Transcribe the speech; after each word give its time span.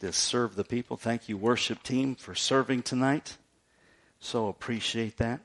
to 0.00 0.12
serve 0.12 0.56
the 0.56 0.64
people. 0.64 0.96
Thank 0.96 1.28
you, 1.28 1.36
worship 1.36 1.82
team, 1.82 2.14
for 2.14 2.34
serving 2.34 2.82
tonight. 2.82 3.36
So 4.20 4.48
appreciate 4.48 5.16
that. 5.18 5.40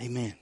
Amen. 0.00 0.34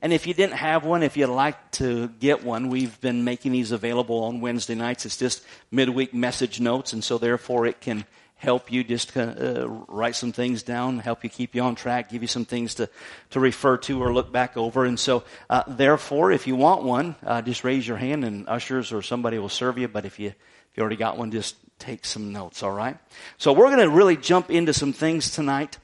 And 0.00 0.12
if 0.12 0.26
you 0.26 0.34
didn't 0.34 0.56
have 0.56 0.84
one, 0.84 1.02
if 1.02 1.16
you'd 1.16 1.28
like 1.28 1.72
to 1.72 2.08
get 2.08 2.44
one, 2.44 2.68
we've 2.68 3.00
been 3.00 3.24
making 3.24 3.52
these 3.52 3.72
available 3.72 4.24
on 4.24 4.40
Wednesday 4.40 4.76
nights. 4.76 5.04
It's 5.04 5.16
just 5.16 5.44
midweek 5.72 6.14
message 6.14 6.60
notes, 6.60 6.92
and 6.92 7.02
so 7.02 7.18
therefore 7.18 7.66
it 7.66 7.80
can 7.80 8.04
help 8.36 8.70
you 8.70 8.84
just 8.84 9.16
uh, 9.16 9.68
write 9.88 10.14
some 10.14 10.30
things 10.30 10.62
down, 10.62 11.00
help 11.00 11.24
you 11.24 11.30
keep 11.30 11.56
you 11.56 11.62
on 11.62 11.74
track, 11.74 12.08
give 12.08 12.22
you 12.22 12.28
some 12.28 12.44
things 12.44 12.76
to, 12.76 12.88
to 13.30 13.40
refer 13.40 13.76
to 13.76 14.00
or 14.00 14.14
look 14.14 14.30
back 14.30 14.56
over. 14.56 14.84
And 14.84 14.98
so, 14.98 15.24
uh, 15.50 15.64
therefore, 15.66 16.30
if 16.30 16.46
you 16.46 16.54
want 16.54 16.84
one, 16.84 17.16
uh, 17.26 17.42
just 17.42 17.64
raise 17.64 17.86
your 17.86 17.96
hand 17.96 18.24
and 18.24 18.48
ushers 18.48 18.92
or 18.92 19.02
somebody 19.02 19.40
will 19.40 19.48
serve 19.48 19.76
you. 19.76 19.88
But 19.88 20.04
if 20.04 20.20
you 20.20 20.34
you 20.78 20.82
already 20.82 20.96
got 20.96 21.18
one, 21.18 21.32
just 21.32 21.56
take 21.80 22.04
some 22.04 22.32
notes, 22.32 22.62
all 22.62 22.70
right? 22.70 22.96
So 23.36 23.52
we're 23.52 23.66
going 23.66 23.80
to 23.80 23.90
really 23.90 24.16
jump 24.16 24.48
into 24.48 24.72
some 24.72 24.92
things 24.92 25.32
tonight. 25.32 25.76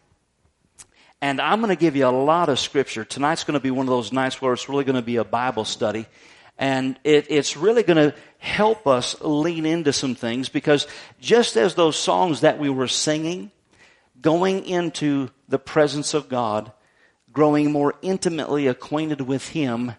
And 1.20 1.40
I'm 1.40 1.60
going 1.60 1.74
to 1.74 1.80
give 1.80 1.96
you 1.96 2.06
a 2.06 2.14
lot 2.14 2.48
of 2.48 2.60
scripture. 2.60 3.04
Tonight's 3.04 3.42
going 3.42 3.54
to 3.54 3.60
be 3.60 3.72
one 3.72 3.86
of 3.86 3.90
those 3.90 4.12
nights 4.12 4.40
where 4.40 4.52
it's 4.52 4.68
really 4.68 4.84
going 4.84 4.94
to 4.94 5.02
be 5.02 5.16
a 5.16 5.24
Bible 5.24 5.64
study. 5.64 6.06
And 6.58 6.96
it, 7.02 7.26
it's 7.28 7.56
really 7.56 7.82
going 7.82 7.96
to 7.96 8.14
help 8.38 8.86
us 8.86 9.20
lean 9.20 9.66
into 9.66 9.92
some 9.92 10.14
things 10.14 10.48
because 10.48 10.86
just 11.20 11.56
as 11.56 11.74
those 11.74 11.96
songs 11.96 12.42
that 12.42 12.60
we 12.60 12.70
were 12.70 12.86
singing, 12.86 13.50
going 14.20 14.64
into 14.64 15.28
the 15.48 15.58
presence 15.58 16.14
of 16.14 16.28
God, 16.28 16.70
growing 17.32 17.72
more 17.72 17.94
intimately 18.00 18.68
acquainted 18.68 19.22
with 19.22 19.48
Him, 19.48 19.94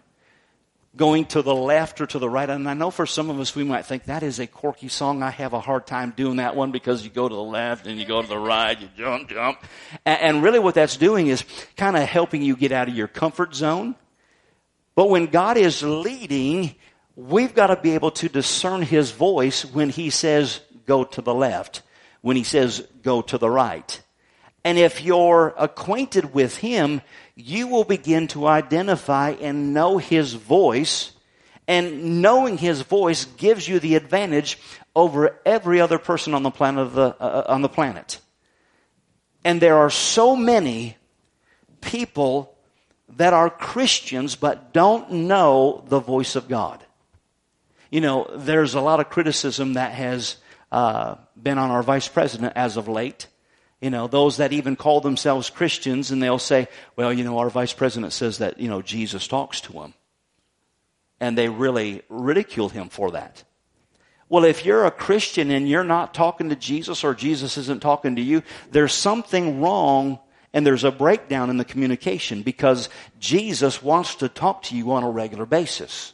going 0.96 1.26
to 1.26 1.42
the 1.42 1.54
left 1.54 2.00
or 2.00 2.06
to 2.06 2.18
the 2.18 2.28
right. 2.28 2.48
And 2.48 2.68
I 2.68 2.74
know 2.74 2.90
for 2.90 3.06
some 3.06 3.28
of 3.28 3.38
us, 3.38 3.54
we 3.54 3.64
might 3.64 3.84
think 3.84 4.04
that 4.04 4.22
is 4.22 4.38
a 4.38 4.46
quirky 4.46 4.88
song. 4.88 5.22
I 5.22 5.30
have 5.30 5.52
a 5.52 5.60
hard 5.60 5.86
time 5.86 6.14
doing 6.16 6.36
that 6.36 6.56
one 6.56 6.72
because 6.72 7.04
you 7.04 7.10
go 7.10 7.28
to 7.28 7.34
the 7.34 7.42
left 7.42 7.86
and 7.86 7.98
you 7.98 8.06
go 8.06 8.22
to 8.22 8.28
the 8.28 8.38
right, 8.38 8.80
you 8.80 8.88
jump, 8.96 9.28
jump. 9.28 9.58
And 10.04 10.42
really 10.42 10.58
what 10.58 10.74
that's 10.74 10.96
doing 10.96 11.26
is 11.26 11.44
kind 11.76 11.96
of 11.96 12.02
helping 12.02 12.42
you 12.42 12.56
get 12.56 12.72
out 12.72 12.88
of 12.88 12.96
your 12.96 13.08
comfort 13.08 13.54
zone. 13.54 13.94
But 14.94 15.10
when 15.10 15.26
God 15.26 15.58
is 15.58 15.82
leading, 15.82 16.74
we've 17.14 17.54
got 17.54 17.66
to 17.66 17.76
be 17.76 17.92
able 17.92 18.12
to 18.12 18.28
discern 18.28 18.80
His 18.82 19.10
voice 19.10 19.64
when 19.64 19.90
He 19.90 20.08
says, 20.08 20.60
go 20.86 21.04
to 21.04 21.20
the 21.20 21.34
left, 21.34 21.82
when 22.22 22.36
He 22.36 22.44
says, 22.44 22.86
go 23.02 23.20
to 23.22 23.36
the 23.36 23.50
right. 23.50 24.00
And 24.64 24.78
if 24.78 25.02
you're 25.02 25.54
acquainted 25.58 26.32
with 26.32 26.56
Him, 26.56 27.02
you 27.36 27.68
will 27.68 27.84
begin 27.84 28.26
to 28.28 28.46
identify 28.46 29.30
and 29.30 29.74
know 29.74 29.98
His 29.98 30.32
voice. 30.32 31.12
And 31.68 32.22
knowing 32.22 32.56
His 32.56 32.80
voice 32.80 33.26
gives 33.26 33.68
you 33.68 33.78
the 33.78 33.94
advantage 33.94 34.58
over 34.94 35.38
every 35.44 35.80
other 35.80 35.98
person 35.98 36.32
on 36.32 36.42
the 36.42 36.50
planet, 36.50 36.94
the, 36.94 37.14
uh, 37.20 37.44
on 37.48 37.60
the 37.60 37.68
planet. 37.68 38.18
And 39.44 39.60
there 39.60 39.76
are 39.76 39.90
so 39.90 40.34
many 40.34 40.96
people 41.82 42.56
that 43.16 43.32
are 43.32 43.50
Christians 43.50 44.34
but 44.34 44.72
don't 44.72 45.10
know 45.12 45.84
the 45.88 46.00
voice 46.00 46.34
of 46.34 46.48
God. 46.48 46.82
You 47.90 48.00
know, 48.00 48.28
there's 48.34 48.74
a 48.74 48.80
lot 48.80 48.98
of 48.98 49.10
criticism 49.10 49.74
that 49.74 49.92
has 49.92 50.36
uh, 50.72 51.16
been 51.40 51.58
on 51.58 51.70
our 51.70 51.82
vice 51.82 52.08
president 52.08 52.54
as 52.56 52.76
of 52.76 52.88
late 52.88 53.28
you 53.86 53.90
know, 53.90 54.08
those 54.08 54.38
that 54.38 54.52
even 54.52 54.74
call 54.74 55.00
themselves 55.00 55.48
Christians 55.48 56.10
and 56.10 56.20
they'll 56.20 56.40
say, 56.40 56.66
well, 56.96 57.12
you 57.12 57.22
know, 57.22 57.38
our 57.38 57.48
vice 57.48 57.72
president 57.72 58.12
says 58.12 58.38
that, 58.38 58.58
you 58.58 58.68
know, 58.68 58.82
Jesus 58.82 59.28
talks 59.28 59.60
to 59.60 59.72
him. 59.74 59.94
And 61.20 61.38
they 61.38 61.48
really 61.48 62.02
ridicule 62.08 62.68
him 62.68 62.88
for 62.88 63.12
that. 63.12 63.44
Well, 64.28 64.42
if 64.42 64.64
you're 64.64 64.86
a 64.86 64.90
Christian 64.90 65.52
and 65.52 65.68
you're 65.68 65.84
not 65.84 66.14
talking 66.14 66.48
to 66.48 66.56
Jesus 66.56 67.04
or 67.04 67.14
Jesus 67.14 67.56
isn't 67.56 67.80
talking 67.80 68.16
to 68.16 68.22
you, 68.22 68.42
there's 68.72 68.92
something 68.92 69.60
wrong 69.60 70.18
and 70.52 70.66
there's 70.66 70.82
a 70.82 70.90
breakdown 70.90 71.48
in 71.48 71.56
the 71.56 71.64
communication 71.64 72.42
because 72.42 72.88
Jesus 73.20 73.84
wants 73.84 74.16
to 74.16 74.28
talk 74.28 74.64
to 74.64 74.76
you 74.76 74.90
on 74.90 75.04
a 75.04 75.10
regular 75.10 75.46
basis. 75.46 76.12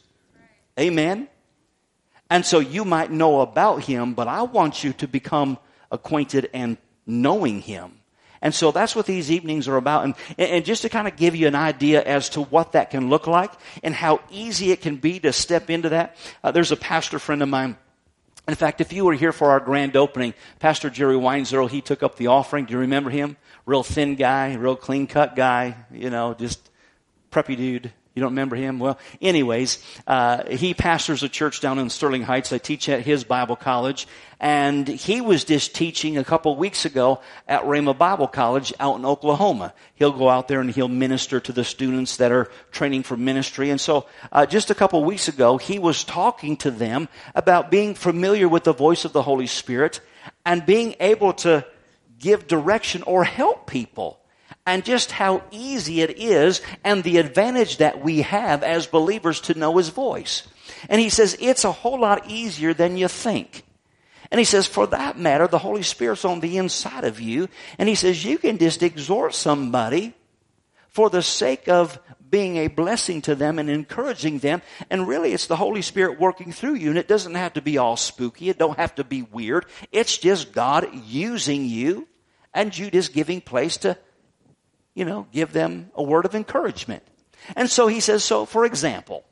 Amen? 0.79 1.27
And 2.29 2.45
so 2.45 2.59
you 2.59 2.85
might 2.85 3.09
know 3.09 3.41
about 3.41 3.85
him, 3.85 4.13
but 4.13 4.27
I 4.27 4.43
want 4.43 4.83
you 4.83 4.93
to 4.93 5.07
become 5.07 5.57
acquainted 5.89 6.51
and 6.53 6.77
knowing 7.05 7.61
Him. 7.61 7.99
And 8.43 8.53
so 8.53 8.71
that's 8.71 8.93
what 8.93 9.05
these 9.05 9.31
evenings 9.31 9.69
are 9.69 9.77
about. 9.77 10.03
And, 10.03 10.15
and 10.37 10.65
just 10.65 10.81
to 10.81 10.89
kind 10.89 11.07
of 11.07 11.15
give 11.15 11.33
you 11.33 11.47
an 11.47 11.55
idea 11.55 12.03
as 12.03 12.27
to 12.29 12.41
what 12.41 12.73
that 12.73 12.91
can 12.91 13.09
look 13.09 13.25
like 13.25 13.51
and 13.83 13.95
how 13.95 14.19
easy 14.29 14.71
it 14.71 14.81
can 14.81 14.97
be 14.97 15.19
to 15.21 15.31
step 15.31 15.69
into 15.69 15.89
that, 15.89 16.17
uh, 16.43 16.51
there's 16.51 16.73
a 16.73 16.75
pastor 16.75 17.19
friend 17.19 17.41
of 17.41 17.47
mine. 17.47 17.77
In 18.45 18.55
fact, 18.55 18.81
if 18.81 18.91
you 18.91 19.05
were 19.05 19.13
here 19.13 19.31
for 19.31 19.51
our 19.51 19.61
grand 19.61 19.95
opening, 19.95 20.33
Pastor 20.59 20.89
Jerry 20.89 21.15
Weinzerl, 21.15 21.69
he 21.69 21.79
took 21.79 22.03
up 22.03 22.17
the 22.17 22.27
offering. 22.27 22.65
Do 22.65 22.73
you 22.73 22.79
remember 22.79 23.09
him? 23.09 23.37
Real 23.65 23.83
thin 23.83 24.15
guy, 24.15 24.55
real 24.55 24.75
clean 24.75 25.07
cut 25.07 25.37
guy, 25.37 25.77
you 25.89 26.09
know, 26.09 26.33
just 26.33 26.69
preppy 27.31 27.55
dude. 27.55 27.93
You 28.15 28.21
don't 28.21 28.31
remember 28.33 28.55
him? 28.55 28.77
Well, 28.77 28.99
anyways, 29.21 29.79
uh, 30.05 30.45
he 30.45 30.75
pastors 30.75 31.23
a 31.23 31.29
church 31.29 31.61
down 31.61 31.79
in 31.79 31.89
Sterling 31.89 32.21
Heights. 32.21 32.53
I 32.53 32.59
teach 32.59 32.87
at 32.87 33.01
his 33.01 33.23
Bible 33.23 33.55
college. 33.55 34.07
And 34.39 34.87
he 34.87 35.21
was 35.21 35.45
just 35.45 35.73
teaching 35.73 36.17
a 36.17 36.23
couple 36.23 36.55
weeks 36.55 36.85
ago 36.85 37.21
at 37.47 37.63
Rhema 37.63 37.97
Bible 37.97 38.27
College 38.27 38.73
out 38.79 38.97
in 38.99 39.05
Oklahoma. 39.05 39.73
He'll 39.95 40.11
go 40.11 40.29
out 40.29 40.47
there 40.47 40.59
and 40.59 40.69
he'll 40.69 40.89
minister 40.89 41.39
to 41.39 41.51
the 41.51 41.63
students 41.63 42.17
that 42.17 42.31
are 42.31 42.51
training 42.71 43.03
for 43.03 43.17
ministry. 43.17 43.69
And 43.69 43.79
so, 43.79 44.05
uh, 44.31 44.45
just 44.45 44.69
a 44.69 44.75
couple 44.75 45.03
weeks 45.03 45.27
ago, 45.27 45.57
he 45.57 45.79
was 45.79 46.03
talking 46.03 46.57
to 46.57 46.71
them 46.71 47.07
about 47.33 47.71
being 47.71 47.95
familiar 47.95 48.49
with 48.49 48.65
the 48.65 48.73
voice 48.73 49.05
of 49.05 49.13
the 49.13 49.23
Holy 49.23 49.47
Spirit 49.47 50.01
and 50.45 50.65
being 50.65 50.95
able 50.99 51.33
to 51.33 51.65
give 52.19 52.45
direction 52.45 53.01
or 53.03 53.23
help 53.23 53.65
people 53.65 54.19
and 54.65 54.85
just 54.85 55.11
how 55.11 55.43
easy 55.51 56.01
it 56.01 56.17
is 56.17 56.61
and 56.83 57.03
the 57.03 57.17
advantage 57.17 57.77
that 57.77 58.01
we 58.01 58.21
have 58.21 58.63
as 58.63 58.87
believers 58.87 59.41
to 59.41 59.53
know 59.53 59.77
His 59.77 59.89
voice. 59.89 60.43
And 60.89 60.99
he 60.99 61.09
says 61.09 61.37
it's 61.39 61.63
a 61.63 61.71
whole 61.71 61.99
lot 61.99 62.29
easier 62.29 62.73
than 62.73 62.97
you 62.97 63.07
think. 63.07 63.63
And 64.31 64.39
he 64.39 64.45
says, 64.45 64.65
for 64.65 64.87
that 64.87 65.19
matter, 65.19 65.47
the 65.47 65.59
Holy 65.59 65.83
Spirit's 65.83 66.25
on 66.25 66.39
the 66.39 66.57
inside 66.57 67.03
of 67.03 67.19
you. 67.19 67.49
And 67.77 67.87
he 67.87 67.93
says, 67.93 68.25
you 68.25 68.39
can 68.39 68.57
just 68.57 68.81
exhort 68.81 69.35
somebody 69.35 70.15
for 70.87 71.09
the 71.11 71.21
sake 71.21 71.67
of 71.67 71.99
being 72.31 72.57
a 72.57 72.67
blessing 72.67 73.21
to 73.23 73.35
them 73.35 73.59
and 73.59 73.69
encouraging 73.69 74.39
them. 74.39 74.63
And 74.89 75.07
really, 75.07 75.33
it's 75.33 75.45
the 75.45 75.55
Holy 75.55 75.83
Spirit 75.83 76.19
working 76.19 76.51
through 76.51 76.75
you. 76.75 76.89
And 76.89 76.97
it 76.97 77.07
doesn't 77.07 77.35
have 77.35 77.53
to 77.53 77.61
be 77.61 77.77
all 77.77 77.95
spooky. 77.95 78.49
It 78.49 78.57
don't 78.57 78.79
have 78.79 78.95
to 78.95 79.03
be 79.03 79.21
weird. 79.21 79.67
It's 79.91 80.17
just 80.17 80.51
God 80.51 80.89
using 81.05 81.65
you 81.65 82.07
and 82.55 82.75
you 82.75 82.89
just 82.89 83.13
giving 83.13 83.39
place 83.39 83.77
to 83.77 83.97
you 84.95 85.05
know, 85.05 85.27
give 85.31 85.53
them 85.53 85.91
a 85.95 86.03
word 86.03 86.25
of 86.25 86.35
encouragement. 86.35 87.03
And 87.55 87.69
so 87.69 87.87
he 87.87 87.99
says, 87.99 88.23
so 88.23 88.45
for 88.45 88.65
example, 88.65 89.23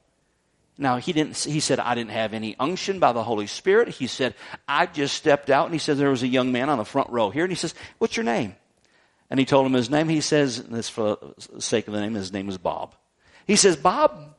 now 0.78 0.98
he 0.98 1.14
didn't, 1.14 1.38
he 1.38 1.60
said, 1.60 1.80
I 1.80 1.96
didn't 1.96 2.12
have 2.12 2.34
any 2.34 2.56
unction 2.60 3.00
by 3.00 3.12
the 3.12 3.24
Holy 3.24 3.48
Spirit. 3.48 3.90
He 3.90 4.08
said, 4.08 4.36
I 4.68 4.86
just 4.86 5.16
stepped 5.16 5.50
out 5.50 5.66
and 5.66 5.74
he 5.74 5.80
said, 5.80 5.98
there 5.98 6.10
was 6.10 6.24
a 6.24 6.28
young 6.28 6.52
man 6.52 6.70
on 6.70 6.78
the 6.78 6.86
front 6.86 7.10
row 7.10 7.30
here 7.30 7.44
and 7.44 7.52
he 7.52 7.56
says, 7.56 7.76
what's 8.00 8.18
your 8.18 8.24
name? 8.24 8.56
And 9.30 9.40
he 9.40 9.46
told 9.46 9.66
him 9.66 9.74
his 9.74 9.90
name. 9.90 10.10
He 10.10 10.22
says, 10.22 10.64
this 10.64 10.90
for 10.90 11.18
the 11.54 11.62
sake 11.62 11.88
of 11.88 11.94
the 11.94 12.02
name, 12.02 12.16
his 12.16 12.34
name 12.34 12.50
is 12.50 12.58
Bob. 12.58 12.96
He 13.46 13.56
says, 13.56 13.76
Bob, 13.76 14.36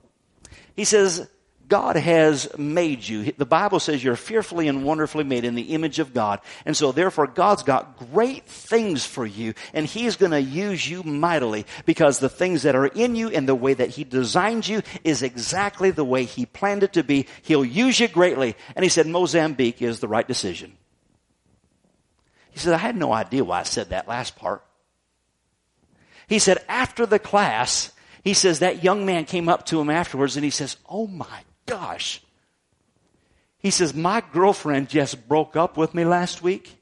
he 0.75 0.84
says, 0.84 1.28
God 1.72 1.96
has 1.96 2.50
made 2.58 3.08
you. 3.08 3.32
The 3.32 3.46
Bible 3.46 3.80
says 3.80 4.04
you're 4.04 4.14
fearfully 4.14 4.69
and 4.69 4.84
wonderfully 4.84 5.24
made 5.24 5.46
in 5.46 5.54
the 5.54 5.72
image 5.72 6.00
of 6.00 6.12
God. 6.12 6.40
And 6.66 6.76
so 6.76 6.92
therefore 6.92 7.26
God's 7.26 7.62
got 7.62 7.96
great 8.12 8.44
things 8.44 9.06
for 9.06 9.24
you 9.24 9.54
and 9.72 9.86
He's 9.86 10.16
gonna 10.16 10.38
use 10.38 10.86
you 10.86 11.02
mightily 11.02 11.64
because 11.86 12.19
the 12.19 12.28
things 12.28 12.64
that 12.64 12.76
are 12.76 12.88
in 12.88 13.16
you 13.16 13.30
and 13.30 13.48
the 13.48 13.54
way 13.54 13.72
that 13.72 13.88
He 13.88 14.04
designed 14.04 14.69
you 14.69 14.82
is 15.02 15.22
exactly 15.22 15.90
the 15.90 16.04
way 16.04 16.24
He 16.24 16.44
planned 16.44 16.82
it 16.82 16.92
to 16.92 17.02
be. 17.02 17.26
He'll 17.40 17.64
use 17.64 17.98
you 17.98 18.06
greatly. 18.06 18.54
And 18.76 18.82
He 18.82 18.90
said 18.90 19.06
Mozambique 19.06 19.80
is 19.80 20.00
the 20.00 20.08
right 20.08 20.28
decision. 20.28 20.76
He 22.50 22.58
said, 22.58 22.75
I 22.75 22.76
had 22.76 22.98
no 22.98 23.14
idea 23.14 23.44
why 23.44 23.60
I 23.60 23.62
said 23.62 23.88
that 23.88 24.06
last 24.06 24.36
part. 24.36 24.62
He 26.28 26.38
said, 26.38 26.62
after 26.68 27.06
the 27.06 27.18
class, 27.18 27.92
he 28.22 28.34
says 28.34 28.58
that 28.58 28.84
young 28.84 29.06
man 29.06 29.25
came 29.25 29.48
up 29.48 29.64
to 29.66 29.80
him 29.80 29.88
afterwards 29.88 30.36
and 30.36 30.44
he 30.44 30.50
says, 30.50 30.76
Oh 30.86 31.06
my 31.06 31.40
gosh. 31.67 32.23
He 33.59 33.70
says, 33.70 33.94
My 33.94 34.23
girlfriend 34.32 34.88
just 34.88 35.29
broke 35.29 35.56
up 35.56 35.76
with 35.76 35.94
me 35.94 36.05
last 36.05 36.43
week 36.43 36.75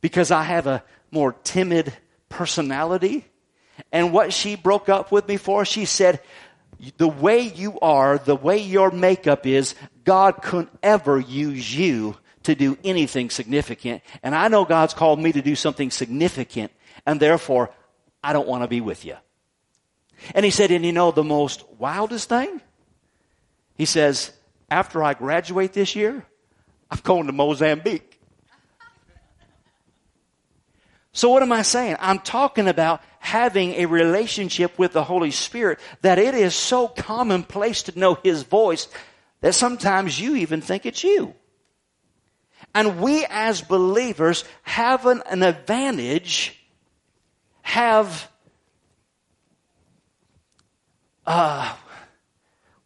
because 0.00 0.30
I 0.30 0.42
have 0.42 0.66
a 0.66 0.82
more 1.10 1.32
timid 1.44 1.92
personality. 2.28 3.24
And 3.92 4.12
what 4.12 4.32
she 4.32 4.56
broke 4.56 4.88
up 4.88 5.12
with 5.12 5.28
me 5.28 5.36
for, 5.36 5.64
she 5.64 5.84
said, 5.84 6.20
the 6.96 7.08
way 7.08 7.40
you 7.40 7.78
are, 7.80 8.18
the 8.18 8.36
way 8.36 8.58
your 8.58 8.90
makeup 8.90 9.46
is, 9.46 9.74
God 10.04 10.42
couldn't 10.42 10.70
ever 10.82 11.18
use 11.18 11.76
you 11.76 12.16
to 12.44 12.54
do 12.54 12.78
anything 12.84 13.30
significant. 13.30 14.02
And 14.22 14.34
I 14.34 14.48
know 14.48 14.64
God's 14.64 14.94
called 14.94 15.18
me 15.18 15.32
to 15.32 15.42
do 15.42 15.56
something 15.56 15.90
significant, 15.90 16.72
and 17.04 17.18
therefore, 17.18 17.70
I 18.22 18.32
don't 18.32 18.48
want 18.48 18.62
to 18.62 18.68
be 18.68 18.80
with 18.80 19.04
you. 19.04 19.16
And 20.34 20.44
he 20.44 20.50
said, 20.50 20.70
and 20.70 20.84
you 20.84 20.92
know 20.92 21.10
the 21.10 21.24
most 21.24 21.64
wildest 21.78 22.28
thing? 22.28 22.60
He 23.78 23.84
says, 23.84 24.32
after 24.68 25.02
I 25.02 25.14
graduate 25.14 25.72
this 25.72 25.96
year, 25.96 26.26
I'm 26.90 26.98
going 27.02 27.26
to 27.26 27.32
Mozambique. 27.32 28.20
So 31.12 31.30
what 31.30 31.42
am 31.42 31.52
I 31.52 31.62
saying? 31.62 31.96
I'm 32.00 32.18
talking 32.18 32.68
about 32.68 33.00
having 33.18 33.74
a 33.74 33.86
relationship 33.86 34.78
with 34.78 34.92
the 34.92 35.04
Holy 35.04 35.30
Spirit 35.30 35.78
that 36.02 36.18
it 36.18 36.34
is 36.34 36.54
so 36.54 36.88
commonplace 36.88 37.84
to 37.84 37.98
know 37.98 38.18
His 38.22 38.42
voice 38.42 38.88
that 39.40 39.54
sometimes 39.54 40.20
you 40.20 40.36
even 40.36 40.60
think 40.60 40.84
it's 40.84 41.02
you. 41.02 41.34
And 42.74 43.00
we 43.00 43.26
as 43.30 43.62
believers 43.62 44.44
have 44.62 45.06
an, 45.06 45.22
an 45.30 45.42
advantage, 45.42 46.58
have, 47.62 48.30
uh, 51.26 51.74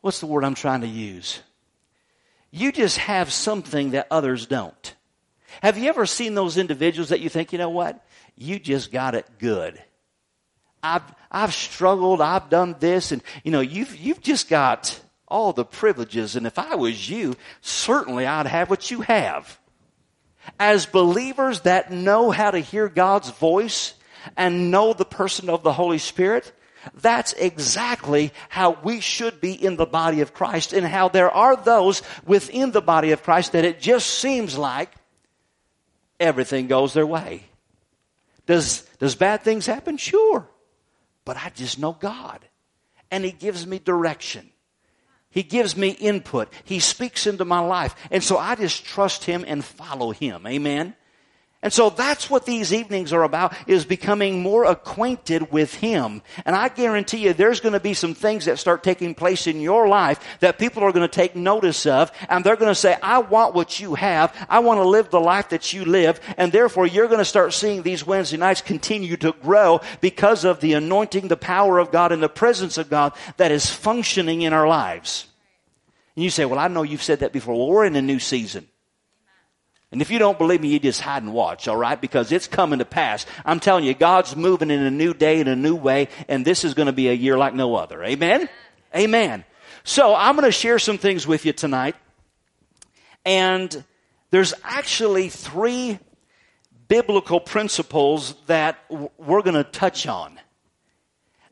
what's 0.02 0.20
the 0.20 0.26
word 0.26 0.44
I'm 0.44 0.54
trying 0.54 0.82
to 0.82 0.86
use? 0.86 1.40
You 2.50 2.70
just 2.70 2.98
have 2.98 3.32
something 3.32 3.92
that 3.92 4.08
others 4.10 4.46
don't. 4.46 4.94
Have 5.62 5.78
you 5.78 5.88
ever 5.88 6.04
seen 6.04 6.34
those 6.34 6.58
individuals 6.58 7.08
that 7.08 7.20
you 7.20 7.30
think, 7.30 7.52
you 7.52 7.58
know 7.58 7.70
what? 7.70 8.04
You 8.36 8.58
just 8.58 8.92
got 8.92 9.14
it 9.14 9.26
good. 9.38 9.82
I've, 10.82 11.02
I've 11.30 11.54
struggled. 11.54 12.20
I've 12.20 12.50
done 12.50 12.76
this. 12.78 13.12
And, 13.12 13.22
you 13.44 13.52
know, 13.52 13.60
you've, 13.60 13.96
you've 13.96 14.20
just 14.20 14.48
got 14.48 15.00
all 15.28 15.52
the 15.52 15.64
privileges. 15.64 16.36
And 16.36 16.46
if 16.46 16.58
I 16.58 16.74
was 16.74 17.08
you, 17.08 17.36
certainly 17.60 18.26
I'd 18.26 18.46
have 18.46 18.68
what 18.68 18.90
you 18.90 19.00
have. 19.02 19.58
As 20.58 20.86
believers 20.86 21.60
that 21.60 21.92
know 21.92 22.30
how 22.30 22.50
to 22.50 22.58
hear 22.58 22.88
God's 22.88 23.30
voice 23.30 23.94
and 24.36 24.70
know 24.70 24.92
the 24.92 25.04
person 25.04 25.48
of 25.48 25.62
the 25.62 25.72
Holy 25.72 25.98
Spirit, 25.98 26.52
that's 27.00 27.32
exactly 27.34 28.32
how 28.48 28.78
we 28.82 29.00
should 29.00 29.40
be 29.40 29.52
in 29.52 29.76
the 29.76 29.86
body 29.86 30.20
of 30.20 30.34
Christ 30.34 30.72
and 30.72 30.86
how 30.86 31.08
there 31.08 31.30
are 31.30 31.56
those 31.56 32.02
within 32.26 32.72
the 32.72 32.82
body 32.82 33.12
of 33.12 33.22
Christ 33.22 33.52
that 33.52 33.64
it 33.64 33.80
just 33.80 34.06
seems 34.06 34.56
like 34.58 34.90
everything 36.18 36.66
goes 36.66 36.94
their 36.94 37.06
way. 37.06 37.44
Does, 38.46 38.82
does 38.98 39.14
bad 39.14 39.42
things 39.42 39.66
happen? 39.66 39.96
Sure. 39.96 40.48
But 41.24 41.36
I 41.36 41.50
just 41.54 41.78
know 41.78 41.92
God. 41.92 42.40
And 43.10 43.24
He 43.24 43.32
gives 43.32 43.66
me 43.66 43.78
direction. 43.78 44.50
He 45.30 45.42
gives 45.42 45.76
me 45.76 45.90
input. 45.90 46.52
He 46.64 46.80
speaks 46.80 47.26
into 47.26 47.44
my 47.44 47.60
life. 47.60 47.94
And 48.10 48.22
so 48.22 48.36
I 48.36 48.54
just 48.54 48.84
trust 48.84 49.24
Him 49.24 49.44
and 49.46 49.64
follow 49.64 50.10
Him. 50.10 50.46
Amen. 50.46 50.94
And 51.64 51.72
so 51.72 51.90
that's 51.90 52.28
what 52.28 52.44
these 52.44 52.72
evenings 52.72 53.12
are 53.12 53.22
about, 53.22 53.54
is 53.68 53.84
becoming 53.84 54.42
more 54.42 54.64
acquainted 54.64 55.52
with 55.52 55.74
Him. 55.74 56.22
And 56.44 56.56
I 56.56 56.68
guarantee 56.68 57.18
you 57.18 57.32
there's 57.32 57.60
going 57.60 57.74
to 57.74 57.80
be 57.80 57.94
some 57.94 58.14
things 58.14 58.46
that 58.46 58.58
start 58.58 58.82
taking 58.82 59.14
place 59.14 59.46
in 59.46 59.60
your 59.60 59.86
life 59.86 60.18
that 60.40 60.58
people 60.58 60.82
are 60.82 60.90
going 60.90 61.08
to 61.08 61.14
take 61.14 61.36
notice 61.36 61.86
of, 61.86 62.10
and 62.28 62.44
they're 62.44 62.56
going 62.56 62.72
to 62.72 62.74
say, 62.74 62.96
I 63.00 63.18
want 63.18 63.54
what 63.54 63.78
you 63.78 63.94
have. 63.94 64.34
I 64.48 64.58
want 64.58 64.78
to 64.78 64.88
live 64.88 65.10
the 65.10 65.20
life 65.20 65.50
that 65.50 65.72
you 65.72 65.84
live. 65.84 66.20
And 66.36 66.50
therefore 66.50 66.88
you're 66.88 67.06
going 67.06 67.18
to 67.18 67.24
start 67.24 67.52
seeing 67.52 67.82
these 67.82 68.04
Wednesday 68.04 68.38
nights 68.38 68.60
continue 68.60 69.16
to 69.18 69.32
grow 69.32 69.80
because 70.00 70.44
of 70.44 70.58
the 70.58 70.72
anointing, 70.72 71.28
the 71.28 71.36
power 71.36 71.78
of 71.78 71.92
God, 71.92 72.10
and 72.10 72.20
the 72.20 72.28
presence 72.28 72.76
of 72.76 72.90
God 72.90 73.12
that 73.36 73.52
is 73.52 73.70
functioning 73.70 74.42
in 74.42 74.52
our 74.52 74.66
lives. 74.66 75.28
And 76.16 76.24
you 76.24 76.30
say, 76.30 76.44
well, 76.44 76.58
I 76.58 76.66
know 76.66 76.82
you've 76.82 77.04
said 77.04 77.20
that 77.20 77.32
before. 77.32 77.54
Well, 77.54 77.68
we're 77.68 77.84
in 77.84 77.94
a 77.94 78.02
new 78.02 78.18
season. 78.18 78.66
And 79.92 80.00
if 80.00 80.10
you 80.10 80.18
don't 80.18 80.38
believe 80.38 80.62
me, 80.62 80.68
you 80.68 80.78
just 80.78 81.02
hide 81.02 81.22
and 81.22 81.34
watch, 81.34 81.68
all 81.68 81.76
right? 81.76 82.00
Because 82.00 82.32
it's 82.32 82.46
coming 82.46 82.78
to 82.78 82.86
pass. 82.86 83.26
I'm 83.44 83.60
telling 83.60 83.84
you, 83.84 83.92
God's 83.92 84.34
moving 84.34 84.70
in 84.70 84.80
a 84.80 84.90
new 84.90 85.12
day, 85.12 85.38
in 85.38 85.48
a 85.48 85.54
new 85.54 85.76
way, 85.76 86.08
and 86.28 86.46
this 86.46 86.64
is 86.64 86.72
going 86.72 86.86
to 86.86 86.92
be 86.92 87.10
a 87.10 87.12
year 87.12 87.36
like 87.36 87.54
no 87.54 87.74
other. 87.74 88.02
Amen? 88.02 88.48
Amen. 88.96 89.44
So 89.84 90.14
I'm 90.14 90.34
going 90.34 90.46
to 90.46 90.52
share 90.52 90.78
some 90.78 90.96
things 90.96 91.26
with 91.26 91.44
you 91.44 91.52
tonight. 91.52 91.94
And 93.26 93.84
there's 94.30 94.54
actually 94.64 95.28
three 95.28 95.98
biblical 96.88 97.38
principles 97.38 98.34
that 98.46 98.78
we're 99.18 99.42
going 99.42 99.56
to 99.56 99.64
touch 99.64 100.06
on. 100.06 100.40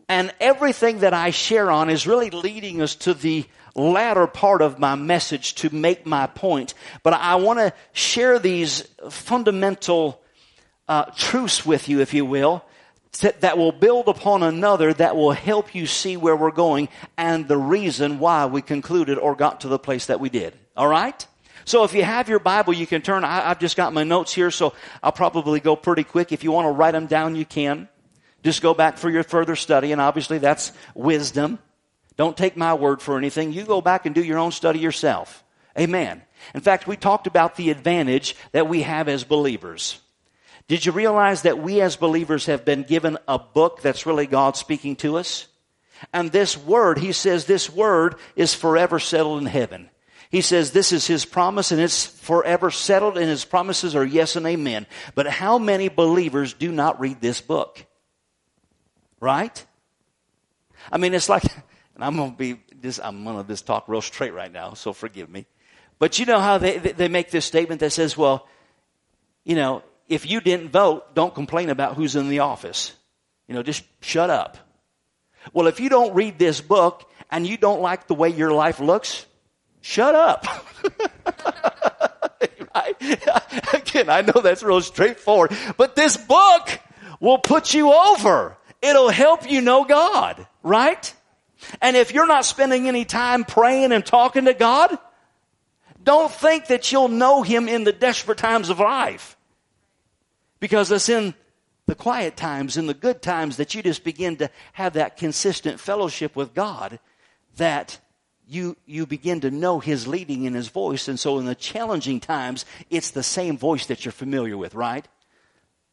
And 0.09 0.35
everything 0.41 1.01
that 1.01 1.13
I 1.13 1.31
share 1.31 1.71
on 1.71 1.91
is 1.91 2.07
really 2.07 2.31
leading 2.31 2.81
us 2.81 2.95
to 2.97 3.13
the 3.15 3.45
latter 3.75 4.27
part 4.27 4.63
of 4.63 4.79
my 4.79 4.95
message 4.95 5.55
to 5.57 5.75
make 5.75 6.07
my 6.07 6.27
point. 6.27 6.75
But 7.03 7.15
I 7.15 7.37
want 7.37 7.59
to 7.59 7.73
share 7.93 8.39
these 8.39 8.83
fundamental 9.11 10.21
uh, 10.89 11.05
truths 11.17 11.65
with 11.65 11.89
you, 11.89 12.01
if 12.01 12.15
you 12.15 12.25
will, 12.25 12.65
that, 13.21 13.59
will 13.59 13.73
build 13.73 14.09
upon 14.09 14.43
another 14.43 14.93
that 14.95 15.17
will 15.17 15.33
help 15.33 15.75
you 15.75 15.87
see 15.87 16.17
where 16.17 16.37
we're 16.37 16.51
going 16.51 16.89
and 17.17 17.49
the 17.49 17.57
reason 17.57 18.19
why 18.19 18.47
we 18.47 18.63
concluded 18.63 19.19
or 19.19 19.35
got 19.35 19.63
to 19.63 19.69
the 19.69 19.79
place 19.79 20.07
that 20.07 20.21
we 20.21 20.29
did. 20.29 20.55
All 20.77 20.89
right? 20.89 21.27
So 21.65 21.85
if 21.85 21.95
you 21.95 22.03
have 22.03 22.29
your 22.29 22.39
Bible, 22.39 22.73
you 22.73 22.87
can 22.87 23.03
turn. 23.03 23.25
I, 23.25 23.49
have 23.49 23.59
just 23.59 23.77
got 23.77 23.93
my 23.93 24.05
notes 24.05 24.33
here, 24.33 24.51
so 24.51 24.75
I'll 25.03 25.13
probably 25.13 25.61
go 25.61 25.77
pretty 25.77 26.05
quick. 26.05 26.33
If 26.33 26.43
you 26.43 26.53
want 26.53 26.67
to 26.67 26.73
write 26.73 26.93
them 26.93 27.07
down, 27.07 27.37
you 27.37 27.45
can. 27.45 27.89
Just 28.43 28.63
go 28.63 28.73
back 28.73 28.97
for 28.97 29.11
your 29.11 29.23
further 29.23 29.55
study, 29.55 29.93
and 29.93 30.01
obviously 30.01 30.39
that's 30.39 30.73
wisdom. 30.95 31.59
Don't 32.21 32.37
take 32.37 32.55
my 32.55 32.75
word 32.75 33.01
for 33.01 33.17
anything. 33.17 33.51
You 33.51 33.65
go 33.65 33.81
back 33.81 34.05
and 34.05 34.15
do 34.15 34.23
your 34.23 34.37
own 34.37 34.53
study 34.53 34.79
yourself. 34.79 35.43
Amen. 35.79 36.21
In 36.55 36.61
fact, 36.61 36.87
we 36.87 36.95
talked 36.95 37.27
about 37.27 37.57
the 37.57 37.71
advantage 37.71 38.37
that 38.53 38.69
we 38.69 38.83
have 38.83 39.09
as 39.09 39.25
believers. 39.25 39.99
Did 40.69 40.85
you 40.85 40.93
realize 40.93 41.41
that 41.41 41.63
we 41.63 41.81
as 41.81 41.97
believers 41.97 42.45
have 42.45 42.67
been 42.67 42.83
given 42.83 43.17
a 43.27 43.39
book 43.39 43.81
that's 43.81 44.05
really 44.05 44.27
God 44.27 44.59
speaking 44.59 44.97
to 44.97 45.17
us? 45.17 45.47
And 46.13 46.31
this 46.31 46.59
word, 46.59 46.99
he 46.99 47.13
says, 47.13 47.47
this 47.47 47.71
word 47.71 48.17
is 48.37 48.53
forever 48.53 48.99
settled 48.99 49.41
in 49.41 49.47
heaven. 49.47 49.89
He 50.31 50.43
says 50.43 50.73
this 50.73 50.93
is 50.93 51.07
his 51.07 51.25
promise 51.25 51.73
and 51.73 51.81
it's 51.81 52.05
forever 52.05 52.71
settled 52.71 53.17
and 53.17 53.31
his 53.31 53.47
promises 53.47 53.97
are 53.97 54.05
yes 54.05 54.37
and 54.37 54.45
amen. 54.45 54.87
But 55.15 55.27
how 55.27 55.57
many 55.57 55.89
believers 55.89 56.53
do 56.53 56.71
not 56.71 57.01
read 57.01 57.23
this 57.23 57.41
book? 57.41 57.83
Right? 59.21 59.65
I 60.93 60.99
mean, 60.99 61.15
it's 61.15 61.31
like, 61.31 61.45
and 62.01 62.07
I'm 62.07 62.17
going 62.17 62.31
to 62.31 62.37
be 62.39 62.59
this, 62.81 62.99
I'm 62.99 63.25
going 63.25 63.37
to 63.37 63.47
just 63.47 63.67
talk 63.67 63.87
real 63.87 64.01
straight 64.01 64.33
right 64.33 64.51
now, 64.51 64.73
so 64.73 64.95
forgive 64.95 65.29
me. 65.29 65.45
But 65.99 66.19
you 66.19 66.25
know 66.25 66.41
how 66.41 66.57
they, 66.57 66.79
they 66.79 67.09
make 67.09 67.31
this 67.31 67.45
statement 67.45 67.81
that 67.81 67.91
says, 67.91 68.17
well, 68.17 68.49
you 69.45 69.55
know, 69.55 69.83
if 70.09 70.25
you 70.25 70.41
didn't 70.41 70.71
vote, 70.71 71.15
don't 71.15 71.35
complain 71.35 71.69
about 71.69 71.97
who's 71.97 72.17
in 72.17 72.31
the 72.31 72.39
office. 72.39 72.95
You 73.49 73.55
know, 73.55 73.63
just 73.63 73.85
shut 74.01 74.31
up. 74.31 74.57
Well, 75.53 75.67
if 75.67 75.79
you 75.79 75.91
don't 75.91 76.15
read 76.15 76.39
this 76.39 76.63
book 76.63 77.07
and 77.31 77.47
you 77.47 77.59
don't 77.59 77.83
like 77.83 78.07
the 78.07 78.15
way 78.15 78.31
your 78.31 78.51
life 78.51 78.81
looks, 78.81 79.27
shut 79.83 80.15
up. 80.15 80.47
right? 82.75 82.97
Again, 83.75 84.09
I 84.09 84.23
know 84.23 84.41
that's 84.41 84.63
real 84.63 84.81
straightforward, 84.81 85.53
but 85.77 85.97
this 85.97 86.17
book 86.17 86.81
will 87.21 87.39
put 87.39 87.75
you 87.75 87.93
over. 87.93 88.57
It'll 88.81 89.11
help 89.11 89.51
you 89.51 89.61
know 89.61 89.85
God, 89.85 90.47
right? 90.63 91.15
And 91.81 91.97
if 91.97 92.13
you're 92.13 92.27
not 92.27 92.45
spending 92.45 92.89
any 92.89 93.05
time 93.05 93.45
praying 93.45 93.93
and 93.93 94.05
talking 94.05 94.47
to 94.47 94.55
God, 94.55 94.99
don't 96.03 96.33
think 96.33 96.67
that 96.67 96.91
you'll 96.93 97.09
know 97.09 97.43
Him 97.43 97.69
in 97.69 97.85
the 97.85 97.93
desperate 97.93 98.39
times 98.39 98.71
of 98.71 98.81
life. 98.81 99.37
Because 100.59 100.91
it's 100.91 101.09
in 101.09 101.35
the 101.87 101.95
quiet 101.95 102.37
times, 102.37 102.77
in 102.77 102.87
the 102.87 102.95
good 102.95 103.23
times, 103.23 103.57
that 103.57 103.75
you 103.75 103.83
just 103.83 104.05
begin 104.05 104.37
to 104.37 104.51
have 104.75 104.95
that 104.95 105.17
consistent 105.17 105.81
fellowship 105.81 106.37
with 106.37 106.55
God 106.55 106.99
that 107.57 107.99
you, 108.49 108.77
you 108.87 109.07
begin 109.07 109.41
to 109.41 109.51
know 109.51 109.79
His 109.81 110.07
leading 110.07 110.45
in 110.45 110.55
His 110.55 110.69
voice. 110.69 111.09
And 111.09 111.19
so 111.19 111.39
in 111.39 111.47
the 111.47 111.55
challenging 111.55 112.21
times, 112.21 112.65
it's 112.91 113.11
the 113.11 113.23
same 113.23 113.57
voice 113.57 113.87
that 113.87 114.05
you're 114.05 114.13
familiar 114.13 114.57
with, 114.57 114.75
right? 114.75 115.07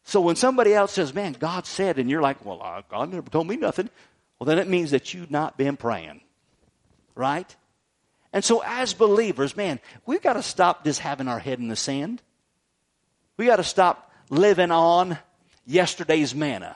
So 0.04 0.22
when 0.22 0.36
somebody 0.36 0.74
else 0.74 0.94
says, 0.94 1.14
man, 1.14 1.34
God 1.34 1.66
said, 1.66 2.00
and 2.00 2.10
you're 2.10 2.22
like, 2.22 2.46
well, 2.46 2.84
God 2.90 3.12
never 3.12 3.30
told 3.30 3.48
me 3.48 3.58
nothing. 3.58 3.90
Well, 4.40 4.46
then 4.46 4.60
it 4.60 4.68
means 4.68 4.92
that 4.92 5.14
you've 5.14 5.32
not 5.32 5.58
been 5.58 5.78
praying. 5.78 6.22
Right? 7.16 7.56
And 8.34 8.44
so 8.44 8.62
as 8.64 8.94
believers, 8.94 9.58
man, 9.58 9.80
we've 10.06 10.22
got 10.22 10.34
to 10.34 10.44
stop 10.44 10.84
just 10.84 11.00
having 11.00 11.28
our 11.28 11.40
head 11.40 11.60
in 11.60 11.70
the 11.70 11.76
sand. 11.76 12.22
We 13.38 13.46
got 13.46 13.56
to 13.56 13.64
stop 13.64 14.12
living 14.30 14.72
on 14.72 15.18
yesterday's 15.66 16.36
manna. 16.36 16.76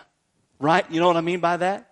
Right? 0.59 0.89
You 0.89 0.99
know 0.99 1.07
what 1.07 1.17
I 1.17 1.21
mean 1.21 1.39
by 1.39 1.57
that? 1.57 1.90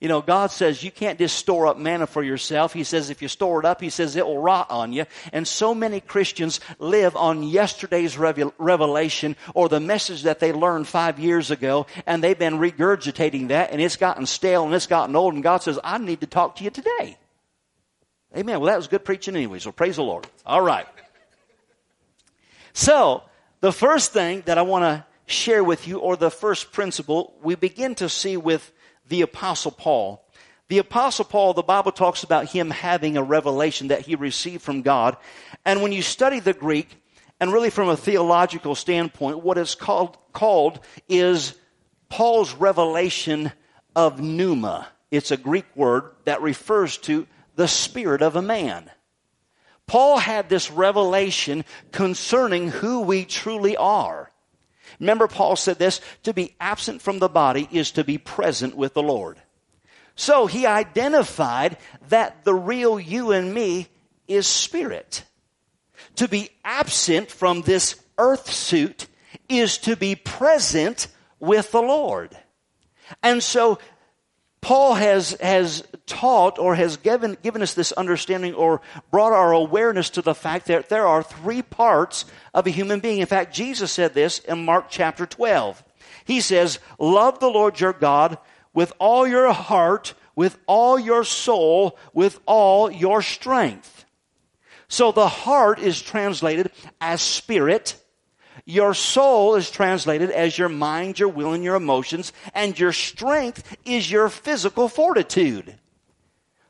You 0.00 0.08
know, 0.08 0.22
God 0.22 0.50
says 0.50 0.82
you 0.82 0.90
can't 0.90 1.18
just 1.18 1.36
store 1.36 1.66
up 1.66 1.76
manna 1.76 2.06
for 2.06 2.22
yourself. 2.22 2.72
He 2.72 2.84
says 2.84 3.10
if 3.10 3.20
you 3.20 3.28
store 3.28 3.60
it 3.60 3.66
up, 3.66 3.82
He 3.82 3.90
says 3.90 4.16
it 4.16 4.26
will 4.26 4.40
rot 4.40 4.70
on 4.70 4.94
you. 4.94 5.04
And 5.30 5.46
so 5.46 5.74
many 5.74 6.00
Christians 6.00 6.58
live 6.78 7.16
on 7.16 7.42
yesterday's 7.42 8.16
revelation 8.16 9.36
or 9.54 9.68
the 9.68 9.78
message 9.78 10.22
that 10.22 10.40
they 10.40 10.54
learned 10.54 10.88
five 10.88 11.18
years 11.18 11.50
ago, 11.50 11.86
and 12.06 12.24
they've 12.24 12.38
been 12.38 12.54
regurgitating 12.54 13.48
that, 13.48 13.72
and 13.72 13.80
it's 13.80 13.96
gotten 13.96 14.24
stale 14.24 14.64
and 14.64 14.74
it's 14.74 14.86
gotten 14.86 15.14
old, 15.14 15.34
and 15.34 15.42
God 15.42 15.62
says, 15.62 15.78
I 15.84 15.98
need 15.98 16.22
to 16.22 16.26
talk 16.26 16.56
to 16.56 16.64
you 16.64 16.70
today. 16.70 17.18
Amen. 18.34 18.58
Well, 18.60 18.70
that 18.70 18.78
was 18.78 18.88
good 18.88 19.04
preaching 19.04 19.36
anyway, 19.36 19.58
so 19.58 19.70
praise 19.70 19.96
the 19.96 20.02
Lord. 20.02 20.26
All 20.46 20.62
right. 20.62 20.86
So, 22.72 23.24
the 23.60 23.72
first 23.72 24.14
thing 24.14 24.44
that 24.46 24.56
I 24.56 24.62
want 24.62 24.84
to 24.84 25.04
share 25.26 25.62
with 25.62 25.86
you, 25.86 25.98
or 25.98 26.16
the 26.16 26.30
first 26.30 26.72
principle, 26.72 27.34
we 27.42 27.54
begin 27.54 27.94
to 27.96 28.08
see 28.08 28.38
with 28.38 28.72
the 29.10 29.20
Apostle 29.22 29.72
Paul. 29.72 30.24
The 30.68 30.78
Apostle 30.78 31.26
Paul, 31.26 31.52
the 31.52 31.62
Bible 31.62 31.92
talks 31.92 32.22
about 32.22 32.48
him 32.48 32.70
having 32.70 33.16
a 33.16 33.22
revelation 33.22 33.88
that 33.88 34.02
he 34.02 34.14
received 34.14 34.62
from 34.62 34.82
God. 34.82 35.16
And 35.64 35.82
when 35.82 35.92
you 35.92 36.00
study 36.00 36.40
the 36.40 36.54
Greek, 36.54 36.96
and 37.40 37.52
really 37.52 37.70
from 37.70 37.88
a 37.88 37.96
theological 37.96 38.74
standpoint, 38.74 39.42
what 39.42 39.58
it's 39.58 39.74
called, 39.74 40.16
called 40.32 40.78
is 41.08 41.54
Paul's 42.08 42.54
revelation 42.54 43.50
of 43.96 44.20
pneuma. 44.20 44.88
It's 45.10 45.32
a 45.32 45.36
Greek 45.36 45.66
word 45.74 46.04
that 46.24 46.42
refers 46.42 46.96
to 46.98 47.26
the 47.56 47.66
spirit 47.66 48.22
of 48.22 48.36
a 48.36 48.42
man. 48.42 48.90
Paul 49.86 50.18
had 50.18 50.48
this 50.48 50.70
revelation 50.70 51.64
concerning 51.90 52.68
who 52.68 53.00
we 53.00 53.24
truly 53.24 53.76
are. 53.76 54.29
Remember, 55.00 55.26
Paul 55.26 55.56
said 55.56 55.78
this 55.78 56.00
to 56.24 56.34
be 56.34 56.54
absent 56.60 57.02
from 57.02 57.18
the 57.18 57.28
body 57.28 57.68
is 57.72 57.92
to 57.92 58.04
be 58.04 58.18
present 58.18 58.76
with 58.76 58.94
the 58.94 59.02
Lord. 59.02 59.40
So 60.14 60.46
he 60.46 60.66
identified 60.66 61.78
that 62.08 62.44
the 62.44 62.54
real 62.54 63.00
you 63.00 63.32
and 63.32 63.54
me 63.54 63.88
is 64.28 64.46
spirit. 64.46 65.24
To 66.16 66.28
be 66.28 66.50
absent 66.64 67.30
from 67.30 67.62
this 67.62 68.00
earth 68.18 68.52
suit 68.52 69.06
is 69.48 69.78
to 69.78 69.96
be 69.96 70.14
present 70.14 71.08
with 71.38 71.72
the 71.72 71.80
Lord. 71.80 72.36
And 73.22 73.42
so 73.42 73.78
Paul 74.60 74.94
has, 74.94 75.30
has 75.40 75.82
taught 76.10 76.58
or 76.58 76.74
has 76.74 76.96
given, 76.98 77.36
given 77.42 77.62
us 77.62 77.74
this 77.74 77.92
understanding 77.92 78.54
or 78.54 78.80
brought 79.10 79.32
our 79.32 79.52
awareness 79.52 80.10
to 80.10 80.22
the 80.22 80.34
fact 80.34 80.66
that 80.66 80.88
there 80.88 81.06
are 81.06 81.22
three 81.22 81.62
parts 81.62 82.24
of 82.52 82.66
a 82.66 82.70
human 82.70 83.00
being. 83.00 83.20
In 83.20 83.26
fact, 83.26 83.54
Jesus 83.54 83.90
said 83.90 84.12
this 84.12 84.40
in 84.40 84.64
Mark 84.64 84.86
chapter 84.90 85.24
12. 85.24 85.82
He 86.24 86.40
says, 86.40 86.78
Love 86.98 87.40
the 87.40 87.48
Lord 87.48 87.80
your 87.80 87.92
God 87.92 88.38
with 88.74 88.92
all 88.98 89.26
your 89.26 89.52
heart, 89.52 90.14
with 90.36 90.58
all 90.66 90.98
your 90.98 91.24
soul, 91.24 91.98
with 92.12 92.40
all 92.46 92.90
your 92.90 93.22
strength. 93.22 94.04
So 94.88 95.12
the 95.12 95.28
heart 95.28 95.78
is 95.78 96.02
translated 96.02 96.70
as 97.00 97.22
spirit. 97.22 97.96
Your 98.64 98.94
soul 98.94 99.54
is 99.54 99.70
translated 99.70 100.30
as 100.30 100.58
your 100.58 100.68
mind, 100.68 101.18
your 101.18 101.28
will, 101.28 101.52
and 101.52 101.64
your 101.64 101.76
emotions, 101.76 102.32
and 102.54 102.78
your 102.78 102.92
strength 102.92 103.76
is 103.84 104.10
your 104.10 104.28
physical 104.28 104.88
fortitude. 104.88 105.78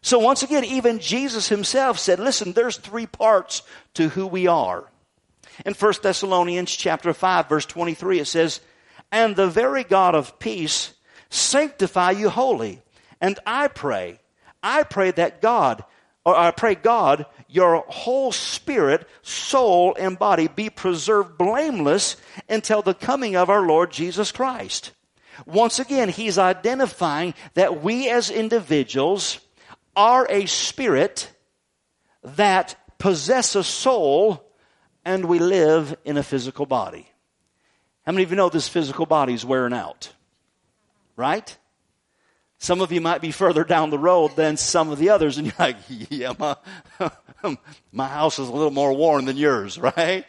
So 0.03 0.19
once 0.19 0.43
again, 0.43 0.65
even 0.65 0.99
Jesus 0.99 1.49
himself 1.49 1.99
said, 1.99 2.19
listen, 2.19 2.53
there's 2.53 2.77
three 2.77 3.07
parts 3.07 3.63
to 3.95 4.09
who 4.09 4.27
we 4.27 4.47
are. 4.47 4.91
In 5.67 5.75
1 5.75 5.93
Thessalonians 6.03 6.75
chapter 6.75 7.13
5 7.13 7.49
verse 7.49 7.67
23 7.67 8.21
it 8.21 8.27
says, 8.27 8.61
And 9.13 9.37
the 9.37 9.49
very 9.49 9.85
God 9.85 10.15
of 10.15 10.39
peace 10.39 10.95
sanctify 11.29 12.13
you 12.13 12.31
wholly. 12.31 12.81
And 13.21 13.39
I 13.45 13.69
pray, 13.69 14.19
I 14.63 14.85
pray 14.85 15.11
that 15.13 15.43
God, 15.43 15.85
or 16.25 16.35
I 16.35 16.51
pray 16.51 16.75
God, 16.75 17.27
your 17.49 17.85
whole 17.89 18.33
spirit, 18.33 19.07
soul, 19.23 19.95
and 19.99 20.19
body 20.19 20.49
be 20.49 20.71
preserved 20.71 21.37
blameless 21.37 22.17
until 22.49 22.81
the 22.81 22.95
coming 22.95 23.37
of 23.37 23.51
our 23.51 23.67
Lord 23.67 23.91
Jesus 23.91 24.33
Christ. 24.33 24.93
Once 25.47 25.79
again, 25.79 26.09
he's 26.09 26.39
identifying 26.39 27.35
that 27.55 27.83
we 27.83 28.09
as 28.09 28.31
individuals 28.31 29.41
are 29.97 30.27
a 30.31 30.47
spirit 30.47 31.31
that 32.23 32.77
possess 32.99 33.55
a 33.55 33.65
soul 33.65 34.47
and 35.05 35.25
we 35.25 35.39
live 35.39 35.97
in 36.05 36.17
a 36.17 36.23
physical 36.23 36.67
body. 36.67 37.11
How 38.05 38.13
many 38.13 38.25
of 38.25 38.31
you 38.31 38.37
know 38.37 38.49
this 38.49 38.69
physical 38.69 39.07
body 39.07 39.35
is 39.35 39.45
wearing 39.45 39.73
out? 39.73 40.13
Right? 41.17 41.57
Some 42.59 42.83
of 42.83 42.93
you 42.93 43.01
might 43.01 43.23
be 43.23 43.31
further 43.31 43.65
down 43.65 43.89
the 43.89 43.99
road 43.99 44.37
than 44.37 44.59
some 44.59 44.91
of 44.91 44.99
the 44.99 45.09
others, 45.09 45.39
and 45.39 45.47
you're 45.47 45.57
like, 45.59 45.77
yeah, 45.89 46.35
my, 46.39 46.57
my 47.93 48.07
house 48.07 48.39
is 48.39 48.49
a 48.49 48.53
little 48.53 48.71
more 48.71 48.93
worn 48.93 49.25
than 49.25 49.39
yours, 49.39 49.79
right? 49.97 50.27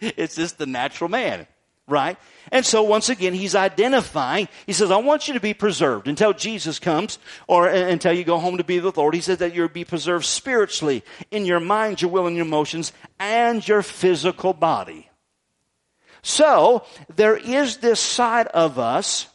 it's 0.00 0.36
just 0.36 0.58
the 0.58 0.66
natural 0.66 1.10
man. 1.10 1.48
Right? 1.86 2.16
And 2.50 2.64
so 2.64 2.82
once 2.82 3.10
again, 3.10 3.34
he's 3.34 3.54
identifying, 3.54 4.48
he 4.66 4.72
says, 4.72 4.90
I 4.90 4.96
want 4.96 5.28
you 5.28 5.34
to 5.34 5.40
be 5.40 5.52
preserved 5.52 6.08
until 6.08 6.32
Jesus 6.32 6.78
comes 6.78 7.18
or 7.46 7.68
until 7.68 8.12
you 8.12 8.24
go 8.24 8.38
home 8.38 8.56
to 8.56 8.64
be 8.64 8.80
with 8.80 8.94
the 8.94 9.00
Lord. 9.00 9.14
He 9.14 9.20
says 9.20 9.38
that 9.38 9.54
you'll 9.54 9.68
be 9.68 9.84
preserved 9.84 10.24
spiritually 10.24 11.04
in 11.30 11.44
your 11.44 11.60
mind, 11.60 12.00
your 12.00 12.10
will, 12.10 12.26
and 12.26 12.36
your 12.36 12.46
emotions 12.46 12.92
and 13.18 13.66
your 13.66 13.82
physical 13.82 14.54
body. 14.54 15.10
So 16.22 16.86
there 17.14 17.36
is 17.36 17.76
this 17.76 18.00
side 18.00 18.46
of 18.46 18.78
us 18.78 19.28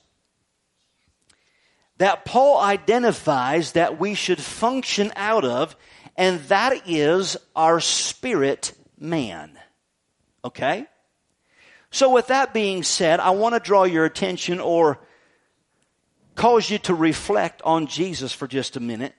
that 1.97 2.25
Paul 2.25 2.59
identifies 2.59 3.73
that 3.73 3.99
we 3.99 4.15
should 4.15 4.41
function 4.41 5.11
out 5.15 5.45
of, 5.45 5.75
and 6.17 6.39
that 6.45 6.87
is 6.87 7.37
our 7.55 7.79
spirit 7.79 8.73
man. 8.97 9.51
Okay? 10.43 10.87
So, 11.91 12.11
with 12.11 12.27
that 12.27 12.53
being 12.53 12.83
said, 12.83 13.19
I 13.19 13.31
want 13.31 13.55
to 13.55 13.59
draw 13.59 13.83
your 13.83 14.05
attention 14.05 14.59
or 14.59 14.99
cause 16.35 16.69
you 16.69 16.77
to 16.79 16.93
reflect 16.93 17.61
on 17.63 17.87
Jesus 17.87 18.31
for 18.31 18.47
just 18.47 18.75
a 18.75 18.79
minute. 18.79 19.13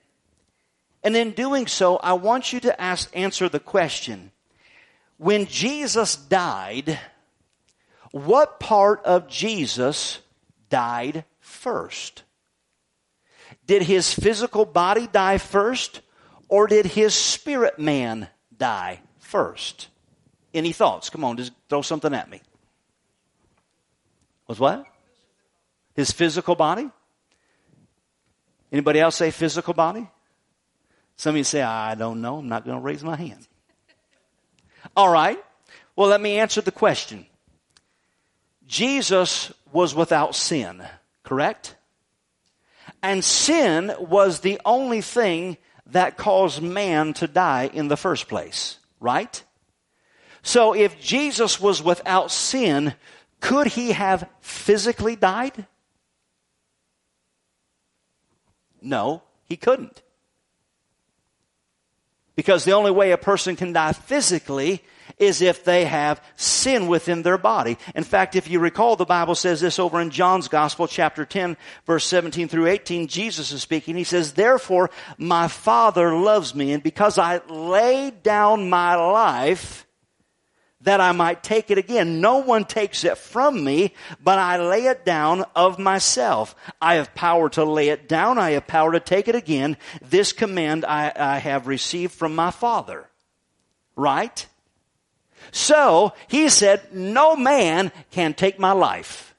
And 1.02 1.16
in 1.16 1.32
doing 1.32 1.66
so, 1.66 1.96
I 1.96 2.12
want 2.12 2.52
you 2.52 2.60
to 2.60 2.80
ask, 2.80 3.14
answer 3.16 3.48
the 3.48 3.60
question 3.60 4.30
when 5.16 5.46
Jesus 5.46 6.16
died, 6.16 6.98
what 8.12 8.58
part 8.58 9.04
of 9.04 9.28
Jesus 9.28 10.20
died 10.70 11.24
first? 11.40 12.22
Did 13.66 13.82
his 13.82 14.14
physical 14.14 14.64
body 14.64 15.06
die 15.06 15.38
first, 15.38 16.00
or 16.48 16.66
did 16.66 16.86
his 16.86 17.14
spirit 17.14 17.78
man 17.78 18.28
die 18.56 19.00
first? 19.18 19.88
Any 20.54 20.72
thoughts? 20.72 21.10
Come 21.10 21.22
on, 21.22 21.36
just 21.36 21.52
throw 21.68 21.82
something 21.82 22.14
at 22.14 22.30
me. 22.30 22.40
Was 24.50 24.58
what? 24.58 24.84
His 25.94 26.10
physical 26.10 26.56
body? 26.56 26.90
Anybody 28.72 28.98
else 28.98 29.14
say 29.14 29.30
physical 29.30 29.74
body? 29.74 30.10
Some 31.14 31.34
of 31.34 31.36
you 31.36 31.44
say, 31.44 31.62
I 31.62 31.94
don't 31.94 32.20
know. 32.20 32.38
I'm 32.38 32.48
not 32.48 32.64
going 32.64 32.76
to 32.76 32.82
raise 32.82 33.04
my 33.04 33.14
hand. 33.14 33.46
All 34.96 35.08
right. 35.08 35.38
Well, 35.94 36.08
let 36.08 36.20
me 36.20 36.40
answer 36.40 36.60
the 36.62 36.72
question. 36.72 37.26
Jesus 38.66 39.52
was 39.70 39.94
without 39.94 40.34
sin, 40.34 40.82
correct? 41.22 41.76
And 43.04 43.22
sin 43.22 43.94
was 44.00 44.40
the 44.40 44.60
only 44.64 45.00
thing 45.00 45.58
that 45.86 46.16
caused 46.16 46.60
man 46.60 47.12
to 47.14 47.28
die 47.28 47.70
in 47.72 47.86
the 47.86 47.96
first 47.96 48.26
place, 48.26 48.80
right? 48.98 49.44
So 50.42 50.72
if 50.74 51.00
Jesus 51.00 51.60
was 51.60 51.80
without 51.80 52.32
sin, 52.32 52.94
could 53.40 53.66
he 53.66 53.92
have 53.92 54.28
physically 54.40 55.16
died? 55.16 55.66
No, 58.82 59.22
he 59.44 59.56
couldn't. 59.56 60.02
Because 62.36 62.64
the 62.64 62.72
only 62.72 62.90
way 62.90 63.10
a 63.10 63.18
person 63.18 63.56
can 63.56 63.72
die 63.72 63.92
physically 63.92 64.82
is 65.18 65.42
if 65.42 65.64
they 65.64 65.84
have 65.84 66.24
sin 66.36 66.86
within 66.86 67.22
their 67.22 67.36
body. 67.36 67.76
In 67.94 68.04
fact, 68.04 68.36
if 68.36 68.48
you 68.48 68.58
recall, 68.58 68.96
the 68.96 69.04
Bible 69.04 69.34
says 69.34 69.60
this 69.60 69.78
over 69.78 70.00
in 70.00 70.10
John's 70.10 70.48
Gospel, 70.48 70.86
chapter 70.86 71.26
10, 71.26 71.56
verse 71.84 72.06
17 72.06 72.48
through 72.48 72.66
18. 72.66 73.08
Jesus 73.08 73.52
is 73.52 73.60
speaking. 73.60 73.96
He 73.96 74.04
says, 74.04 74.32
Therefore, 74.32 74.90
my 75.18 75.48
Father 75.48 76.14
loves 76.16 76.54
me, 76.54 76.72
and 76.72 76.82
because 76.82 77.18
I 77.18 77.42
laid 77.48 78.22
down 78.22 78.70
my 78.70 78.94
life, 78.94 79.86
that 80.82 81.00
I 81.00 81.12
might 81.12 81.42
take 81.42 81.70
it 81.70 81.78
again. 81.78 82.20
No 82.20 82.38
one 82.38 82.64
takes 82.64 83.04
it 83.04 83.18
from 83.18 83.62
me, 83.62 83.94
but 84.22 84.38
I 84.38 84.56
lay 84.58 84.86
it 84.86 85.04
down 85.04 85.44
of 85.54 85.78
myself. 85.78 86.54
I 86.80 86.94
have 86.94 87.14
power 87.14 87.50
to 87.50 87.64
lay 87.64 87.90
it 87.90 88.08
down. 88.08 88.38
I 88.38 88.52
have 88.52 88.66
power 88.66 88.92
to 88.92 89.00
take 89.00 89.28
it 89.28 89.34
again. 89.34 89.76
This 90.00 90.32
command 90.32 90.84
I, 90.84 91.12
I 91.14 91.38
have 91.38 91.66
received 91.66 92.14
from 92.14 92.34
my 92.34 92.50
Father. 92.50 93.06
Right? 93.94 94.46
So, 95.52 96.14
he 96.28 96.48
said, 96.48 96.94
no 96.94 97.36
man 97.36 97.92
can 98.10 98.34
take 98.34 98.58
my 98.58 98.72
life. 98.72 99.34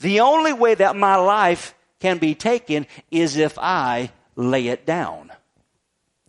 The 0.00 0.20
only 0.20 0.52
way 0.52 0.74
that 0.74 0.96
my 0.96 1.16
life 1.16 1.74
can 2.00 2.18
be 2.18 2.34
taken 2.34 2.86
is 3.10 3.36
if 3.36 3.58
I 3.58 4.10
lay 4.36 4.68
it 4.68 4.84
down. 4.84 5.32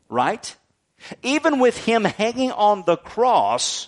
Right? 0.08 0.56
Even 1.24 1.60
with 1.60 1.78
him 1.78 2.04
hanging 2.04 2.52
on 2.52 2.84
the 2.86 2.98
cross, 2.98 3.88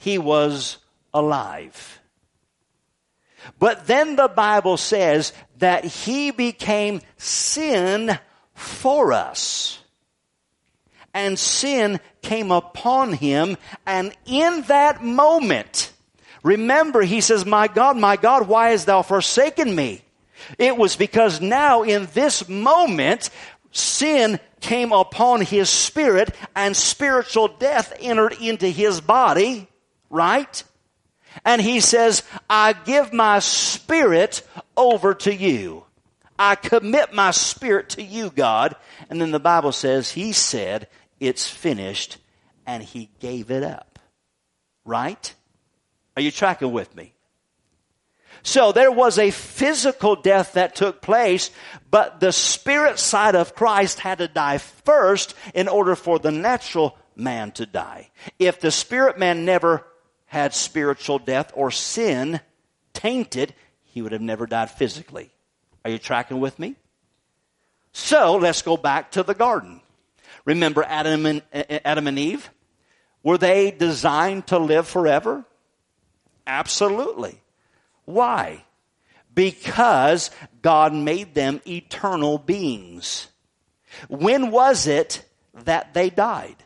he 0.00 0.18
was 0.18 0.78
alive. 1.14 2.00
But 3.58 3.86
then 3.86 4.16
the 4.16 4.28
Bible 4.28 4.76
says 4.76 5.32
that 5.58 5.84
he 5.84 6.30
became 6.30 7.00
sin 7.16 8.18
for 8.54 9.12
us. 9.12 9.78
And 11.12 11.38
sin 11.38 12.00
came 12.22 12.50
upon 12.50 13.12
him, 13.14 13.56
and 13.84 14.14
in 14.26 14.62
that 14.62 15.02
moment, 15.02 15.92
remember, 16.44 17.02
he 17.02 17.20
says, 17.20 17.44
My 17.44 17.66
God, 17.66 17.96
my 17.96 18.16
God, 18.16 18.46
why 18.46 18.70
hast 18.70 18.86
thou 18.86 19.02
forsaken 19.02 19.74
me? 19.74 20.02
It 20.56 20.76
was 20.76 20.96
because 20.96 21.40
now 21.40 21.82
in 21.82 22.08
this 22.14 22.48
moment, 22.48 23.30
sin 23.72 24.38
came 24.60 24.92
upon 24.92 25.40
his 25.40 25.68
spirit 25.68 26.34
and 26.54 26.76
spiritual 26.76 27.48
death 27.48 27.92
entered 28.00 28.34
into 28.40 28.68
his 28.68 29.00
body, 29.00 29.66
right? 30.10 30.62
And 31.44 31.62
he 31.62 31.80
says, 31.80 32.22
I 32.48 32.72
give 32.72 33.12
my 33.12 33.38
spirit 33.38 34.42
over 34.76 35.14
to 35.14 35.34
you. 35.34 35.84
I 36.38 36.54
commit 36.54 37.12
my 37.12 37.32
spirit 37.32 37.90
to 37.90 38.02
you, 38.02 38.30
God. 38.30 38.74
And 39.10 39.20
then 39.20 39.30
the 39.30 39.38
Bible 39.38 39.72
says, 39.72 40.10
He 40.10 40.32
said, 40.32 40.88
It's 41.20 41.46
finished, 41.46 42.16
and 42.66 42.82
He 42.82 43.10
gave 43.20 43.50
it 43.50 43.62
up. 43.62 43.98
Right? 44.86 45.34
Are 46.16 46.22
you 46.22 46.30
tracking 46.30 46.72
with 46.72 46.96
me? 46.96 47.12
So 48.42 48.72
there 48.72 48.90
was 48.90 49.18
a 49.18 49.30
physical 49.30 50.16
death 50.16 50.54
that 50.54 50.74
took 50.74 51.02
place, 51.02 51.50
but 51.90 52.20
the 52.20 52.32
spirit 52.32 52.98
side 52.98 53.34
of 53.34 53.54
Christ 53.54 54.00
had 54.00 54.18
to 54.18 54.28
die 54.28 54.56
first 54.56 55.34
in 55.52 55.68
order 55.68 55.94
for 55.94 56.18
the 56.18 56.30
natural 56.30 56.96
man 57.14 57.52
to 57.52 57.66
die. 57.66 58.08
If 58.38 58.60
the 58.60 58.70
spirit 58.70 59.18
man 59.18 59.44
never 59.44 59.86
had 60.30 60.54
spiritual 60.54 61.18
death 61.18 61.50
or 61.54 61.72
sin 61.72 62.38
tainted, 62.94 63.52
he 63.82 64.00
would 64.00 64.12
have 64.12 64.20
never 64.20 64.46
died 64.46 64.70
physically. 64.70 65.28
Are 65.84 65.90
you 65.90 65.98
tracking 65.98 66.38
with 66.38 66.56
me? 66.56 66.76
So 67.92 68.36
let's 68.36 68.62
go 68.62 68.76
back 68.76 69.10
to 69.12 69.24
the 69.24 69.34
garden. 69.34 69.80
Remember 70.44 70.84
Adam 70.84 71.26
and, 71.26 71.42
Adam 71.52 72.06
and 72.06 72.16
Eve? 72.16 72.48
Were 73.24 73.38
they 73.38 73.72
designed 73.72 74.46
to 74.46 74.58
live 74.60 74.86
forever? 74.86 75.44
Absolutely. 76.46 77.40
Why? 78.04 78.64
Because 79.34 80.30
God 80.62 80.94
made 80.94 81.34
them 81.34 81.60
eternal 81.66 82.38
beings. 82.38 83.26
When 84.08 84.52
was 84.52 84.86
it 84.86 85.24
that 85.64 85.92
they 85.92 86.08
died? 86.08 86.62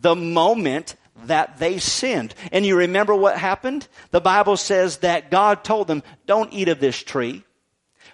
The 0.00 0.14
moment 0.14 0.94
that 1.24 1.58
they 1.58 1.78
sinned. 1.78 2.34
And 2.52 2.64
you 2.64 2.76
remember 2.76 3.14
what 3.14 3.38
happened? 3.38 3.88
The 4.10 4.20
Bible 4.20 4.56
says 4.56 4.98
that 4.98 5.30
God 5.30 5.64
told 5.64 5.86
them, 5.86 6.02
don't 6.26 6.52
eat 6.52 6.68
of 6.68 6.80
this 6.80 7.02
tree, 7.02 7.44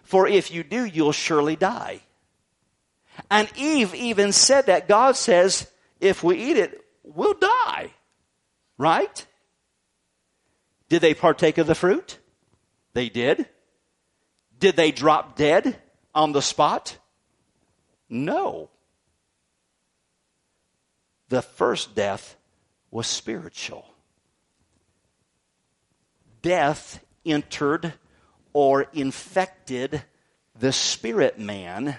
for 0.02 0.26
if 0.26 0.50
you 0.50 0.62
do, 0.62 0.84
you'll 0.84 1.12
surely 1.12 1.56
die. 1.56 2.00
And 3.30 3.49
Eve 3.56 3.94
even 3.94 4.32
said 4.32 4.66
that. 4.66 4.88
God 4.88 5.16
says, 5.16 5.70
if 6.00 6.23
we 6.23 6.37
eat 6.37 6.56
it, 6.56 6.84
we'll 7.02 7.34
die. 7.34 7.90
Right? 8.76 9.26
Did 10.88 11.00
they 11.00 11.14
partake 11.14 11.58
of 11.58 11.66
the 11.66 11.75
fruit? 11.75 12.18
They 12.92 13.08
did. 13.08 13.49
Did 14.58 14.76
they 14.76 14.92
drop 14.92 15.37
dead 15.37 15.80
on 16.14 16.32
the 16.32 16.42
spot? 16.42 16.96
No. 18.08 18.70
The 21.29 21.42
first 21.42 21.94
death 21.94 22.37
was 22.94 23.09
spiritual. 23.09 23.85
Death 26.42 27.04
entered 27.26 27.92
or 28.52 28.87
infected 28.92 30.00
the 30.57 30.70
spirit 30.70 31.37
man, 31.37 31.96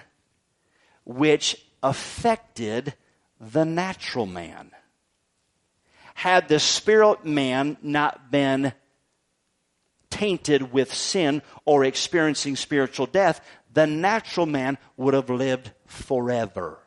which 1.04 1.62
affected 1.82 2.94
the 3.38 3.64
natural 3.64 4.24
man. 4.24 4.70
Had 6.14 6.48
the 6.48 6.58
spirit 6.58 7.26
man 7.26 7.76
not 7.82 8.30
been 8.30 8.72
tainted 10.08 10.72
with 10.72 10.94
sin 10.94 11.42
or 11.66 11.84
experiencing 11.84 12.56
spiritual 12.56 13.04
death, 13.04 13.46
the 13.70 13.86
natural 13.86 14.46
man 14.46 14.78
would 14.96 15.12
have 15.12 15.28
lived 15.28 15.72
forever. 15.84 16.78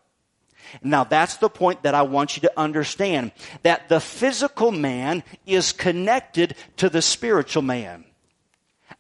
Now 0.84 1.04
that's 1.04 1.38
the 1.38 1.50
point 1.50 1.84
that 1.84 1.96
I 1.96 2.04
want 2.04 2.36
you 2.36 2.42
to 2.42 2.60
understand. 2.60 3.32
That 3.64 3.90
the 3.90 4.00
physical 4.00 4.72
man 4.72 5.24
is 5.46 5.72
connected 5.72 6.56
to 6.78 6.90
the 6.90 7.02
spiritual 7.02 7.64
man. 7.64 8.06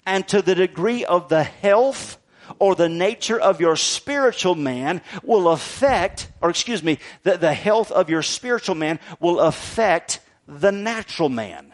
And 0.06 0.28
to 0.30 0.42
the 0.42 0.56
degree 0.56 1.06
of 1.06 1.30
the 1.30 1.44
health 1.44 2.18
or 2.58 2.76
the 2.76 2.90
nature 2.90 3.40
of 3.40 3.62
your 3.62 3.76
spiritual 3.76 4.56
man 4.56 5.02
will 5.24 5.50
affect, 5.50 6.30
or 6.42 6.50
excuse 6.50 6.82
me, 6.82 6.98
the, 7.24 7.38
the 7.38 7.54
health 7.54 7.92
of 7.92 8.10
your 8.10 8.24
spiritual 8.24 8.76
man 8.76 9.00
will 9.20 9.40
affect 9.40 10.20
the 10.48 10.72
natural 10.72 11.30
man. 11.30 11.74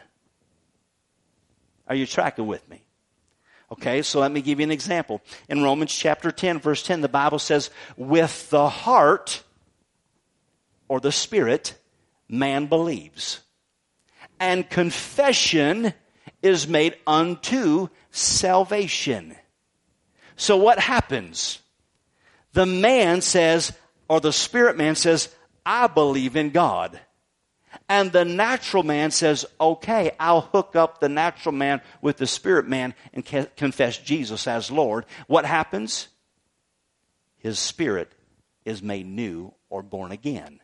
Are 1.88 1.96
you 1.96 2.06
tracking 2.06 2.48
with 2.48 2.68
me? 2.70 2.82
Okay, 3.72 4.02
so 4.02 4.20
let 4.20 4.32
me 4.32 4.42
give 4.42 4.60
you 4.60 4.64
an 4.64 4.72
example. 4.72 5.22
In 5.50 5.64
Romans 5.64 5.94
chapter 5.94 6.32
10, 6.32 6.60
verse 6.60 6.84
10, 6.84 7.02
the 7.02 7.10
Bible 7.10 7.40
says, 7.40 7.72
with 7.98 8.50
the 8.50 8.70
heart, 8.70 9.44
or 10.88 11.00
the 11.00 11.12
Spirit, 11.12 11.76
man 12.28 12.68
believes. 12.68 13.42
And 14.40 14.70
confession 14.70 15.94
is 16.42 16.68
made 16.68 16.96
unto 17.08 17.90
salvation. 18.12 19.36
So 20.36 20.58
what 20.58 20.80
happens? 20.80 21.60
The 22.54 22.66
man 22.66 23.22
says, 23.22 23.74
or 24.08 24.20
the 24.20 24.34
spirit 24.34 24.78
man 24.78 24.96
says, 24.96 25.34
I 25.66 25.88
believe 25.88 26.36
in 26.36 26.52
God. 26.52 27.00
And 27.90 28.12
the 28.12 28.26
natural 28.26 28.84
man 28.84 29.12
says, 29.12 29.46
okay, 29.60 30.12
I'll 30.20 30.42
hook 30.42 30.76
up 30.76 31.00
the 31.00 31.10
natural 31.10 31.54
man 31.54 31.82
with 32.02 32.18
the 32.18 32.28
spirit 32.28 32.68
man 32.68 32.94
and 33.14 33.26
confess 33.26 33.98
Jesus 33.98 34.48
as 34.48 34.72
Lord. 34.72 35.06
What 35.28 35.46
happens? 35.46 36.08
His 37.38 37.60
spirit 37.60 38.12
is 38.64 38.82
made 38.82 39.06
new 39.06 39.54
or 39.70 39.84
born 39.84 40.12
again. 40.12 40.60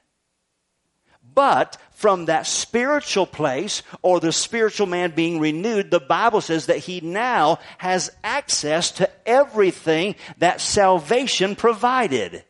But 1.33 1.77
from 1.91 2.25
that 2.25 2.47
spiritual 2.47 3.25
place 3.25 3.83
or 4.01 4.19
the 4.19 4.31
spiritual 4.31 4.87
man 4.87 5.11
being 5.11 5.39
renewed, 5.39 5.91
the 5.91 5.99
Bible 5.99 6.41
says 6.41 6.65
that 6.65 6.79
he 6.79 6.99
now 7.01 7.59
has 7.77 8.11
access 8.23 8.91
to 8.93 9.09
everything 9.25 10.15
that 10.39 10.61
salvation 10.61 11.55
provided. 11.55 12.43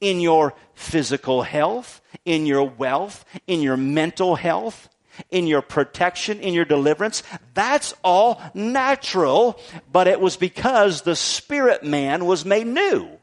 In 0.00 0.20
your 0.20 0.54
physical 0.74 1.42
health, 1.42 2.00
in 2.24 2.46
your 2.46 2.64
wealth, 2.64 3.24
in 3.46 3.60
your 3.60 3.76
mental 3.76 4.34
health, 4.34 4.88
in 5.30 5.46
your 5.46 5.60
protection, 5.60 6.40
in 6.40 6.54
your 6.54 6.64
deliverance. 6.64 7.22
That's 7.52 7.94
all 8.02 8.40
natural, 8.54 9.60
but 9.92 10.06
it 10.06 10.20
was 10.20 10.36
because 10.36 11.02
the 11.02 11.16
spirit 11.16 11.84
man 11.84 12.24
was 12.24 12.46
made 12.46 12.66
new. 12.66 13.19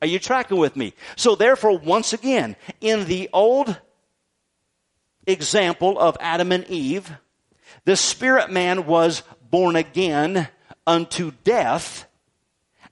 Are 0.00 0.06
you 0.06 0.18
tracking 0.18 0.58
with 0.58 0.76
me? 0.76 0.94
So 1.16 1.34
therefore, 1.34 1.78
once 1.78 2.12
again, 2.12 2.56
in 2.80 3.04
the 3.04 3.28
old 3.32 3.78
example 5.26 5.98
of 5.98 6.16
Adam 6.20 6.52
and 6.52 6.66
Eve, 6.68 7.10
the 7.84 7.96
spirit 7.96 8.50
man 8.50 8.86
was 8.86 9.22
born 9.50 9.76
again 9.76 10.48
unto 10.86 11.32
death, 11.44 12.06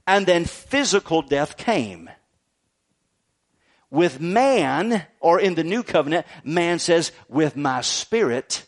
and 0.06 0.26
then 0.26 0.44
physical 0.44 1.22
death 1.22 1.56
came. 1.56 2.10
With 3.90 4.20
man, 4.20 5.04
or 5.20 5.40
in 5.40 5.54
the 5.54 5.64
new 5.64 5.82
covenant, 5.82 6.26
man 6.44 6.78
says, 6.78 7.10
with 7.28 7.56
my 7.56 7.80
spirit, 7.80 8.66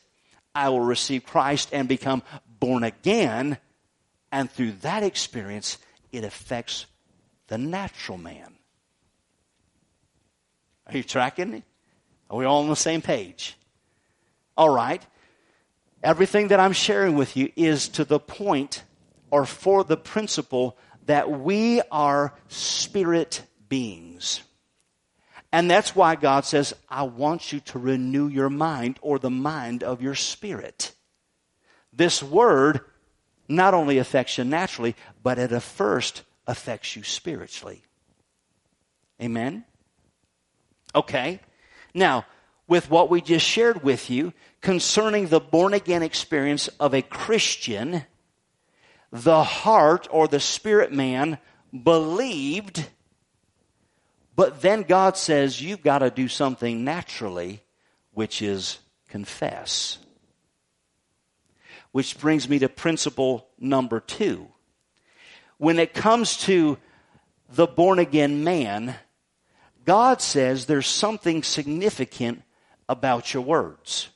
I 0.54 0.70
will 0.70 0.80
receive 0.80 1.26
Christ 1.26 1.68
and 1.72 1.86
become 1.88 2.22
born 2.58 2.84
again. 2.84 3.58
And 4.32 4.50
through 4.50 4.72
that 4.82 5.02
experience, 5.02 5.76
it 6.10 6.24
affects 6.24 6.86
the 7.50 7.58
natural 7.58 8.16
man. 8.16 8.54
Are 10.86 10.96
you 10.96 11.02
tracking? 11.02 11.50
me? 11.50 11.64
Are 12.30 12.38
we 12.38 12.44
all 12.44 12.62
on 12.62 12.68
the 12.68 12.76
same 12.76 13.02
page? 13.02 13.56
All 14.56 14.70
right. 14.70 15.04
Everything 16.02 16.48
that 16.48 16.60
I'm 16.60 16.72
sharing 16.72 17.16
with 17.16 17.36
you 17.36 17.50
is 17.56 17.88
to 17.88 18.04
the 18.04 18.20
point 18.20 18.84
or 19.32 19.44
for 19.44 19.82
the 19.82 19.96
principle 19.96 20.78
that 21.06 21.28
we 21.28 21.82
are 21.90 22.34
spirit 22.46 23.42
beings. 23.68 24.42
And 25.52 25.68
that's 25.68 25.96
why 25.96 26.14
God 26.14 26.44
says, 26.44 26.72
I 26.88 27.02
want 27.02 27.52
you 27.52 27.58
to 27.60 27.80
renew 27.80 28.28
your 28.28 28.48
mind 28.48 29.00
or 29.02 29.18
the 29.18 29.28
mind 29.30 29.82
of 29.82 30.00
your 30.00 30.14
spirit. 30.14 30.94
This 31.92 32.22
word 32.22 32.80
not 33.48 33.74
only 33.74 33.98
affects 33.98 34.38
you 34.38 34.44
naturally, 34.44 34.94
but 35.24 35.40
it 35.40 35.58
first 35.60 36.22
affects 36.50 36.96
you 36.96 37.04
spiritually. 37.04 37.84
Amen? 39.22 39.64
Okay. 40.92 41.38
Now, 41.94 42.26
with 42.66 42.90
what 42.90 43.08
we 43.08 43.20
just 43.20 43.46
shared 43.46 43.84
with 43.84 44.10
you 44.10 44.32
concerning 44.60 45.28
the 45.28 45.38
born 45.38 45.74
again 45.74 46.02
experience 46.02 46.66
of 46.80 46.92
a 46.92 47.02
Christian, 47.02 48.04
the 49.12 49.44
heart 49.44 50.08
or 50.10 50.26
the 50.26 50.40
spirit 50.40 50.92
man 50.92 51.38
believed, 51.84 52.84
but 54.34 54.60
then 54.60 54.82
God 54.82 55.16
says 55.16 55.62
you've 55.62 55.82
got 55.82 56.00
to 56.00 56.10
do 56.10 56.26
something 56.26 56.82
naturally, 56.82 57.62
which 58.12 58.42
is 58.42 58.80
confess. 59.08 59.98
Which 61.92 62.18
brings 62.18 62.48
me 62.48 62.58
to 62.58 62.68
principle 62.68 63.46
number 63.58 64.00
two. 64.00 64.48
When 65.60 65.78
it 65.78 65.92
comes 65.92 66.38
to 66.44 66.78
the 67.50 67.66
born 67.66 67.98
again 67.98 68.44
man, 68.44 68.94
God 69.84 70.22
says 70.22 70.64
there's 70.64 70.86
something 70.86 71.42
significant 71.42 72.42
about 72.88 73.34
your 73.34 73.42
words. 73.42 74.08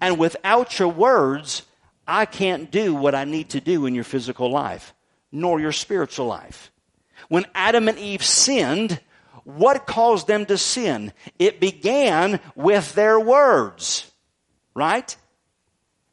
And 0.00 0.20
without 0.20 0.78
your 0.78 0.86
words, 0.86 1.62
I 2.06 2.26
can't 2.26 2.70
do 2.70 2.94
what 2.94 3.16
I 3.16 3.24
need 3.24 3.50
to 3.50 3.60
do 3.60 3.86
in 3.86 3.96
your 3.96 4.04
physical 4.04 4.48
life, 4.48 4.94
nor 5.32 5.58
your 5.58 5.72
spiritual 5.72 6.26
life. 6.26 6.70
When 7.28 7.44
Adam 7.52 7.88
and 7.88 7.98
Eve 7.98 8.22
sinned, 8.22 9.00
what 9.42 9.84
caused 9.84 10.28
them 10.28 10.46
to 10.46 10.56
sin? 10.56 11.12
It 11.40 11.58
began 11.58 12.38
with 12.54 12.94
their 12.94 13.18
words, 13.18 14.08
right? 14.76 15.16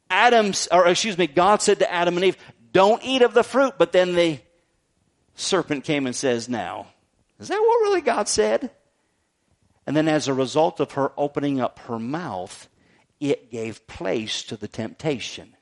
Adam, 0.09 0.53
or 0.71 0.87
excuse 0.87 1.17
me, 1.17 1.25
God 1.25 1.61
said 1.61 1.79
to 1.79 1.91
Adam 1.91 2.15
and 2.17 2.25
Eve, 2.25 2.37
don't 2.73 3.03
eat 3.03 3.21
of 3.21 3.33
the 3.33 3.43
fruit, 3.43 3.75
but 3.77 3.91
then 3.91 4.15
the 4.15 4.39
serpent 5.35 5.83
came 5.83 6.05
and 6.05 6.15
says, 6.15 6.49
now, 6.49 6.87
is 7.39 7.47
that 7.47 7.59
what 7.59 7.81
really 7.83 8.01
God 8.01 8.27
said? 8.27 8.71
And 9.85 9.95
then 9.95 10.07
as 10.07 10.27
a 10.27 10.33
result 10.33 10.79
of 10.79 10.93
her 10.93 11.11
opening 11.17 11.61
up 11.61 11.79
her 11.79 11.99
mouth, 11.99 12.67
it 13.19 13.51
gave 13.51 13.87
place 13.87 14.43
to 14.43 14.57
the 14.57 14.67
temptation. 14.67 15.55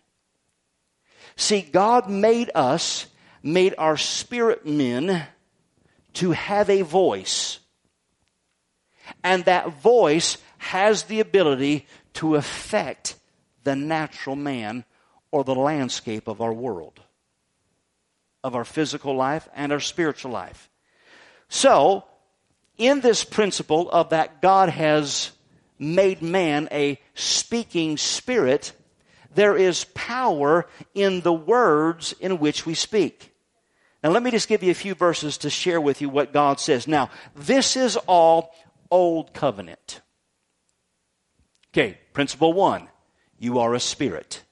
See, 1.35 1.61
God 1.61 2.09
made 2.09 2.49
us, 2.55 3.07
made 3.43 3.75
our 3.77 3.97
spirit 3.97 4.65
men 4.65 5.25
to 6.13 6.31
have 6.31 6.69
a 6.69 6.81
voice. 6.81 7.59
And 9.23 9.45
that 9.45 9.81
voice 9.81 10.37
has 10.57 11.03
the 11.03 11.19
ability 11.19 11.87
to 12.13 12.35
affect 12.35 13.15
the 13.63 13.75
natural 13.75 14.35
man 14.35 14.85
or 15.31 15.43
the 15.43 15.55
landscape 15.55 16.27
of 16.27 16.41
our 16.41 16.53
world, 16.53 17.00
of 18.43 18.55
our 18.55 18.65
physical 18.65 19.15
life 19.15 19.47
and 19.55 19.71
our 19.71 19.79
spiritual 19.79 20.31
life. 20.31 20.69
So, 21.49 22.05
in 22.77 23.01
this 23.01 23.23
principle 23.23 23.89
of 23.89 24.09
that 24.09 24.41
God 24.41 24.69
has 24.69 25.31
made 25.77 26.21
man 26.21 26.67
a 26.71 26.99
speaking 27.13 27.97
spirit, 27.97 28.73
there 29.33 29.55
is 29.55 29.85
power 29.93 30.67
in 30.93 31.21
the 31.21 31.33
words 31.33 32.13
in 32.19 32.39
which 32.39 32.65
we 32.65 32.73
speak. 32.73 33.33
Now, 34.03 34.09
let 34.09 34.23
me 34.23 34.31
just 34.31 34.47
give 34.47 34.63
you 34.63 34.71
a 34.71 34.75
few 34.75 34.95
verses 34.95 35.37
to 35.39 35.49
share 35.49 35.79
with 35.79 36.01
you 36.01 36.09
what 36.09 36.33
God 36.33 36.59
says. 36.59 36.87
Now, 36.87 37.09
this 37.35 37.75
is 37.75 37.97
all 38.07 38.53
Old 38.89 39.33
Covenant. 39.33 40.01
Okay, 41.71 41.99
principle 42.13 42.53
one 42.53 42.89
you 43.37 43.59
are 43.59 43.73
a 43.73 43.79
spirit. 43.79 44.43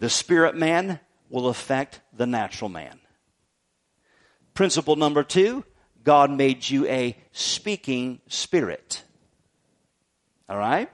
The 0.00 0.10
spirit 0.10 0.56
man 0.56 1.00
will 1.34 1.48
affect 1.48 2.00
the 2.16 2.26
natural 2.26 2.68
man. 2.68 3.00
Principle 4.54 4.94
number 4.94 5.24
two 5.24 5.64
God 6.04 6.30
made 6.30 6.68
you 6.68 6.86
a 6.86 7.16
speaking 7.32 8.20
spirit. 8.28 9.02
All 10.48 10.56
right? 10.56 10.88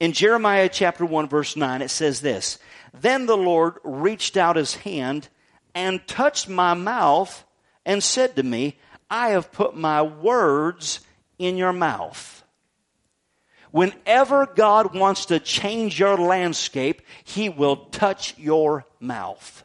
In 0.00 0.12
Jeremiah 0.12 0.68
chapter 0.68 1.06
1, 1.06 1.28
verse 1.28 1.56
9, 1.56 1.80
it 1.80 1.88
says 1.88 2.20
this 2.20 2.58
Then 2.92 3.24
the 3.24 3.38
Lord 3.38 3.78
reached 3.84 4.36
out 4.36 4.56
his 4.56 4.74
hand 4.74 5.28
and 5.74 6.06
touched 6.06 6.48
my 6.48 6.74
mouth 6.74 7.44
and 7.86 8.02
said 8.02 8.36
to 8.36 8.42
me, 8.42 8.78
I 9.08 9.30
have 9.30 9.50
put 9.50 9.74
my 9.74 10.02
words 10.02 11.00
in 11.38 11.56
your 11.56 11.72
mouth. 11.72 12.37
Whenever 13.70 14.46
God 14.46 14.94
wants 14.94 15.26
to 15.26 15.40
change 15.40 15.98
your 15.98 16.16
landscape, 16.16 17.02
He 17.24 17.48
will 17.48 17.76
touch 17.76 18.34
your 18.38 18.86
mouth 19.00 19.64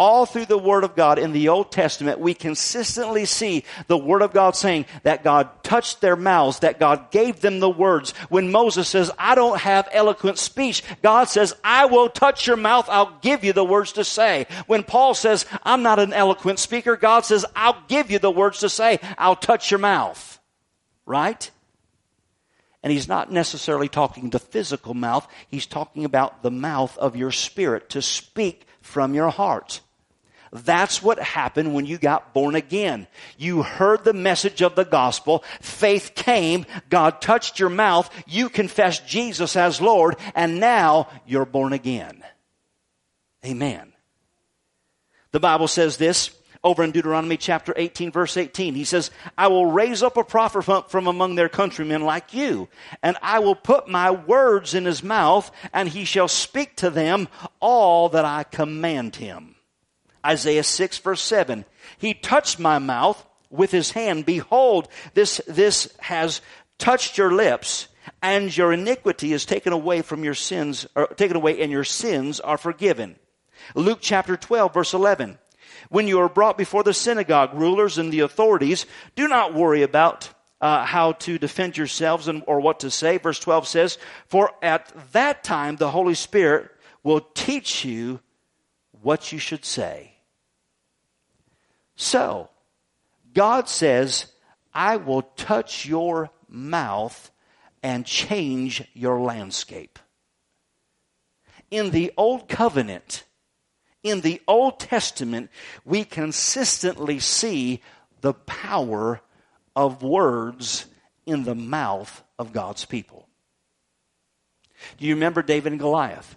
all 0.00 0.24
through 0.24 0.46
the 0.46 0.58
Word 0.58 0.82
of 0.82 0.96
God 0.96 1.18
in 1.18 1.32
the 1.32 1.50
Old 1.50 1.70
Testament, 1.70 2.18
we 2.18 2.32
consistently 2.32 3.26
see 3.26 3.64
the 3.86 3.98
Word 3.98 4.22
of 4.22 4.32
God 4.32 4.56
saying 4.56 4.86
that 5.02 5.22
God 5.22 5.62
touched 5.62 6.00
their 6.00 6.16
mouths, 6.16 6.60
that 6.60 6.80
God 6.80 7.10
gave 7.10 7.40
them 7.40 7.60
the 7.60 7.68
words. 7.68 8.12
When 8.30 8.50
Moses 8.50 8.88
says, 8.88 9.10
I 9.18 9.34
don't 9.34 9.60
have 9.60 9.90
eloquent 9.92 10.38
speech, 10.38 10.82
God 11.02 11.24
says, 11.24 11.54
I 11.62 11.84
will 11.84 12.08
touch 12.08 12.46
your 12.46 12.56
mouth, 12.56 12.88
I'll 12.88 13.18
give 13.20 13.44
you 13.44 13.52
the 13.52 13.62
words 13.62 13.92
to 13.92 14.04
say. 14.04 14.46
When 14.66 14.84
Paul 14.84 15.12
says, 15.12 15.44
I'm 15.64 15.82
not 15.82 15.98
an 15.98 16.14
eloquent 16.14 16.58
speaker, 16.58 16.96
God 16.96 17.26
says, 17.26 17.44
I'll 17.54 17.82
give 17.86 18.10
you 18.10 18.18
the 18.18 18.30
words 18.30 18.60
to 18.60 18.70
say, 18.70 19.00
I'll 19.18 19.36
touch 19.36 19.70
your 19.70 19.80
mouth. 19.80 20.40
Right? 21.04 21.50
And 22.82 22.92
he's 22.92 23.08
not 23.08 23.30
necessarily 23.30 23.88
talking 23.88 24.30
the 24.30 24.38
physical 24.38 24.94
mouth, 24.94 25.28
he's 25.48 25.66
talking 25.66 26.04
about 26.04 26.42
the 26.42 26.50
mouth 26.50 26.96
of 26.98 27.16
your 27.16 27.30
spirit 27.30 27.90
to 27.90 28.02
speak 28.02 28.66
from 28.80 29.14
your 29.14 29.30
heart. 29.30 29.80
That's 30.52 31.00
what 31.00 31.20
happened 31.20 31.74
when 31.74 31.86
you 31.86 31.96
got 31.96 32.34
born 32.34 32.56
again. 32.56 33.06
You 33.38 33.62
heard 33.62 34.02
the 34.02 34.12
message 34.12 34.62
of 34.62 34.74
the 34.74 34.84
gospel. 34.84 35.44
Faith 35.60 36.12
came. 36.16 36.66
God 36.88 37.20
touched 37.20 37.60
your 37.60 37.68
mouth. 37.68 38.10
You 38.26 38.48
confessed 38.48 39.06
Jesus 39.06 39.54
as 39.54 39.80
Lord. 39.80 40.16
And 40.34 40.58
now 40.58 41.08
you're 41.24 41.44
born 41.44 41.72
again. 41.72 42.24
Amen. 43.44 43.92
The 45.30 45.40
Bible 45.40 45.68
says 45.68 45.96
this 45.96 46.30
over 46.62 46.82
in 46.82 46.90
Deuteronomy 46.90 47.36
chapter 47.36 47.72
18 47.76 48.12
verse 48.12 48.36
18. 48.36 48.74
He 48.74 48.84
says, 48.84 49.10
I 49.36 49.48
will 49.48 49.66
raise 49.66 50.02
up 50.02 50.16
a 50.16 50.24
prophet 50.24 50.90
from 50.90 51.06
among 51.06 51.34
their 51.34 51.48
countrymen 51.48 52.02
like 52.02 52.34
you, 52.34 52.68
and 53.02 53.16
I 53.22 53.38
will 53.38 53.54
put 53.54 53.88
my 53.88 54.10
words 54.10 54.74
in 54.74 54.84
his 54.84 55.02
mouth, 55.02 55.50
and 55.72 55.88
he 55.88 56.04
shall 56.04 56.28
speak 56.28 56.76
to 56.76 56.90
them 56.90 57.28
all 57.60 58.10
that 58.10 58.24
I 58.24 58.44
command 58.44 59.16
him. 59.16 59.56
Isaiah 60.24 60.64
6 60.64 60.98
verse 60.98 61.22
7. 61.22 61.64
He 61.98 62.14
touched 62.14 62.58
my 62.58 62.78
mouth 62.78 63.24
with 63.50 63.70
his 63.70 63.92
hand. 63.92 64.26
Behold, 64.26 64.88
this, 65.14 65.40
this 65.46 65.92
has 66.00 66.40
touched 66.78 67.18
your 67.18 67.32
lips 67.32 67.88
and 68.22 68.54
your 68.54 68.72
iniquity 68.72 69.32
is 69.32 69.44
taken 69.44 69.72
away 69.72 70.02
from 70.02 70.24
your 70.24 70.34
sins, 70.34 70.86
or 70.94 71.06
taken 71.08 71.36
away 71.36 71.60
and 71.60 71.70
your 71.70 71.84
sins 71.84 72.40
are 72.40 72.58
forgiven. 72.58 73.16
Luke 73.74 73.98
chapter 74.00 74.36
12 74.36 74.74
verse 74.74 74.94
11. 74.94 75.38
When 75.90 76.08
you 76.08 76.20
are 76.20 76.28
brought 76.28 76.56
before 76.56 76.84
the 76.84 76.94
synagogue 76.94 77.52
rulers 77.52 77.98
and 77.98 78.12
the 78.12 78.20
authorities, 78.20 78.86
do 79.16 79.28
not 79.28 79.54
worry 79.54 79.82
about 79.82 80.30
uh, 80.60 80.84
how 80.84 81.12
to 81.12 81.36
defend 81.36 81.76
yourselves 81.76 82.28
and, 82.28 82.44
or 82.46 82.60
what 82.60 82.80
to 82.80 82.90
say. 82.90 83.18
Verse 83.18 83.40
12 83.40 83.66
says, 83.66 83.98
For 84.26 84.52
at 84.62 84.92
that 85.12 85.42
time 85.42 85.76
the 85.76 85.90
Holy 85.90 86.14
Spirit 86.14 86.70
will 87.02 87.20
teach 87.34 87.84
you 87.84 88.20
what 89.02 89.32
you 89.32 89.38
should 89.38 89.64
say. 89.64 90.14
So, 91.96 92.50
God 93.34 93.68
says, 93.68 94.26
I 94.72 94.96
will 94.96 95.22
touch 95.22 95.86
your 95.86 96.30
mouth 96.48 97.30
and 97.82 98.06
change 98.06 98.84
your 98.94 99.20
landscape. 99.20 99.98
In 101.70 101.90
the 101.90 102.12
Old 102.16 102.48
Covenant, 102.48 103.24
in 104.02 104.20
the 104.20 104.40
Old 104.46 104.80
Testament, 104.80 105.50
we 105.84 106.04
consistently 106.04 107.18
see 107.18 107.82
the 108.20 108.34
power 108.34 109.20
of 109.76 110.02
words 110.02 110.86
in 111.26 111.44
the 111.44 111.54
mouth 111.54 112.22
of 112.38 112.52
God's 112.52 112.84
people. 112.84 113.28
Do 114.98 115.06
you 115.06 115.14
remember 115.14 115.42
David 115.42 115.72
and 115.72 115.80
Goliath? 115.80 116.36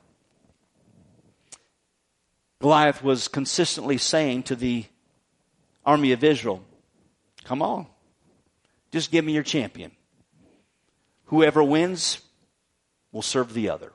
Goliath 2.60 3.04
was 3.04 3.28
consistently 3.28 3.97
saying 3.97 4.43
to 4.43 4.56
the 4.56 4.86
army 5.86 6.12
of 6.12 6.23
Israel, 6.23 6.63
come 7.43 7.62
on, 7.62 7.88
just 8.91 9.12
give 9.12 9.26
me 9.26 9.34
your 9.34 9.43
champion. 9.43 9.91
Whoever 11.26 11.63
wins 11.63 12.19
will 13.12 13.21
serve 13.21 13.54
the 13.54 13.69
other. 13.69 13.91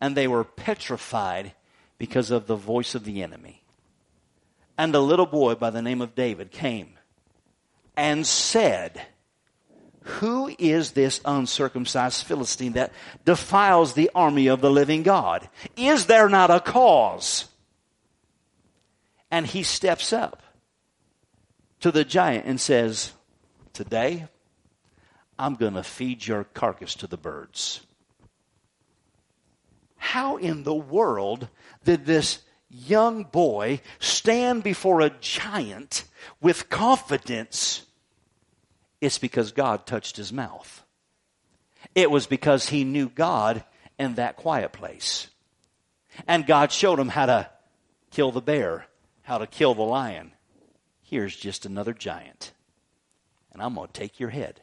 And 0.00 0.14
they 0.14 0.28
were 0.28 0.44
petrified 0.44 1.52
because 1.98 2.30
of 2.30 2.46
the 2.46 2.56
voice 2.56 2.94
of 2.94 3.04
the 3.04 3.22
enemy. 3.22 3.62
And 4.78 4.94
a 4.94 5.00
little 5.00 5.26
boy 5.26 5.54
by 5.54 5.70
the 5.70 5.82
name 5.82 6.02
of 6.02 6.14
David 6.14 6.50
came 6.50 6.98
and 7.96 8.26
said, 8.26 9.00
Who 10.02 10.54
is 10.58 10.92
this 10.92 11.20
uncircumcised 11.24 12.24
Philistine 12.24 12.72
that 12.72 12.92
defiles 13.24 13.94
the 13.94 14.10
army 14.14 14.48
of 14.48 14.60
the 14.60 14.70
living 14.70 15.02
God? 15.02 15.48
Is 15.76 16.06
there 16.06 16.28
not 16.28 16.50
a 16.50 16.60
cause? 16.60 17.46
And 19.30 19.46
he 19.46 19.62
steps 19.62 20.12
up 20.12 20.42
to 21.80 21.90
the 21.90 22.04
giant 22.04 22.46
and 22.46 22.60
says, 22.60 23.12
Today, 23.72 24.28
I'm 25.38 25.54
going 25.54 25.74
to 25.74 25.82
feed 25.82 26.26
your 26.26 26.44
carcass 26.44 26.94
to 26.96 27.06
the 27.06 27.16
birds. 27.16 27.85
How 30.06 30.36
in 30.36 30.62
the 30.62 30.72
world 30.72 31.48
did 31.82 32.06
this 32.06 32.38
young 32.70 33.24
boy 33.24 33.80
stand 33.98 34.62
before 34.62 35.00
a 35.00 35.10
giant 35.20 36.04
with 36.40 36.70
confidence? 36.70 37.82
It's 39.00 39.18
because 39.18 39.50
God 39.50 39.84
touched 39.84 40.16
his 40.16 40.32
mouth. 40.32 40.84
It 41.96 42.08
was 42.08 42.28
because 42.28 42.68
he 42.68 42.84
knew 42.84 43.08
God 43.08 43.64
in 43.98 44.14
that 44.14 44.36
quiet 44.36 44.72
place. 44.72 45.26
And 46.28 46.46
God 46.46 46.70
showed 46.70 47.00
him 47.00 47.08
how 47.08 47.26
to 47.26 47.50
kill 48.12 48.30
the 48.30 48.40
bear, 48.40 48.86
how 49.22 49.38
to 49.38 49.46
kill 49.48 49.74
the 49.74 49.82
lion. 49.82 50.30
Here's 51.02 51.34
just 51.34 51.66
another 51.66 51.92
giant. 51.92 52.52
And 53.52 53.60
I'm 53.60 53.74
going 53.74 53.88
to 53.88 53.92
take 53.92 54.20
your 54.20 54.30
head. 54.30 54.62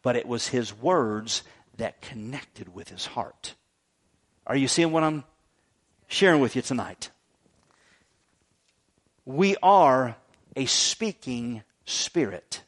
But 0.00 0.16
it 0.16 0.26
was 0.26 0.48
his 0.48 0.72
words 0.74 1.42
that 1.78 2.00
connected 2.00 2.74
with 2.74 2.88
his 2.88 3.06
heart. 3.06 3.54
Are 4.46 4.56
you 4.56 4.68
seeing 4.68 4.92
what 4.92 5.02
I'm 5.02 5.24
sharing 6.06 6.40
with 6.40 6.54
you 6.54 6.62
tonight? 6.62 7.10
We 9.24 9.56
are 9.62 10.16
a 10.56 10.66
speaking 10.66 11.62
spirit. 11.84 12.62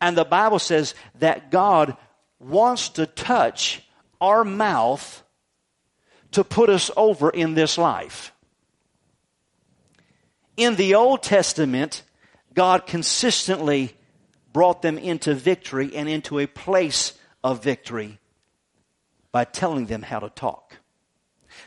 And 0.00 0.16
the 0.16 0.24
Bible 0.24 0.58
says 0.58 0.94
that 1.18 1.50
God 1.50 1.96
wants 2.38 2.90
to 2.90 3.06
touch 3.06 3.82
our 4.20 4.44
mouth 4.44 5.22
to 6.32 6.44
put 6.44 6.70
us 6.70 6.90
over 6.96 7.30
in 7.30 7.54
this 7.54 7.76
life. 7.76 8.32
In 10.56 10.76
the 10.76 10.94
Old 10.94 11.22
Testament, 11.22 12.02
God 12.54 12.86
consistently 12.86 13.94
brought 14.52 14.82
them 14.82 14.98
into 14.98 15.34
victory 15.34 15.94
and 15.94 16.08
into 16.08 16.38
a 16.38 16.46
place 16.46 17.14
of 17.42 17.62
victory 17.62 18.18
by 19.32 19.44
telling 19.44 19.86
them 19.86 20.02
how 20.02 20.18
to 20.18 20.30
talk. 20.30 20.76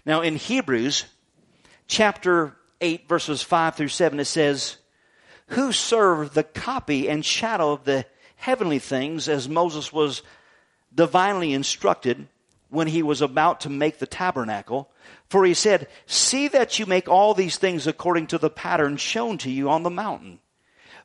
Now, 0.05 0.21
in 0.21 0.35
Hebrews 0.35 1.05
chapter 1.87 2.55
8, 2.81 3.07
verses 3.07 3.41
5 3.41 3.75
through 3.75 3.87
7, 3.89 4.19
it 4.19 4.25
says, 4.25 4.77
Who 5.47 5.71
served 5.71 6.33
the 6.33 6.43
copy 6.43 7.09
and 7.09 7.23
shadow 7.23 7.71
of 7.71 7.83
the 7.83 8.05
heavenly 8.35 8.79
things 8.79 9.29
as 9.29 9.47
Moses 9.47 9.91
was 9.93 10.21
divinely 10.93 11.53
instructed 11.53 12.27
when 12.69 12.87
he 12.87 13.03
was 13.03 13.21
about 13.21 13.61
to 13.61 13.69
make 13.69 13.99
the 13.99 14.07
tabernacle? 14.07 14.89
For 15.29 15.45
he 15.45 15.53
said, 15.53 15.87
See 16.05 16.47
that 16.49 16.79
you 16.79 16.85
make 16.85 17.07
all 17.07 17.33
these 17.33 17.57
things 17.57 17.87
according 17.87 18.27
to 18.27 18.37
the 18.37 18.49
pattern 18.49 18.97
shown 18.97 19.37
to 19.39 19.49
you 19.49 19.69
on 19.69 19.83
the 19.83 19.89
mountain. 19.89 20.39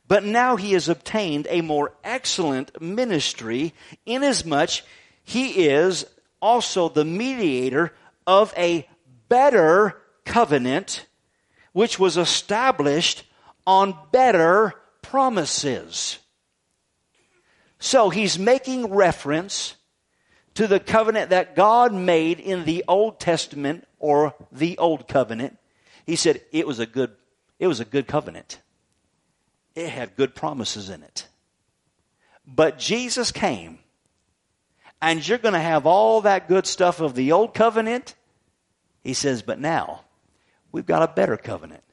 But 0.09 0.25
now 0.25 0.57
he 0.57 0.73
has 0.73 0.89
obtained 0.89 1.47
a 1.51 1.61
more 1.61 1.93
excellent 2.03 2.81
ministry, 2.81 3.75
inasmuch 4.07 4.81
he 5.23 5.67
is 5.67 6.07
also 6.41 6.89
the 6.89 7.05
mediator 7.05 7.93
of 8.27 8.55
a 8.57 8.89
better 9.29 10.01
covenant, 10.25 11.05
which 11.75 11.99
was 11.99 12.17
established 12.17 13.25
on 13.67 13.95
better 14.11 14.73
promises. 15.03 16.19
So 17.79 18.09
he's 18.09 18.39
making 18.39 18.87
reference 18.87 19.75
to 20.55 20.67
the 20.67 20.81
covenant 20.81 21.31
that 21.31 21.55
God 21.55 21.93
made 21.93 22.41
in 22.41 22.65
the 22.65 22.83
Old 22.89 23.21
Testament 23.21 23.87
or 23.99 24.35
the 24.51 24.79
Old 24.79 25.07
Covenant. 25.07 25.59
He 26.07 26.17
said 26.17 26.41
it 26.51 26.67
was 26.67 26.79
a 26.79 26.87
good, 26.87 27.11
it 27.59 27.67
was 27.67 27.81
a 27.81 27.85
good 27.85 28.09
covenant 28.09 28.59
it 29.79 29.91
had 29.91 30.17
good 30.17 30.35
promises 30.35 30.91
in 30.91 31.03
it. 31.03 31.27
But 32.47 32.79
Jesus 32.79 33.31
came, 33.31 33.79
and 35.01 35.27
you're 35.27 35.39
going 35.39 35.55
to 35.55 35.61
have 35.61 35.87
all 35.87 36.23
that 36.23 36.49
good 36.49 36.67
stuff 36.67 37.01
of 37.01 37.15
the 37.15 37.33
old 37.33 37.55
covenant. 37.55 38.15
He 39.03 39.15
says, 39.15 39.43
but 39.43 39.61
now 39.61 40.05
we've 40.73 40.87
got 40.87 41.03
a 41.03 41.13
better 41.13 41.37
covenant, 41.37 41.85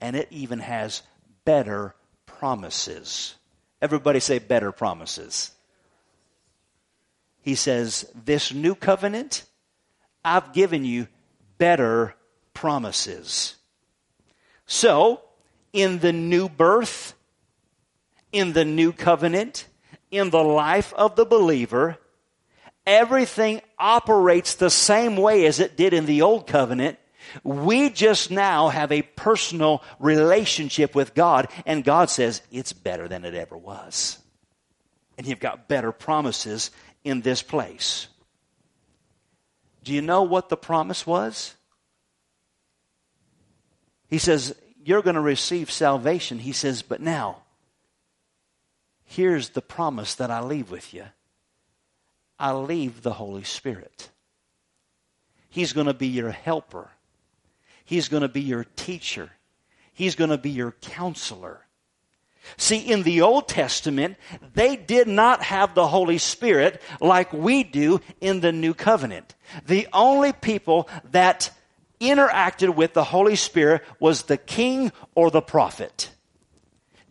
and 0.00 0.16
it 0.16 0.28
even 0.30 0.60
has 0.60 1.02
better 1.44 1.94
promises. 2.26 3.34
Everybody 3.82 4.20
say 4.20 4.38
better 4.38 4.72
promises. 4.72 5.50
He 7.42 7.54
says, 7.54 8.10
This 8.24 8.52
new 8.52 8.74
covenant, 8.74 9.44
I've 10.24 10.52
given 10.52 10.84
you 10.84 11.08
better 11.58 12.14
promises. 12.54 13.56
So, 14.66 15.22
in 15.72 15.98
the 16.00 16.12
new 16.12 16.48
birth, 16.48 17.14
in 18.32 18.52
the 18.52 18.64
new 18.64 18.92
covenant, 18.92 19.66
in 20.10 20.30
the 20.30 20.42
life 20.42 20.92
of 20.94 21.16
the 21.16 21.24
believer, 21.24 21.98
everything 22.86 23.60
operates 23.78 24.54
the 24.54 24.70
same 24.70 25.16
way 25.16 25.46
as 25.46 25.60
it 25.60 25.76
did 25.76 25.92
in 25.92 26.06
the 26.06 26.22
old 26.22 26.46
covenant. 26.46 26.98
We 27.44 27.90
just 27.90 28.30
now 28.30 28.68
have 28.68 28.90
a 28.90 29.02
personal 29.02 29.82
relationship 29.98 30.94
with 30.94 31.14
God, 31.14 31.48
and 31.66 31.84
God 31.84 32.10
says 32.10 32.42
it's 32.50 32.72
better 32.72 33.06
than 33.06 33.24
it 33.24 33.34
ever 33.34 33.56
was. 33.56 34.18
And 35.16 35.26
you've 35.26 35.38
got 35.38 35.68
better 35.68 35.92
promises 35.92 36.70
in 37.04 37.20
this 37.20 37.42
place. 37.42 38.08
Do 39.84 39.92
you 39.92 40.02
know 40.02 40.22
what 40.22 40.48
the 40.48 40.56
promise 40.56 41.06
was? 41.06 41.54
He 44.08 44.18
says, 44.18 44.54
you're 44.90 45.02
going 45.02 45.14
to 45.14 45.20
receive 45.20 45.70
salvation. 45.70 46.40
He 46.40 46.50
says, 46.50 46.82
But 46.82 47.00
now, 47.00 47.42
here's 49.04 49.50
the 49.50 49.62
promise 49.62 50.16
that 50.16 50.32
I 50.32 50.40
leave 50.40 50.72
with 50.72 50.92
you 50.92 51.04
I 52.40 52.50
leave 52.50 53.02
the 53.02 53.12
Holy 53.12 53.44
Spirit. 53.44 54.10
He's 55.48 55.72
going 55.72 55.86
to 55.86 55.94
be 55.94 56.08
your 56.08 56.32
helper, 56.32 56.90
He's 57.84 58.08
going 58.08 58.22
to 58.22 58.28
be 58.28 58.40
your 58.40 58.64
teacher, 58.74 59.30
He's 59.92 60.16
going 60.16 60.30
to 60.30 60.38
be 60.38 60.50
your 60.50 60.72
counselor. 60.72 61.60
See, 62.56 62.78
in 62.78 63.04
the 63.04 63.20
Old 63.20 63.46
Testament, 63.46 64.16
they 64.54 64.74
did 64.74 65.06
not 65.06 65.40
have 65.44 65.76
the 65.76 65.86
Holy 65.86 66.18
Spirit 66.18 66.82
like 67.00 67.32
we 67.32 67.62
do 67.62 68.00
in 68.20 68.40
the 68.40 68.50
New 68.50 68.74
Covenant. 68.74 69.36
The 69.66 69.86
only 69.92 70.32
people 70.32 70.88
that 71.12 71.52
interacted 72.00 72.74
with 72.74 72.94
the 72.94 73.04
Holy 73.04 73.36
Spirit 73.36 73.82
was 73.98 74.22
the 74.22 74.36
king 74.36 74.92
or 75.14 75.30
the 75.30 75.42
prophet. 75.42 76.10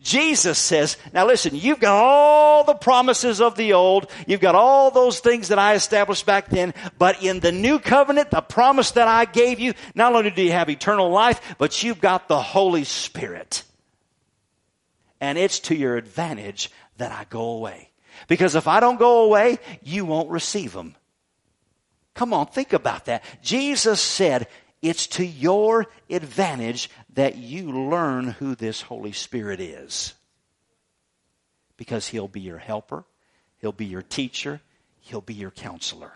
Jesus 0.02 0.58
says, 0.58 0.96
now 1.12 1.26
listen, 1.26 1.54
you've 1.54 1.78
got 1.78 1.94
all 1.94 2.64
the 2.64 2.74
promises 2.74 3.40
of 3.40 3.54
the 3.56 3.74
old. 3.74 4.10
You've 4.26 4.40
got 4.40 4.54
all 4.54 4.90
those 4.90 5.20
things 5.20 5.48
that 5.48 5.58
I 5.58 5.74
established 5.74 6.24
back 6.24 6.48
then. 6.48 6.72
But 6.98 7.22
in 7.22 7.40
the 7.40 7.52
new 7.52 7.78
covenant, 7.78 8.30
the 8.30 8.40
promise 8.40 8.92
that 8.92 9.08
I 9.08 9.26
gave 9.26 9.60
you, 9.60 9.74
not 9.94 10.14
only 10.14 10.30
do 10.30 10.42
you 10.42 10.52
have 10.52 10.70
eternal 10.70 11.10
life, 11.10 11.54
but 11.58 11.82
you've 11.82 12.00
got 12.00 12.28
the 12.28 12.40
Holy 12.40 12.84
Spirit. 12.84 13.62
And 15.20 15.36
it's 15.36 15.60
to 15.60 15.74
your 15.74 15.98
advantage 15.98 16.70
that 16.96 17.12
I 17.12 17.24
go 17.28 17.50
away. 17.50 17.90
Because 18.26 18.54
if 18.54 18.66
I 18.66 18.80
don't 18.80 18.98
go 18.98 19.24
away, 19.24 19.58
you 19.82 20.06
won't 20.06 20.30
receive 20.30 20.72
them. 20.72 20.94
Come 22.14 22.32
on, 22.32 22.46
think 22.46 22.72
about 22.72 23.04
that. 23.04 23.22
Jesus 23.42 24.00
said, 24.00 24.48
it's 24.82 25.06
to 25.08 25.24
your 25.24 25.86
advantage 26.08 26.90
that 27.14 27.36
you 27.36 27.70
learn 27.70 28.28
who 28.28 28.54
this 28.54 28.82
Holy 28.82 29.12
Spirit 29.12 29.60
is. 29.60 30.14
Because 31.76 32.08
He'll 32.08 32.28
be 32.28 32.40
your 32.40 32.58
helper, 32.58 33.04
He'll 33.58 33.72
be 33.72 33.86
your 33.86 34.02
teacher, 34.02 34.60
He'll 35.00 35.20
be 35.20 35.34
your 35.34 35.50
counselor. 35.50 36.12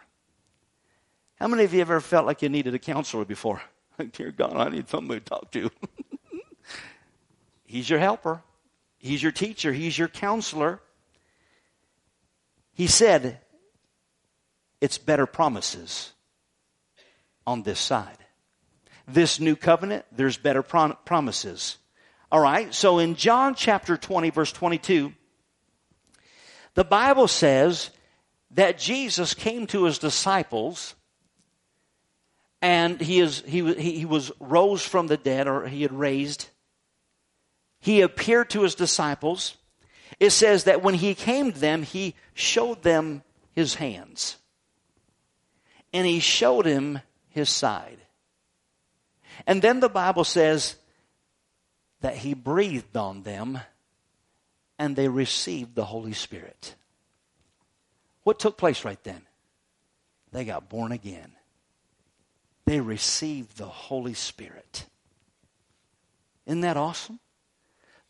How 1.36 1.48
many 1.48 1.64
of 1.64 1.72
you 1.72 1.80
have 1.80 1.90
ever 1.90 2.00
felt 2.00 2.26
like 2.26 2.42
you 2.42 2.48
needed 2.48 2.74
a 2.74 2.78
counselor 2.78 3.24
before? 3.24 3.62
Like, 3.96 4.10
Dear 4.10 4.32
God, 4.32 4.56
I 4.56 4.70
need 4.70 4.88
somebody 4.88 5.20
to 5.20 5.24
talk 5.24 5.52
to. 5.52 5.70
He's 7.64 7.88
your 7.88 8.00
helper. 8.00 8.42
He's 8.98 9.22
your 9.22 9.30
teacher. 9.30 9.72
He's 9.72 9.96
your 9.96 10.08
counselor. 10.08 10.80
He 12.72 12.88
said, 12.88 13.38
it's 14.80 14.98
better 14.98 15.26
promises 15.26 16.12
on 17.46 17.62
this 17.62 17.78
side 17.78 18.23
this 19.06 19.40
new 19.40 19.56
covenant, 19.56 20.04
there's 20.12 20.36
better 20.36 20.62
prom- 20.62 20.96
promises. 21.04 21.78
All 22.32 22.40
right, 22.40 22.72
so 22.74 22.98
in 22.98 23.14
John 23.14 23.54
chapter 23.54 23.96
20, 23.96 24.30
verse 24.30 24.52
22, 24.52 25.12
the 26.74 26.84
Bible 26.84 27.28
says 27.28 27.90
that 28.52 28.78
Jesus 28.78 29.34
came 29.34 29.66
to 29.68 29.84
his 29.84 29.98
disciples 29.98 30.94
and 32.60 32.98
he, 32.98 33.20
is, 33.20 33.42
he, 33.46 33.74
he 33.74 34.06
was 34.06 34.32
rose 34.40 34.82
from 34.86 35.06
the 35.06 35.18
dead, 35.18 35.46
or 35.48 35.66
he 35.68 35.82
had 35.82 35.92
raised. 35.92 36.48
He 37.78 38.00
appeared 38.00 38.48
to 38.50 38.62
his 38.62 38.74
disciples, 38.74 39.58
it 40.18 40.30
says 40.30 40.64
that 40.64 40.82
when 40.82 40.94
he 40.94 41.14
came 41.14 41.52
to 41.52 41.58
them, 41.58 41.82
he 41.82 42.14
showed 42.32 42.82
them 42.82 43.22
his 43.52 43.74
hands. 43.74 44.38
And 45.92 46.06
he 46.06 46.20
showed 46.20 46.64
him 46.64 47.00
his 47.28 47.50
side. 47.50 47.98
And 49.46 49.60
then 49.60 49.80
the 49.80 49.88
Bible 49.88 50.24
says 50.24 50.76
that 52.00 52.16
he 52.16 52.34
breathed 52.34 52.96
on 52.96 53.22
them 53.22 53.58
and 54.78 54.96
they 54.96 55.08
received 55.08 55.74
the 55.74 55.84
Holy 55.84 56.12
Spirit. 56.12 56.74
What 58.24 58.38
took 58.38 58.56
place 58.56 58.84
right 58.84 59.02
then? 59.04 59.22
They 60.32 60.44
got 60.44 60.68
born 60.68 60.92
again. 60.92 61.32
They 62.64 62.80
received 62.80 63.56
the 63.56 63.66
Holy 63.66 64.14
Spirit. 64.14 64.86
Isn't 66.46 66.62
that 66.62 66.76
awesome? 66.76 67.20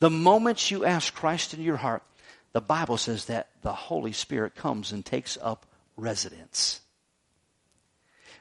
The 0.01 0.11
moment 0.11 0.71
you 0.71 0.85
ask 0.85 1.15
Christ 1.15 1.55
into 1.55 1.65
your 1.65 1.77
heart, 1.77 2.03
the 2.53 2.61
Bible 2.61 2.97
says 2.97 3.27
that 3.27 3.49
the 3.63 3.73
Holy 3.73 4.13
Spirit 4.13 4.55
comes 4.55 4.93
and 4.93 5.05
takes 5.05 5.37
up 5.41 5.67
residence. 5.97 6.81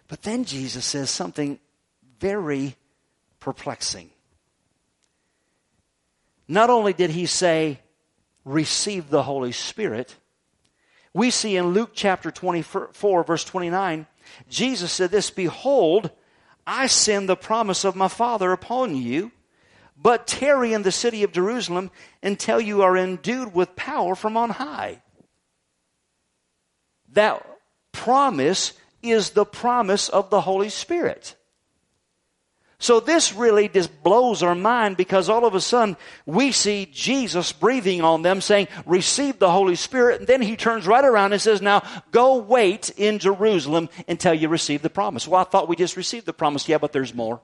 But 0.08 0.22
then 0.22 0.46
Jesus 0.46 0.86
says 0.86 1.10
something 1.10 1.60
very 2.24 2.78
perplexing. 3.42 4.10
Not 6.48 6.70
only 6.70 6.94
did 6.94 7.10
he 7.10 7.26
say, 7.26 7.82
receive 8.46 9.10
the 9.10 9.24
Holy 9.24 9.52
Spirit, 9.52 10.16
we 11.14 11.32
see 11.32 11.58
in 11.58 11.74
Luke 11.74 11.92
chapter 11.94 12.32
24, 12.32 13.26
verse 13.26 13.44
29, 13.44 14.08
Jesus 14.50 14.90
said 14.94 15.12
this 15.12 15.32
Behold, 15.32 16.12
I 16.66 16.88
send 16.88 17.28
the 17.28 17.36
promise 17.36 17.84
of 17.84 17.98
my 17.98 18.08
Father 18.08 18.54
upon 18.54 18.96
you, 18.96 19.34
but 20.02 20.26
tarry 20.26 20.72
in 20.72 20.84
the 20.84 20.94
city 20.94 21.24
of 21.24 21.34
Jerusalem 21.34 21.92
until 22.24 22.62
you 22.62 22.84
are 22.84 22.96
endued 22.96 23.54
with 23.54 23.76
power 23.76 24.16
from 24.16 24.38
on 24.38 24.50
high. 24.50 25.02
That 27.12 27.46
promise 27.92 28.72
is 29.02 29.32
the 29.32 29.46
promise 29.46 30.08
of 30.08 30.30
the 30.30 30.40
Holy 30.40 30.70
Spirit. 30.70 31.36
So 32.84 33.00
this 33.00 33.32
really 33.32 33.70
just 33.70 34.04
blows 34.04 34.44
our 34.44 34.56
mind 34.56 34.98
because 34.98 35.30
all 35.30 35.46
of 35.46 35.56
a 35.56 35.62
sudden 35.62 35.96
we 36.26 36.52
see 36.52 36.86
Jesus 36.92 37.54
breathing 37.54 38.02
on 38.02 38.24
them 38.24 38.42
saying, 38.42 38.68
receive 38.86 39.40
the 39.40 39.50
Holy 39.50 39.76
Spirit. 39.76 40.20
And 40.20 40.28
then 40.28 40.42
he 40.42 40.58
turns 40.58 40.86
right 40.86 41.06
around 41.06 41.32
and 41.32 41.42
says, 41.42 41.62
now 41.62 41.82
go 42.12 42.40
wait 42.40 42.90
in 42.98 43.20
Jerusalem 43.20 43.88
until 44.06 44.34
you 44.34 44.50
receive 44.50 44.82
the 44.82 44.90
promise. 44.90 45.26
Well, 45.26 45.40
I 45.40 45.46
thought 45.46 45.70
we 45.70 45.78
just 45.78 45.96
received 45.96 46.26
the 46.26 46.34
promise. 46.34 46.68
Yeah, 46.68 46.78
but 46.78 46.92
there's 46.92 47.14
more. 47.14 47.40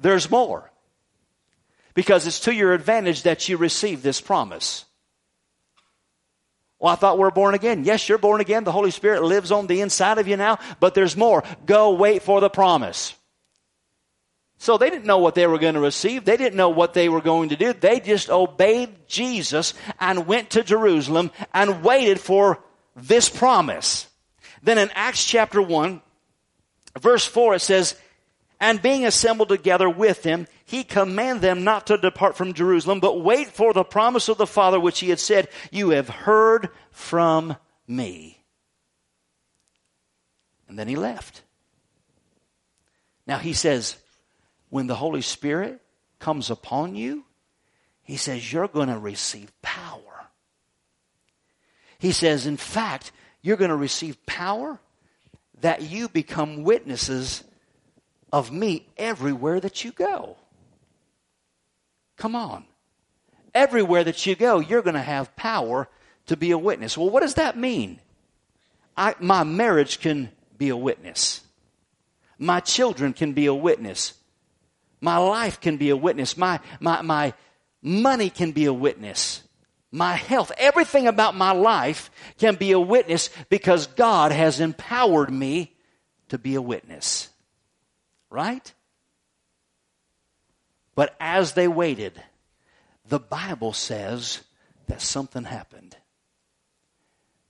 There's 0.00 0.28
more. 0.28 0.72
Because 1.94 2.26
it's 2.26 2.40
to 2.40 2.52
your 2.52 2.74
advantage 2.74 3.22
that 3.22 3.48
you 3.48 3.56
receive 3.56 4.02
this 4.02 4.20
promise. 4.20 4.84
Well, 6.80 6.92
I 6.92 6.96
thought 6.96 7.18
we're 7.18 7.30
born 7.30 7.54
again. 7.54 7.84
Yes, 7.84 8.08
you're 8.08 8.18
born 8.18 8.40
again. 8.40 8.64
The 8.64 8.72
Holy 8.72 8.90
Spirit 8.90 9.22
lives 9.22 9.52
on 9.52 9.68
the 9.68 9.80
inside 9.80 10.18
of 10.18 10.26
you 10.26 10.36
now, 10.36 10.58
but 10.80 10.94
there's 10.94 11.16
more. 11.16 11.44
Go 11.66 11.92
wait 11.92 12.22
for 12.22 12.40
the 12.40 12.50
promise. 12.50 13.14
So 14.60 14.76
they 14.76 14.90
didn't 14.90 15.06
know 15.06 15.16
what 15.16 15.34
they 15.34 15.46
were 15.46 15.58
going 15.58 15.72
to 15.72 15.80
receive. 15.80 16.26
They 16.26 16.36
didn't 16.36 16.58
know 16.58 16.68
what 16.68 16.92
they 16.92 17.08
were 17.08 17.22
going 17.22 17.48
to 17.48 17.56
do. 17.56 17.72
They 17.72 17.98
just 17.98 18.28
obeyed 18.28 19.08
Jesus 19.08 19.72
and 19.98 20.26
went 20.26 20.50
to 20.50 20.62
Jerusalem 20.62 21.30
and 21.54 21.82
waited 21.82 22.20
for 22.20 22.62
this 22.94 23.30
promise. 23.30 24.06
Then 24.62 24.76
in 24.76 24.90
Acts 24.94 25.24
chapter 25.24 25.62
1, 25.62 26.02
verse 27.00 27.24
4, 27.24 27.54
it 27.54 27.60
says, 27.60 27.96
And 28.60 28.82
being 28.82 29.06
assembled 29.06 29.48
together 29.48 29.88
with 29.88 30.22
them, 30.22 30.46
he 30.66 30.84
commanded 30.84 31.40
them 31.40 31.64
not 31.64 31.86
to 31.86 31.96
depart 31.96 32.36
from 32.36 32.52
Jerusalem, 32.52 33.00
but 33.00 33.22
wait 33.22 33.48
for 33.48 33.72
the 33.72 33.82
promise 33.82 34.28
of 34.28 34.36
the 34.36 34.46
Father, 34.46 34.78
which 34.78 35.00
he 35.00 35.08
had 35.08 35.20
said, 35.20 35.48
You 35.70 35.88
have 35.90 36.10
heard 36.10 36.68
from 36.90 37.56
me. 37.88 38.44
And 40.68 40.78
then 40.78 40.86
he 40.86 40.96
left. 40.96 41.40
Now 43.26 43.38
he 43.38 43.54
says, 43.54 43.96
when 44.70 44.86
the 44.86 44.94
Holy 44.94 45.20
Spirit 45.20 45.80
comes 46.18 46.50
upon 46.50 46.94
you, 46.94 47.24
he 48.02 48.16
says 48.16 48.52
you're 48.52 48.68
going 48.68 48.88
to 48.88 48.98
receive 48.98 49.52
power. 49.62 50.00
He 51.98 52.12
says, 52.12 52.46
in 52.46 52.56
fact, 52.56 53.12
you're 53.42 53.56
going 53.56 53.70
to 53.70 53.76
receive 53.76 54.24
power 54.26 54.80
that 55.60 55.82
you 55.82 56.08
become 56.08 56.64
witnesses 56.64 57.44
of 58.32 58.50
me 58.50 58.88
everywhere 58.96 59.60
that 59.60 59.84
you 59.84 59.92
go. 59.92 60.36
Come 62.16 62.34
on. 62.34 62.64
Everywhere 63.54 64.04
that 64.04 64.24
you 64.26 64.34
go, 64.34 64.60
you're 64.60 64.82
going 64.82 64.94
to 64.94 65.00
have 65.00 65.34
power 65.36 65.88
to 66.26 66.36
be 66.36 66.52
a 66.52 66.58
witness. 66.58 66.96
Well, 66.96 67.10
what 67.10 67.20
does 67.20 67.34
that 67.34 67.56
mean? 67.56 68.00
I, 68.96 69.14
my 69.18 69.44
marriage 69.44 70.00
can 70.00 70.30
be 70.56 70.68
a 70.68 70.76
witness. 70.76 71.42
My 72.38 72.60
children 72.60 73.12
can 73.12 73.32
be 73.32 73.46
a 73.46 73.54
witness. 73.54 74.14
My 75.00 75.16
life 75.16 75.60
can 75.60 75.76
be 75.76 75.90
a 75.90 75.96
witness. 75.96 76.36
My, 76.36 76.60
my, 76.78 77.02
my 77.02 77.34
money 77.82 78.30
can 78.30 78.52
be 78.52 78.66
a 78.66 78.72
witness. 78.72 79.42
My 79.92 80.14
health, 80.14 80.52
everything 80.56 81.06
about 81.06 81.34
my 81.34 81.52
life 81.52 82.10
can 82.38 82.54
be 82.54 82.72
a 82.72 82.80
witness 82.80 83.30
because 83.48 83.86
God 83.88 84.30
has 84.30 84.60
empowered 84.60 85.30
me 85.30 85.74
to 86.28 86.38
be 86.38 86.54
a 86.54 86.62
witness. 86.62 87.28
Right? 88.30 88.72
But 90.94 91.16
as 91.18 91.54
they 91.54 91.66
waited, 91.66 92.22
the 93.08 93.18
Bible 93.18 93.72
says 93.72 94.42
that 94.86 95.00
something 95.00 95.44
happened. 95.44 95.96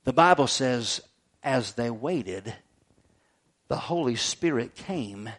The 0.03 0.13
Bible 0.13 0.47
says, 0.47 1.01
as 1.43 1.73
they 1.73 1.91
waited, 1.91 2.55
the 3.67 3.77
Holy 3.77 4.15
Spirit 4.15 4.73
came 4.75 5.29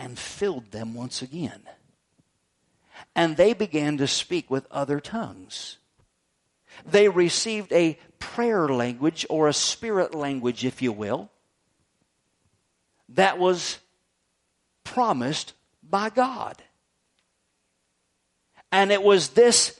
and 0.00 0.18
filled 0.18 0.70
them 0.70 0.94
once 0.94 1.20
again. 1.20 1.60
And 3.14 3.36
they 3.36 3.52
began 3.52 3.98
to 3.98 4.06
speak 4.06 4.50
with 4.50 4.66
other 4.70 4.98
tongues. 4.98 5.76
They 6.86 7.08
received 7.08 7.70
a 7.72 7.98
prayer 8.18 8.66
language 8.66 9.26
or 9.28 9.46
a 9.46 9.52
spirit 9.52 10.14
language, 10.14 10.64
if 10.64 10.80
you 10.80 10.90
will, 10.90 11.30
that 13.10 13.38
was 13.38 13.78
promised 14.84 15.52
by 15.82 16.08
God. 16.08 16.62
And 18.72 18.90
it 18.90 19.02
was 19.02 19.30
this 19.30 19.78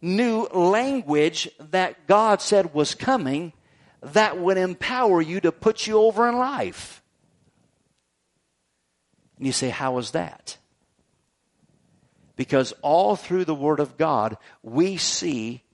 new 0.00 0.44
language 0.54 1.50
that 1.58 2.06
God 2.06 2.40
said 2.40 2.72
was 2.72 2.94
coming 2.94 3.52
that 4.00 4.38
would 4.38 4.56
empower 4.56 5.20
you 5.20 5.40
to 5.40 5.52
put 5.52 5.86
you 5.86 5.98
over 5.98 6.26
in 6.28 6.38
life. 6.38 6.99
And 9.40 9.46
you 9.46 9.54
say, 9.54 9.70
How 9.70 9.96
is 9.96 10.10
that? 10.10 10.58
Because 12.36 12.74
all 12.82 13.16
through 13.16 13.46
the 13.46 13.54
Word 13.54 13.80
of 13.80 13.96
God, 13.96 14.36
we 14.62 14.98
see 14.98 15.64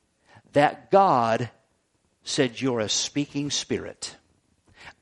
that 0.52 0.92
God 0.92 1.50
said, 2.22 2.60
You're 2.60 2.78
a 2.78 2.88
speaking 2.88 3.50
spirit. 3.50 4.16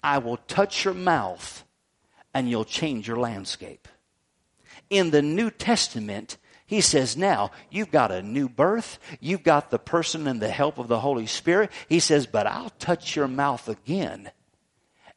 I 0.02 0.16
will 0.16 0.38
touch 0.38 0.86
your 0.86 0.94
mouth 0.94 1.62
and 2.32 2.48
you'll 2.48 2.64
change 2.64 3.06
your 3.06 3.18
landscape. 3.18 3.86
In 4.88 5.10
the 5.10 5.20
New 5.20 5.50
Testament, 5.50 6.38
he 6.64 6.80
says, 6.80 7.18
now 7.18 7.50
you've 7.70 7.90
got 7.90 8.10
a 8.10 8.22
new 8.22 8.48
birth. 8.48 8.98
You've 9.20 9.42
got 9.42 9.70
the 9.70 9.78
person 9.78 10.26
and 10.26 10.40
the 10.40 10.48
help 10.48 10.78
of 10.78 10.88
the 10.88 11.00
Holy 11.00 11.26
Spirit. 11.26 11.70
He 11.88 12.00
says, 12.00 12.26
but 12.26 12.46
I'll 12.46 12.70
touch 12.78 13.14
your 13.14 13.28
mouth 13.28 13.68
again 13.68 14.30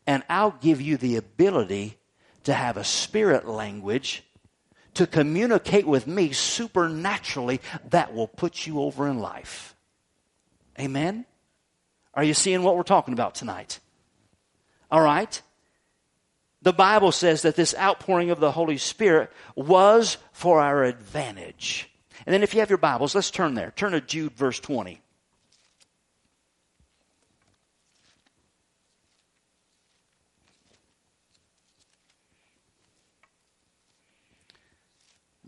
and 0.05 0.23
I'll 0.29 0.57
give 0.59 0.81
you 0.81 0.97
the 0.97 1.15
ability 1.15 1.97
to 2.47 2.53
have 2.53 2.77
a 2.77 2.83
spirit 2.83 3.45
language 3.45 4.23
to 4.93 5.05
communicate 5.05 5.85
with 5.85 6.07
me 6.07 6.31
supernaturally 6.31 7.59
that 7.89 8.13
will 8.13 8.29
put 8.29 8.65
you 8.65 8.79
over 8.79 9.05
in 9.09 9.19
life. 9.19 9.75
Amen? 10.79 11.25
Are 12.13 12.23
you 12.23 12.33
seeing 12.33 12.63
what 12.63 12.77
we're 12.77 12.83
talking 12.83 13.13
about 13.13 13.35
tonight? 13.35 13.81
All 14.89 15.01
right? 15.01 15.41
The 16.61 16.71
Bible 16.71 17.11
says 17.11 17.41
that 17.41 17.57
this 17.57 17.75
outpouring 17.75 18.29
of 18.29 18.39
the 18.39 18.53
Holy 18.53 18.77
Spirit 18.77 19.29
was 19.57 20.17
for 20.31 20.61
our 20.61 20.85
advantage. 20.85 21.89
And 22.25 22.33
then 22.33 22.43
if 22.43 22.53
you 22.53 22.61
have 22.61 22.69
your 22.69 22.77
Bibles, 22.77 23.13
let's 23.13 23.29
turn 23.29 23.55
there. 23.55 23.73
Turn 23.75 23.91
to 23.91 23.99
Jude 23.99 24.37
verse 24.37 24.61
20. 24.61 25.01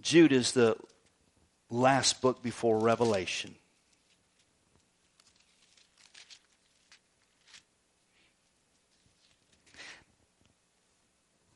Jude 0.10 0.32
is 0.32 0.54
the 0.54 0.76
last 1.70 2.20
book 2.20 2.42
before 2.42 2.80
Revelation. 2.80 3.54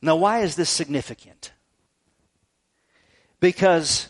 Now, 0.03 0.17
why 0.17 0.41
is 0.41 0.55
this 0.55 0.69
significant? 0.69 1.51
Because 3.39 4.09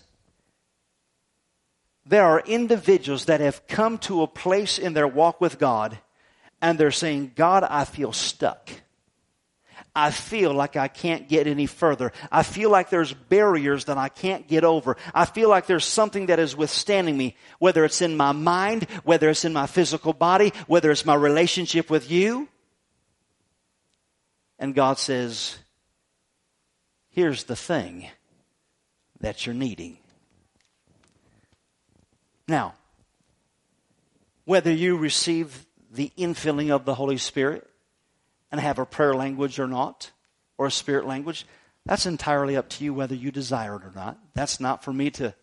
there 2.06 2.26
are 2.26 2.42
individuals 2.42 3.24
that 3.26 3.40
have 3.40 3.66
come 3.68 3.98
to 4.00 4.24
a 4.24 4.28
place 4.28 4.78
in 4.78 4.92
their 4.92 5.08
walk 5.08 5.40
with 5.40 5.58
God 5.58 5.98
and 6.62 6.78
they're 6.78 6.92
saying, 6.92 7.32
God, 7.38 7.64
I 7.64 7.86
feel 7.86 8.12
stuck. 8.12 8.70
I 9.96 10.10
feel 10.10 10.54
like 10.54 10.76
I 10.76 10.88
can't 10.88 11.30
get 11.30 11.46
any 11.46 11.68
further. 11.68 12.12
I 12.32 12.42
feel 12.42 12.72
like 12.72 12.90
there's 12.90 13.14
barriers 13.14 13.86
that 13.86 13.98
I 13.98 14.10
can't 14.10 14.48
get 14.48 14.64
over. 14.64 14.98
I 15.14 15.26
feel 15.26 15.50
like 15.50 15.68
there's 15.68 15.86
something 15.86 16.28
that 16.28 16.40
is 16.40 16.56
withstanding 16.56 17.16
me, 17.16 17.36
whether 17.60 17.86
it's 17.86 18.02
in 18.02 18.18
my 18.18 18.32
mind, 18.32 18.86
whether 19.04 19.30
it's 19.30 19.46
in 19.46 19.54
my 19.54 19.68
physical 19.68 20.14
body, 20.14 20.52
whether 20.66 20.90
it's 20.90 21.06
my 21.06 21.14
relationship 21.14 21.92
with 21.92 22.10
you. 22.10 22.48
And 24.58 24.74
God 24.74 24.98
says, 24.98 25.58
here's 27.10 27.44
the 27.44 27.56
thing 27.56 28.10
that 29.20 29.46
you're 29.46 29.54
needing. 29.54 30.00
Now, 32.48 32.74
whether 34.46 34.72
you 34.72 34.98
receive 34.98 35.66
the 35.92 36.12
infilling 36.18 36.72
of 36.72 36.84
the 36.84 36.96
Holy 36.96 37.18
Spirit 37.18 37.70
and 38.54 38.62
have 38.62 38.78
a 38.78 38.86
prayer 38.86 39.16
language 39.16 39.60
or 39.60 39.68
not, 39.68 40.12
or 40.60 40.68
a 40.68 40.72
spirit 40.72 41.08
language, 41.08 41.48
that's 41.88 42.06
entirely 42.06 42.56
up 42.56 42.70
to 42.70 42.84
you 42.84 42.94
whether 42.94 43.16
you 43.16 43.32
desire 43.32 43.78
it 43.78 43.84
or 43.84 43.92
not. 43.96 44.20
That's 44.36 44.60
not 44.60 44.84
for 44.84 44.94
me 44.94 45.10
to 45.10 45.34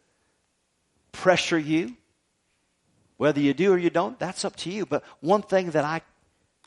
pressure 1.10 1.58
you. 1.58 1.96
Whether 3.16 3.40
you 3.40 3.52
do 3.52 3.72
or 3.72 3.78
you 3.78 3.90
don't, 3.90 4.16
that's 4.20 4.44
up 4.44 4.54
to 4.58 4.70
you. 4.70 4.86
But 4.86 5.02
one 5.18 5.42
thing 5.42 5.72
that 5.72 5.84
I 5.84 6.02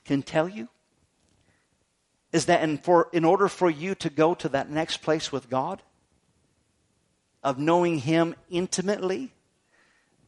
can 0.03 0.21
tell 0.21 0.49
you 0.49 0.67
is 2.33 2.47
that 2.47 2.61
in, 2.61 2.77
for, 2.77 3.07
in 3.13 3.23
order 3.23 3.47
for 3.47 3.69
you 3.69 3.95
to 3.95 4.09
go 4.09 4.35
to 4.35 4.49
that 4.49 4.69
next 4.69 4.97
place 4.97 5.31
with 5.31 5.49
God, 5.49 5.81
of 7.41 7.57
knowing 7.57 7.99
Him 7.99 8.35
intimately, 8.49 9.31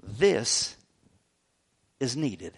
this 0.02 0.78
is 2.00 2.16
needed. 2.16 2.54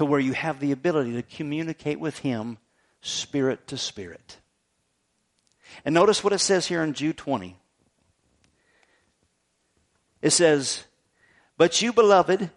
To 0.00 0.06
where 0.06 0.18
you 0.18 0.32
have 0.32 0.60
the 0.60 0.72
ability 0.72 1.12
to 1.12 1.22
communicate 1.22 2.00
with 2.00 2.20
Him 2.20 2.56
spirit 3.02 3.66
to 3.66 3.76
spirit. 3.76 4.38
And 5.84 5.94
notice 5.94 6.24
what 6.24 6.32
it 6.32 6.38
says 6.38 6.66
here 6.66 6.82
in 6.82 6.94
Jude 6.94 7.18
20. 7.18 7.54
It 10.22 10.30
says, 10.30 10.84
But 11.58 11.82
you, 11.82 11.92
beloved, 11.92 12.48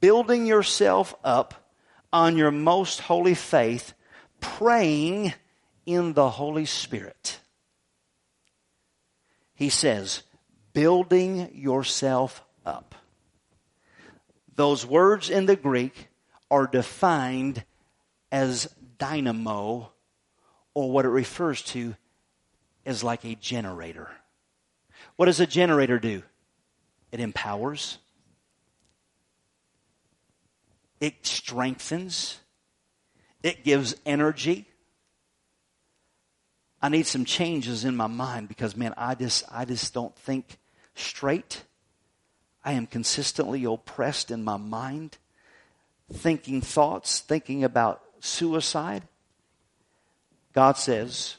building 0.00 0.46
yourself 0.46 1.14
up 1.22 1.70
on 2.14 2.38
your 2.38 2.50
most 2.50 3.00
holy 3.00 3.34
faith, 3.34 3.92
praying 4.40 5.34
in 5.84 6.14
the 6.14 6.30
Holy 6.30 6.64
Spirit. 6.64 7.40
He 9.54 9.68
says, 9.68 10.22
building 10.72 11.50
yourself 11.52 12.42
up. 12.64 12.94
Those 14.54 14.86
words 14.86 15.28
in 15.28 15.44
the 15.44 15.56
Greek 15.56 16.05
are 16.50 16.66
defined 16.66 17.64
as 18.30 18.72
dynamo, 18.98 19.90
or 20.74 20.90
what 20.90 21.04
it 21.04 21.08
refers 21.08 21.62
to 21.62 21.94
as 22.84 23.02
like 23.02 23.24
a 23.24 23.34
generator. 23.34 24.10
What 25.16 25.26
does 25.26 25.40
a 25.40 25.46
generator 25.46 25.98
do? 25.98 26.22
It 27.12 27.20
empowers, 27.20 27.98
it 31.00 31.26
strengthens, 31.26 32.40
it 33.42 33.64
gives 33.64 33.94
energy. 34.04 34.66
I 36.82 36.88
need 36.88 37.06
some 37.06 37.24
changes 37.24 37.84
in 37.84 37.96
my 37.96 38.06
mind 38.06 38.48
because 38.48 38.76
man, 38.76 38.94
I 38.96 39.14
just 39.14 39.44
I 39.50 39.64
just 39.64 39.94
don't 39.94 40.14
think 40.16 40.58
straight. 40.94 41.64
I 42.64 42.72
am 42.72 42.86
consistently 42.86 43.64
oppressed 43.64 44.30
in 44.30 44.42
my 44.42 44.56
mind, 44.56 45.18
thinking 46.12 46.60
thoughts, 46.60 47.20
thinking 47.20 47.64
about 47.64 48.02
suicide. 48.20 49.02
God 50.52 50.76
says, 50.76 51.36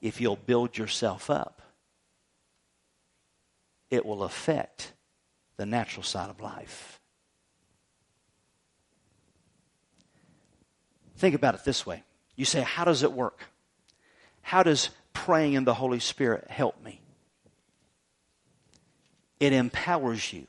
if 0.00 0.20
you'll 0.20 0.36
build 0.36 0.76
yourself 0.76 1.30
up, 1.30 1.62
it 3.90 4.04
will 4.04 4.24
affect 4.24 4.92
the 5.56 5.66
natural 5.66 6.02
side 6.02 6.30
of 6.30 6.40
life. 6.40 6.98
Think 11.16 11.34
about 11.34 11.54
it 11.54 11.64
this 11.64 11.86
way. 11.86 12.02
You 12.34 12.44
say, 12.44 12.62
How 12.62 12.84
does 12.84 13.04
it 13.04 13.12
work? 13.12 13.44
How 14.40 14.64
does 14.64 14.90
praying 15.12 15.52
in 15.52 15.64
the 15.64 15.74
Holy 15.74 16.00
Spirit 16.00 16.50
help 16.50 16.82
me? 16.82 17.00
It 19.38 19.52
empowers 19.52 20.32
you, 20.32 20.46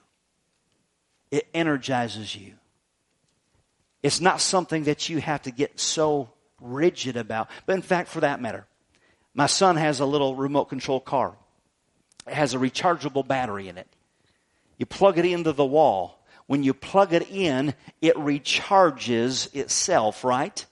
it 1.33 1.47
energizes 1.53 2.35
you. 2.35 2.53
It's 4.03 4.21
not 4.21 4.39
something 4.39 4.83
that 4.83 5.09
you 5.09 5.19
have 5.19 5.41
to 5.43 5.51
get 5.51 5.79
so 5.79 6.29
rigid 6.61 7.17
about. 7.17 7.49
But 7.65 7.73
in 7.73 7.81
fact, 7.81 8.09
for 8.09 8.19
that 8.19 8.39
matter, 8.39 8.67
my 9.33 9.47
son 9.47 9.75
has 9.77 9.99
a 9.99 10.05
little 10.05 10.35
remote 10.35 10.65
control 10.65 10.99
car. 10.99 11.35
It 12.27 12.33
has 12.33 12.53
a 12.53 12.57
rechargeable 12.57 13.27
battery 13.27 13.67
in 13.67 13.79
it. 13.79 13.87
You 14.77 14.85
plug 14.85 15.17
it 15.17 15.25
into 15.25 15.53
the 15.53 15.65
wall 15.65 16.23
when 16.45 16.61
you 16.61 16.73
plug 16.73 17.13
it 17.13 17.29
in, 17.31 17.73
it 17.99 18.15
recharges 18.15 19.53
itself, 19.55 20.23
right? 20.23 20.63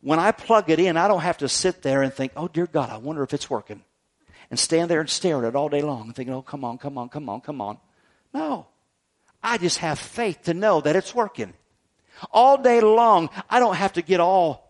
When 0.00 0.18
I 0.18 0.32
plug 0.32 0.70
it 0.70 0.78
in, 0.78 0.96
I 0.96 1.08
don't 1.08 1.22
have 1.22 1.38
to 1.38 1.48
sit 1.48 1.82
there 1.82 2.02
and 2.02 2.12
think, 2.12 2.32
oh, 2.36 2.46
dear 2.46 2.66
God, 2.66 2.90
I 2.90 2.98
wonder 2.98 3.22
if 3.22 3.34
it's 3.34 3.50
working. 3.50 3.82
And 4.50 4.60
stand 4.60 4.88
there 4.90 5.00
and 5.00 5.10
stare 5.10 5.38
at 5.38 5.48
it 5.48 5.56
all 5.56 5.68
day 5.68 5.82
long 5.82 6.12
thinking, 6.12 6.34
oh, 6.34 6.42
come 6.42 6.64
on, 6.64 6.78
come 6.78 6.98
on, 6.98 7.08
come 7.08 7.28
on, 7.28 7.40
come 7.40 7.60
on. 7.60 7.78
No. 8.32 8.66
I 9.46 9.56
just 9.56 9.78
have 9.78 9.98
faith 9.98 10.42
to 10.42 10.54
know 10.54 10.80
that 10.82 10.96
it's 10.96 11.14
working. 11.14 11.54
All 12.32 12.58
day 12.58 12.80
long, 12.80 13.30
I 13.48 13.60
don't 13.60 13.76
have 13.76 13.94
to 13.94 14.02
get 14.02 14.20
all 14.20 14.68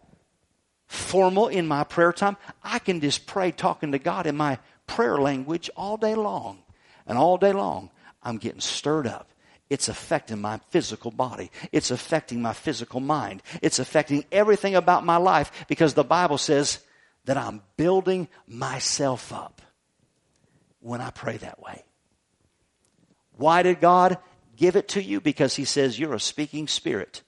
formal 0.87 1.49
in 1.49 1.67
my 1.67 1.83
prayer 1.83 2.13
time. 2.13 2.37
I 2.63 2.79
can 2.79 3.01
just 3.01 3.27
pray 3.27 3.51
talking 3.51 3.93
to 3.93 3.99
God 3.99 4.27
in 4.27 4.37
my 4.37 4.59
prayer 4.87 5.19
language 5.19 5.71
all 5.77 5.97
day 5.97 6.15
long. 6.15 6.63
And 7.07 7.17
all 7.17 7.39
day 7.39 7.53
long, 7.53 7.91
I'm 8.23 8.37
getting 8.37 8.61
stirred 8.61 9.07
up 9.07 9.29
it's 9.69 9.89
affecting 9.89 10.41
my 10.41 10.61
physical 10.71 11.11
body. 11.11 11.51
It's 11.73 11.91
affecting 11.91 12.41
my 12.41 12.53
physical 12.53 13.01
mind. 13.01 13.43
It's 13.63 13.79
affecting 13.79 14.25
everything 14.31 14.77
about 14.77 15.05
my 15.05 15.17
life 15.17 15.51
because 15.67 15.95
the 15.95 16.05
Bible 16.05 16.39
says 16.39 16.79
that 17.25 17.37
I'm 17.37 17.63
building 17.77 18.29
myself 18.47 19.33
up 19.33 19.61
when 20.81 21.01
I 21.01 21.11
pray 21.11 21.37
that 21.39 21.61
way. 21.61 21.85
Why 23.33 23.63
did 23.63 23.81
God 23.81 24.19
give 24.57 24.77
it 24.77 24.89
to 24.89 25.03
you? 25.03 25.21
Because 25.21 25.57
He 25.57 25.65
says 25.65 25.99
you're 25.99 26.15
a 26.15 26.21
speaking 26.21 26.69
spirit 26.69 27.23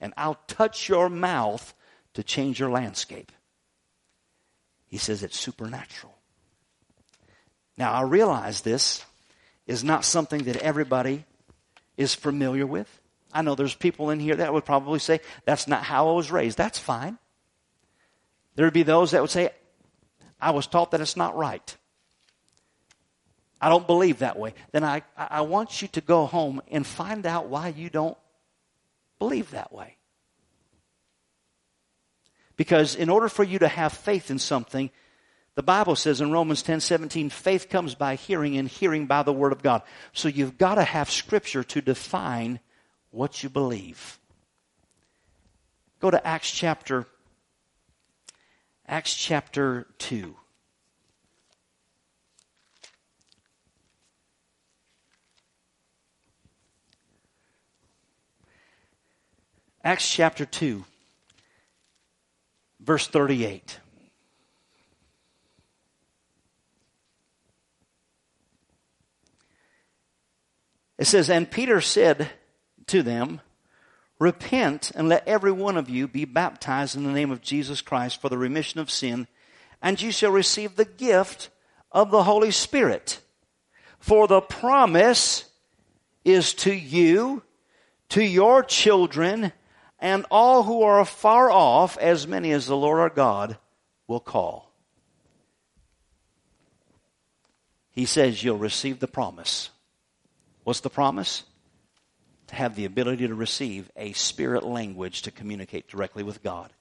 and 0.00 0.14
I'll 0.16 0.38
touch 0.46 0.88
your 0.88 1.08
mouth 1.08 1.74
to 2.14 2.22
change 2.22 2.58
your 2.58 2.70
landscape. 2.70 3.32
He 4.86 4.98
says 4.98 5.22
it's 5.22 5.38
supernatural. 5.38 6.14
Now, 7.76 7.92
I 7.92 8.02
realize 8.02 8.62
this 8.62 9.04
is 9.66 9.84
not 9.84 10.04
something 10.04 10.44
that 10.44 10.56
everybody 10.56 11.24
is 11.96 12.14
familiar 12.14 12.66
with. 12.66 13.00
I 13.32 13.42
know 13.42 13.54
there's 13.54 13.74
people 13.74 14.10
in 14.10 14.18
here 14.18 14.36
that 14.36 14.52
would 14.52 14.64
probably 14.64 14.98
say, 14.98 15.20
that's 15.44 15.68
not 15.68 15.84
how 15.84 16.10
I 16.10 16.12
was 16.12 16.32
raised. 16.32 16.58
That's 16.58 16.78
fine. 16.78 17.18
There 18.56 18.66
would 18.66 18.74
be 18.74 18.82
those 18.82 19.12
that 19.12 19.20
would 19.20 19.30
say, 19.30 19.50
I 20.40 20.50
was 20.50 20.66
taught 20.66 20.90
that 20.90 21.00
it's 21.00 21.16
not 21.16 21.36
right. 21.36 21.76
I 23.60 23.68
don't 23.68 23.86
believe 23.86 24.20
that 24.20 24.38
way. 24.38 24.54
Then 24.72 24.84
I, 24.84 25.02
I 25.16 25.42
want 25.42 25.82
you 25.82 25.88
to 25.88 26.00
go 26.00 26.26
home 26.26 26.62
and 26.70 26.86
find 26.86 27.26
out 27.26 27.48
why 27.48 27.68
you 27.68 27.90
don't 27.90 28.16
believe 29.18 29.50
that 29.50 29.72
way. 29.72 29.96
Because 32.56 32.94
in 32.94 33.08
order 33.08 33.28
for 33.28 33.44
you 33.44 33.58
to 33.58 33.68
have 33.68 33.92
faith 33.92 34.30
in 34.30 34.38
something, 34.38 34.90
the 35.54 35.62
Bible 35.62 35.96
says 35.96 36.20
in 36.20 36.32
Romans 36.32 36.62
10 36.62 36.80
17, 36.80 37.28
faith 37.30 37.68
comes 37.68 37.94
by 37.94 38.14
hearing, 38.14 38.56
and 38.56 38.68
hearing 38.68 39.06
by 39.06 39.22
the 39.22 39.32
Word 39.32 39.52
of 39.52 39.62
God. 39.62 39.82
So 40.12 40.28
you've 40.28 40.58
got 40.58 40.76
to 40.76 40.84
have 40.84 41.10
Scripture 41.10 41.64
to 41.64 41.80
define 41.80 42.60
what 43.10 43.42
you 43.42 43.48
believe. 43.48 44.18
Go 46.00 46.10
to 46.10 46.26
Acts 46.26 46.50
chapter, 46.50 47.06
Acts 48.86 49.14
chapter 49.14 49.86
2. 49.98 50.34
Acts 59.82 60.10
chapter 60.10 60.44
2, 60.44 60.84
verse 62.80 63.06
38. 63.06 63.80
It 70.98 71.06
says, 71.06 71.30
And 71.30 71.50
Peter 71.50 71.80
said 71.80 72.28
to 72.88 73.02
them, 73.02 73.40
Repent 74.18 74.92
and 74.94 75.08
let 75.08 75.26
every 75.26 75.50
one 75.50 75.78
of 75.78 75.88
you 75.88 76.06
be 76.06 76.26
baptized 76.26 76.94
in 76.94 77.04
the 77.04 77.12
name 77.12 77.30
of 77.30 77.40
Jesus 77.40 77.80
Christ 77.80 78.20
for 78.20 78.28
the 78.28 78.36
remission 78.36 78.80
of 78.80 78.90
sin, 78.90 79.26
and 79.80 80.00
you 80.00 80.12
shall 80.12 80.30
receive 80.30 80.76
the 80.76 80.84
gift 80.84 81.48
of 81.90 82.10
the 82.10 82.24
Holy 82.24 82.50
Spirit. 82.50 83.20
For 83.98 84.28
the 84.28 84.42
promise 84.42 85.46
is 86.22 86.52
to 86.52 86.74
you, 86.74 87.42
to 88.10 88.22
your 88.22 88.62
children, 88.62 89.54
and 90.00 90.24
all 90.30 90.62
who 90.62 90.82
are 90.82 91.04
far 91.04 91.50
off, 91.50 91.98
as 91.98 92.26
many 92.26 92.52
as 92.52 92.66
the 92.66 92.76
Lord 92.76 92.98
our 92.98 93.10
God 93.10 93.58
will 94.06 94.20
call. 94.20 94.72
He 97.90 98.06
says 98.06 98.42
you'll 98.42 98.56
receive 98.56 98.98
the 98.98 99.06
promise. 99.06 99.70
What's 100.64 100.80
the 100.80 100.90
promise? 100.90 101.44
To 102.46 102.54
have 102.54 102.74
the 102.74 102.86
ability 102.86 103.28
to 103.28 103.34
receive 103.34 103.90
a 103.94 104.12
spirit 104.12 104.64
language 104.64 105.22
to 105.22 105.30
communicate 105.30 105.88
directly 105.88 106.22
with 106.22 106.42
God. 106.42 106.72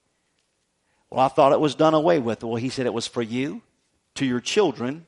Well, 1.09 1.19
I 1.19 1.27
thought 1.27 1.51
it 1.51 1.59
was 1.59 1.75
done 1.75 1.93
away 1.93 2.19
with. 2.19 2.43
Well, 2.43 2.55
he 2.55 2.69
said 2.69 2.85
it 2.85 2.93
was 2.93 3.07
for 3.07 3.21
you, 3.21 3.61
to 4.15 4.25
your 4.25 4.39
children, 4.39 5.05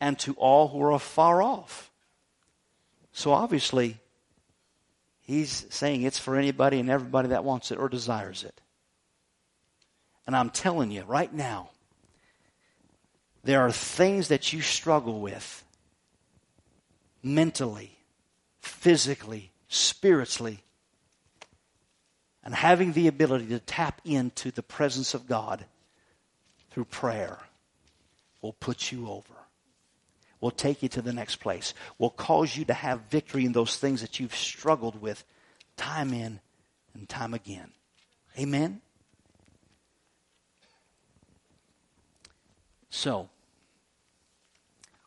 and 0.00 0.18
to 0.20 0.32
all 0.34 0.68
who 0.68 0.80
are 0.82 0.98
far 0.98 1.42
off. 1.42 1.90
So 3.12 3.32
obviously, 3.32 3.98
he's 5.28 5.66
saying 5.68 6.02
it's 6.02 6.18
for 6.18 6.36
anybody 6.36 6.80
and 6.80 6.90
everybody 6.90 7.28
that 7.28 7.44
wants 7.44 7.70
it 7.70 7.78
or 7.78 7.88
desires 7.88 8.42
it. 8.42 8.60
And 10.26 10.34
I'm 10.34 10.50
telling 10.50 10.90
you 10.90 11.04
right 11.04 11.32
now, 11.32 11.70
there 13.44 13.60
are 13.60 13.70
things 13.70 14.28
that 14.28 14.52
you 14.52 14.62
struggle 14.62 15.20
with 15.20 15.64
mentally, 17.22 17.92
physically, 18.60 19.52
spiritually, 19.68 20.64
and 22.42 22.54
having 22.54 22.92
the 22.92 23.06
ability 23.06 23.46
to 23.48 23.58
tap 23.58 24.00
into 24.04 24.50
the 24.50 24.62
presence 24.62 25.12
of 25.12 25.26
God 25.26 25.66
through 26.70 26.86
prayer 26.86 27.38
will 28.40 28.54
put 28.54 28.90
you 28.90 29.08
over. 29.08 29.37
Will 30.40 30.50
take 30.50 30.82
you 30.82 30.88
to 30.90 31.02
the 31.02 31.12
next 31.12 31.36
place. 31.36 31.74
Will 31.98 32.10
cause 32.10 32.56
you 32.56 32.64
to 32.66 32.74
have 32.74 33.00
victory 33.10 33.44
in 33.44 33.52
those 33.52 33.76
things 33.76 34.00
that 34.02 34.20
you've 34.20 34.34
struggled 34.34 35.00
with 35.00 35.24
time 35.76 36.12
in 36.12 36.40
and 36.94 37.08
time 37.08 37.34
again. 37.34 37.72
Amen? 38.38 38.80
So, 42.90 43.28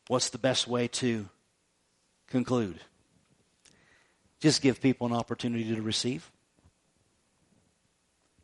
what's 0.07 0.29
the 0.29 0.37
best 0.37 0.67
way 0.67 0.87
to 0.87 1.27
conclude? 2.27 2.79
Just 4.39 4.61
give 4.61 4.81
people 4.81 5.07
an 5.07 5.13
opportunity 5.13 5.75
to 5.75 5.81
receive. 5.81 6.29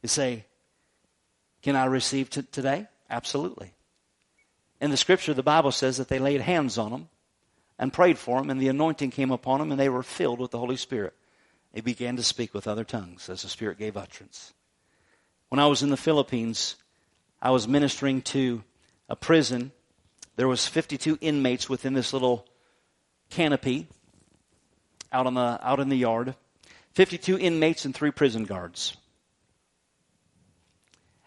You 0.02 0.10
say, 0.10 0.46
Can 1.62 1.76
I 1.76 1.86
receive 1.86 2.30
t- 2.30 2.44
today? 2.44 2.88
Absolutely. 3.10 3.74
In 4.80 4.92
the 4.92 4.98
scripture, 4.98 5.34
the 5.34 5.44
Bible 5.44 5.72
says 5.72 5.98
that 5.98 6.08
they 6.08 6.20
laid 6.20 6.42
hands 6.42 6.78
on 6.78 6.92
them 6.92 7.10
and 7.80 7.94
prayed 7.94 8.18
for 8.18 8.40
them, 8.40 8.50
and 8.50 8.62
the 8.62 8.68
anointing 8.68 9.12
came 9.12 9.32
upon 9.32 9.60
them, 9.60 9.72
and 9.72 9.80
they 9.80 9.90
were 9.90 10.04
filled 10.04 10.40
with 10.40 10.52
the 10.52 10.60
Holy 10.60 10.78
Spirit. 10.78 11.14
They 11.74 11.82
began 11.82 12.16
to 12.18 12.24
speak 12.24 12.54
with 12.54 12.68
other 12.68 12.84
tongues 12.84 13.30
as 13.30 13.42
the 13.42 13.50
Spirit 13.50 13.78
gave 13.78 13.98
utterance. 13.98 14.54
When 15.50 15.60
I 15.60 15.68
was 15.68 15.84
in 15.84 15.90
the 15.90 15.98
Philippines, 15.98 16.76
I 17.42 17.52
was 17.52 17.68
ministering 17.68 18.22
to 18.24 18.64
a 19.10 19.16
prison. 19.16 19.72
There 20.36 20.48
was 20.48 20.68
52 20.68 21.18
inmates 21.22 21.70
within 21.70 21.94
this 21.94 22.14
little 22.14 22.48
canopy 23.30 23.88
out 25.12 25.28
on 25.28 25.34
the 25.36 25.60
out 25.62 25.80
in 25.80 25.90
the 25.90 25.96
yard. 25.96 26.36
52 26.94 27.38
inmates 27.38 27.86
and 27.86 27.94
three 27.94 28.12
prison 28.12 28.44
guards. 28.44 28.98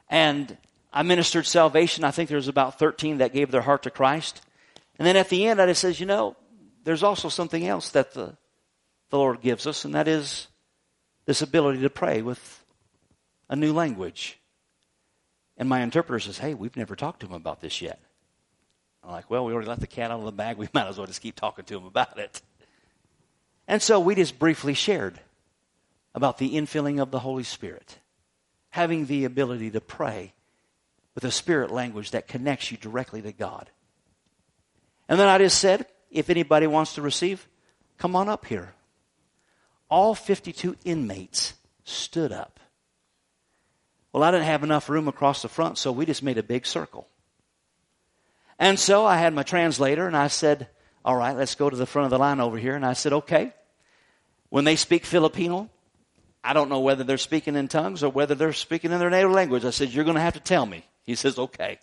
And 0.08 0.58
I 0.92 1.02
ministered 1.02 1.46
salvation. 1.46 2.04
I 2.04 2.10
think 2.10 2.28
there 2.28 2.36
was 2.36 2.48
about 2.48 2.78
13 2.78 3.18
that 3.18 3.32
gave 3.32 3.50
their 3.50 3.60
heart 3.60 3.84
to 3.84 3.90
Christ. 3.90 4.42
And 4.98 5.06
then 5.06 5.16
at 5.16 5.28
the 5.28 5.46
end, 5.46 5.60
I 5.60 5.66
just 5.66 5.80
says, 5.80 6.00
you 6.00 6.06
know, 6.06 6.36
there's 6.84 7.02
also 7.02 7.28
something 7.28 7.66
else 7.66 7.90
that 7.90 8.12
the, 8.12 8.36
the 9.10 9.18
Lord 9.18 9.40
gives 9.40 9.66
us, 9.66 9.84
and 9.84 9.94
that 9.94 10.08
is 10.08 10.48
this 11.26 11.42
ability 11.42 11.82
to 11.82 11.90
pray 11.90 12.22
with 12.22 12.64
a 13.48 13.56
new 13.56 13.72
language. 13.72 14.38
And 15.56 15.68
my 15.68 15.82
interpreter 15.82 16.20
says, 16.20 16.38
hey, 16.38 16.54
we've 16.54 16.76
never 16.76 16.96
talked 16.96 17.20
to 17.20 17.26
him 17.26 17.34
about 17.34 17.60
this 17.60 17.80
yet. 17.80 18.00
I'm 19.04 19.12
like, 19.12 19.30
well, 19.30 19.44
we 19.44 19.52
already 19.52 19.68
let 19.68 19.80
the 19.80 19.86
cat 19.86 20.10
out 20.10 20.18
of 20.18 20.24
the 20.24 20.32
bag. 20.32 20.56
We 20.58 20.68
might 20.72 20.88
as 20.88 20.98
well 20.98 21.06
just 21.06 21.22
keep 21.22 21.36
talking 21.36 21.64
to 21.66 21.76
him 21.76 21.86
about 21.86 22.18
it. 22.18 22.42
And 23.68 23.80
so 23.80 24.00
we 24.00 24.14
just 24.14 24.38
briefly 24.38 24.74
shared 24.74 25.20
about 26.14 26.38
the 26.38 26.56
infilling 26.56 27.00
of 27.00 27.10
the 27.10 27.20
Holy 27.20 27.44
Spirit, 27.44 27.98
having 28.70 29.06
the 29.06 29.24
ability 29.24 29.70
to 29.70 29.80
pray 29.80 30.32
with 31.14 31.24
a 31.24 31.30
spirit 31.30 31.70
language 31.70 32.12
that 32.12 32.28
connects 32.28 32.70
you 32.70 32.76
directly 32.76 33.22
to 33.22 33.32
God. 33.32 33.70
And 35.08 35.18
then 35.18 35.28
I 35.28 35.38
just 35.38 35.58
said, 35.58 35.86
if 36.10 36.30
anybody 36.30 36.66
wants 36.66 36.94
to 36.94 37.02
receive, 37.02 37.46
come 37.98 38.14
on 38.14 38.28
up 38.28 38.46
here. 38.46 38.74
All 39.88 40.14
52 40.14 40.76
inmates 40.84 41.54
stood 41.84 42.32
up. 42.32 42.60
Well, 44.12 44.22
I 44.22 44.30
didn't 44.30 44.46
have 44.46 44.64
enough 44.64 44.88
room 44.88 45.08
across 45.08 45.42
the 45.42 45.48
front, 45.48 45.78
so 45.78 45.92
we 45.92 46.06
just 46.06 46.22
made 46.22 46.38
a 46.38 46.42
big 46.42 46.66
circle. 46.66 47.08
And 48.58 48.78
so 48.78 49.06
I 49.06 49.16
had 49.16 49.34
my 49.34 49.42
translator 49.42 50.06
and 50.06 50.16
I 50.16 50.28
said, 50.28 50.68
all 51.04 51.16
right, 51.16 51.36
let's 51.36 51.54
go 51.54 51.70
to 51.70 51.76
the 51.76 51.86
front 51.86 52.04
of 52.04 52.10
the 52.10 52.18
line 52.18 52.40
over 52.40 52.58
here. 52.58 52.76
And 52.76 52.84
I 52.84 52.92
said, 52.92 53.12
okay, 53.12 53.52
when 54.50 54.64
they 54.64 54.76
speak 54.76 55.04
Filipino, 55.04 55.70
I 56.42 56.52
don't 56.52 56.68
know 56.68 56.80
whether 56.80 57.04
they're 57.04 57.18
speaking 57.18 57.56
in 57.56 57.68
tongues 57.68 58.02
or 58.02 58.10
whether 58.10 58.34
they're 58.34 58.52
speaking 58.52 58.92
in 58.92 58.98
their 58.98 59.10
native 59.10 59.30
language. 59.30 59.64
I 59.64 59.70
said, 59.70 59.90
you're 59.90 60.04
going 60.04 60.16
to 60.16 60.20
have 60.20 60.34
to 60.34 60.40
tell 60.40 60.66
me. 60.66 60.84
He 61.10 61.16
says, 61.16 61.40
okay. 61.40 61.80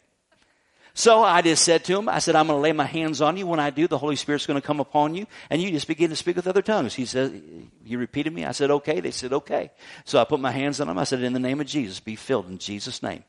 So 0.94 1.22
I 1.22 1.42
just 1.42 1.66
said 1.66 1.84
to 1.84 2.00
him, 2.00 2.08
I 2.08 2.20
said, 2.20 2.38
I'm 2.38 2.48
going 2.48 2.58
to 2.58 2.62
lay 2.62 2.72
my 2.72 2.86
hands 2.86 3.22
on 3.22 3.36
you. 3.36 3.46
When 3.46 3.60
I 3.60 3.72
do, 3.72 3.90
the 3.90 3.98
Holy 3.98 4.16
Spirit's 4.16 4.46
going 4.46 4.60
to 4.60 4.66
come 4.66 4.80
upon 4.80 5.16
you, 5.16 5.28
and 5.50 5.62
you 5.62 5.70
just 5.70 5.86
begin 5.86 6.10
to 6.12 6.16
speak 6.16 6.38
with 6.38 6.48
other 6.48 6.62
tongues. 6.62 6.96
He 6.96 7.06
said, 7.06 7.44
he 7.84 7.98
repeated 7.98 8.32
me. 8.32 8.46
I 8.46 8.54
said, 8.54 8.72
okay. 8.72 9.02
They 9.02 9.12
said, 9.12 9.34
okay. 9.34 9.72
So 10.06 10.18
I 10.18 10.24
put 10.24 10.40
my 10.40 10.52
hands 10.52 10.80
on 10.80 10.88
them. 10.88 10.98
I 10.98 11.04
said, 11.04 11.22
in 11.22 11.34
the 11.34 11.40
name 11.40 11.60
of 11.60 11.68
Jesus, 11.68 12.00
be 12.00 12.16
filled 12.16 12.48
in 12.48 12.58
Jesus' 12.58 13.04
name. 13.04 13.26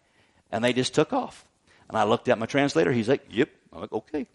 And 0.52 0.62
they 0.62 0.72
just 0.72 0.94
took 0.94 1.12
off. 1.12 1.44
And 1.88 1.98
I 1.98 2.04
looked 2.04 2.28
at 2.28 2.38
my 2.38 2.46
translator. 2.46 2.92
He's 2.92 3.08
like, 3.08 3.26
yep. 3.28 3.50
I'm 3.72 3.80
like, 3.80 3.92
okay. 3.92 4.28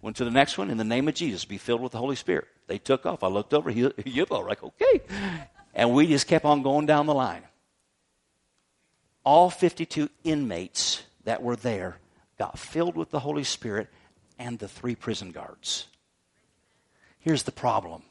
Went 0.00 0.16
to 0.18 0.24
the 0.24 0.30
next 0.30 0.56
one. 0.56 0.70
In 0.70 0.78
the 0.78 0.84
name 0.84 1.08
of 1.08 1.14
Jesus, 1.14 1.44
be 1.44 1.58
filled 1.58 1.80
with 1.80 1.90
the 1.90 1.98
Holy 1.98 2.16
Spirit. 2.16 2.46
They 2.68 2.78
took 2.78 3.06
off. 3.06 3.24
I 3.24 3.26
looked 3.26 3.52
over. 3.52 3.70
Yep. 3.72 4.28
I'm 4.30 4.46
like, 4.46 4.62
okay. 4.62 5.02
And 5.74 5.92
we 5.92 6.06
just 6.06 6.28
kept 6.28 6.44
on 6.44 6.62
going 6.62 6.86
down 6.86 7.06
the 7.06 7.14
line. 7.14 7.42
All 9.24 9.50
52 9.50 10.08
inmates 10.24 11.02
that 11.28 11.42
were 11.42 11.56
there 11.56 11.98
got 12.38 12.58
filled 12.58 12.96
with 12.96 13.10
the 13.10 13.18
Holy 13.20 13.44
Spirit 13.44 13.90
and 14.38 14.58
the 14.58 14.66
three 14.66 14.94
prison 14.94 15.30
guards. 15.30 15.86
Here's 17.18 17.42
the 17.42 17.52
problem 17.52 18.02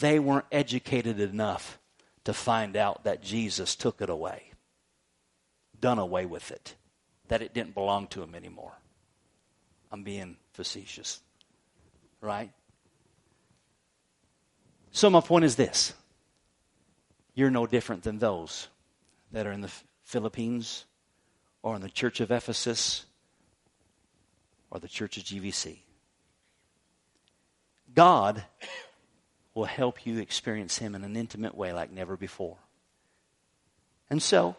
they 0.00 0.18
weren't 0.18 0.46
educated 0.50 1.20
enough 1.20 1.78
to 2.24 2.32
find 2.32 2.74
out 2.74 3.04
that 3.04 3.22
Jesus 3.22 3.76
took 3.76 4.00
it 4.00 4.08
away, 4.08 4.44
done 5.78 5.98
away 5.98 6.24
with 6.24 6.50
it, 6.50 6.74
that 7.28 7.42
it 7.42 7.52
didn't 7.52 7.74
belong 7.74 8.06
to 8.06 8.22
him 8.22 8.34
anymore. 8.34 8.72
I'm 9.90 10.04
being 10.04 10.38
facetious, 10.54 11.20
right? 12.22 12.50
So, 14.90 15.10
my 15.10 15.20
point 15.20 15.44
is 15.44 15.56
this 15.56 15.92
you're 17.34 17.50
no 17.50 17.66
different 17.66 18.04
than 18.04 18.18
those 18.18 18.68
that 19.32 19.46
are 19.46 19.52
in 19.52 19.60
the 19.60 19.70
Philippines 20.12 20.84
or 21.62 21.74
in 21.74 21.80
the 21.80 21.88
church 21.88 22.20
of 22.20 22.30
Ephesus 22.30 23.06
or 24.70 24.78
the 24.78 24.88
church 24.88 25.16
of 25.16 25.24
GVC. 25.24 25.78
God 27.94 28.44
will 29.54 29.64
help 29.64 30.04
you 30.04 30.18
experience 30.18 30.76
Him 30.76 30.94
in 30.94 31.02
an 31.02 31.16
intimate 31.16 31.54
way 31.54 31.72
like 31.72 31.90
never 31.90 32.16
before. 32.16 32.58
And 34.10 34.22
so, 34.22 34.54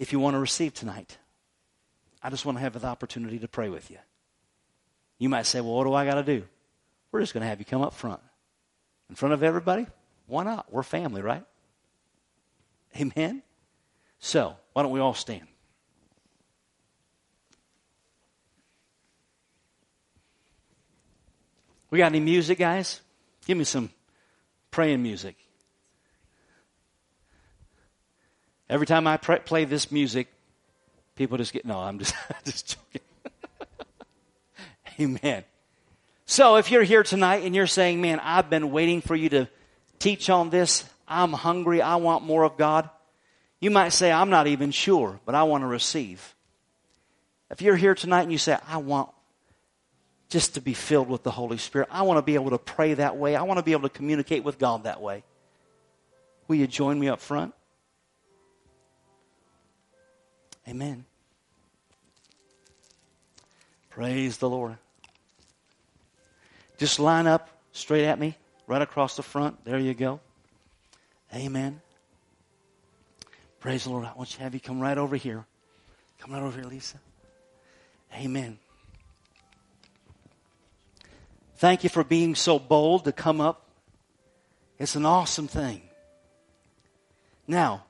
if 0.00 0.12
you 0.12 0.18
want 0.18 0.34
to 0.34 0.40
receive 0.40 0.74
tonight, 0.74 1.16
I 2.20 2.30
just 2.30 2.44
want 2.44 2.58
to 2.58 2.62
have 2.62 2.80
the 2.80 2.86
opportunity 2.88 3.38
to 3.38 3.48
pray 3.48 3.68
with 3.68 3.88
you. 3.88 3.98
You 5.18 5.28
might 5.28 5.46
say, 5.46 5.60
well, 5.60 5.74
what 5.74 5.84
do 5.84 5.94
I 5.94 6.04
got 6.04 6.14
to 6.14 6.24
do? 6.24 6.44
We're 7.12 7.20
just 7.20 7.34
going 7.34 7.42
to 7.42 7.48
have 7.48 7.60
you 7.60 7.64
come 7.64 7.82
up 7.82 7.94
front. 7.94 8.20
In 9.08 9.14
front 9.14 9.32
of 9.32 9.44
everybody? 9.44 9.86
Why 10.26 10.42
not? 10.42 10.72
We're 10.72 10.82
family, 10.82 11.22
right? 11.22 11.44
Amen? 13.00 13.42
So, 14.18 14.56
why 14.72 14.82
don't 14.82 14.92
we 14.92 15.00
all 15.00 15.14
stand? 15.14 15.46
We 21.90 21.98
got 21.98 22.06
any 22.06 22.20
music, 22.20 22.58
guys? 22.58 23.00
Give 23.46 23.56
me 23.56 23.64
some 23.64 23.90
praying 24.70 25.02
music. 25.02 25.36
Every 28.68 28.86
time 28.86 29.06
I 29.06 29.16
pray, 29.16 29.38
play 29.38 29.64
this 29.64 29.92
music, 29.92 30.26
people 31.14 31.38
just 31.38 31.52
get, 31.52 31.64
no, 31.64 31.78
I'm 31.78 31.98
just, 32.00 32.14
just 32.44 32.76
joking. 32.76 33.08
Amen. 35.00 35.44
So 36.26 36.56
if 36.56 36.72
you're 36.72 36.82
here 36.82 37.04
tonight 37.04 37.44
and 37.44 37.54
you're 37.54 37.68
saying, 37.68 38.00
man, 38.00 38.18
I've 38.20 38.50
been 38.50 38.72
waiting 38.72 39.00
for 39.00 39.14
you 39.14 39.28
to 39.30 39.48
teach 40.00 40.28
on 40.28 40.50
this. 40.50 40.84
I'm 41.06 41.32
hungry. 41.32 41.80
I 41.80 41.96
want 41.96 42.24
more 42.24 42.42
of 42.42 42.56
God. 42.56 42.90
You 43.66 43.72
might 43.72 43.88
say, 43.88 44.12
I'm 44.12 44.30
not 44.30 44.46
even 44.46 44.70
sure, 44.70 45.18
but 45.26 45.34
I 45.34 45.42
want 45.42 45.62
to 45.62 45.66
receive. 45.66 46.36
If 47.50 47.60
you're 47.60 47.74
here 47.74 47.96
tonight 47.96 48.22
and 48.22 48.30
you 48.30 48.38
say, 48.38 48.56
I 48.68 48.76
want 48.76 49.10
just 50.28 50.54
to 50.54 50.60
be 50.60 50.72
filled 50.72 51.08
with 51.08 51.24
the 51.24 51.32
Holy 51.32 51.58
Spirit. 51.58 51.88
I 51.90 52.02
want 52.02 52.18
to 52.18 52.22
be 52.22 52.34
able 52.34 52.50
to 52.50 52.58
pray 52.58 52.94
that 52.94 53.16
way. 53.16 53.34
I 53.34 53.42
want 53.42 53.58
to 53.58 53.64
be 53.64 53.72
able 53.72 53.82
to 53.82 53.88
communicate 53.88 54.44
with 54.44 54.60
God 54.60 54.84
that 54.84 55.02
way. 55.02 55.24
Will 56.46 56.54
you 56.54 56.68
join 56.68 56.96
me 56.96 57.08
up 57.08 57.20
front? 57.20 57.54
Amen. 60.68 61.04
Praise 63.90 64.38
the 64.38 64.48
Lord. 64.48 64.76
Just 66.78 67.00
line 67.00 67.26
up 67.26 67.48
straight 67.72 68.04
at 68.04 68.16
me, 68.20 68.36
right 68.68 68.80
across 68.80 69.16
the 69.16 69.24
front. 69.24 69.64
There 69.64 69.80
you 69.80 69.92
go. 69.92 70.20
Amen. 71.34 71.80
Praise 73.66 73.82
the 73.82 73.90
Lord. 73.90 74.04
I 74.04 74.12
want 74.16 74.30
you 74.30 74.36
to 74.36 74.42
have 74.44 74.54
you 74.54 74.60
come 74.60 74.78
right 74.78 74.96
over 74.96 75.16
here. 75.16 75.44
Come 76.20 76.32
right 76.32 76.40
over 76.40 76.56
here, 76.56 76.70
Lisa. 76.70 76.98
Amen. 78.14 78.58
Thank 81.56 81.82
you 81.82 81.90
for 81.90 82.04
being 82.04 82.36
so 82.36 82.60
bold 82.60 83.06
to 83.06 83.12
come 83.12 83.40
up. 83.40 83.66
It's 84.78 84.94
an 84.94 85.04
awesome 85.04 85.48
thing. 85.48 85.82
Now, 87.48 87.82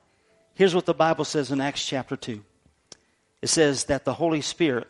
here's 0.55 0.73
what 0.73 0.87
the 0.87 0.95
Bible 0.95 1.25
says 1.25 1.51
in 1.51 1.61
Acts 1.61 1.85
chapter 1.85 2.15
2. 2.15 2.43
It 3.43 3.47
says 3.49 3.83
that 3.83 4.03
the 4.03 4.13
Holy 4.13 4.41
Spirit, 4.41 4.87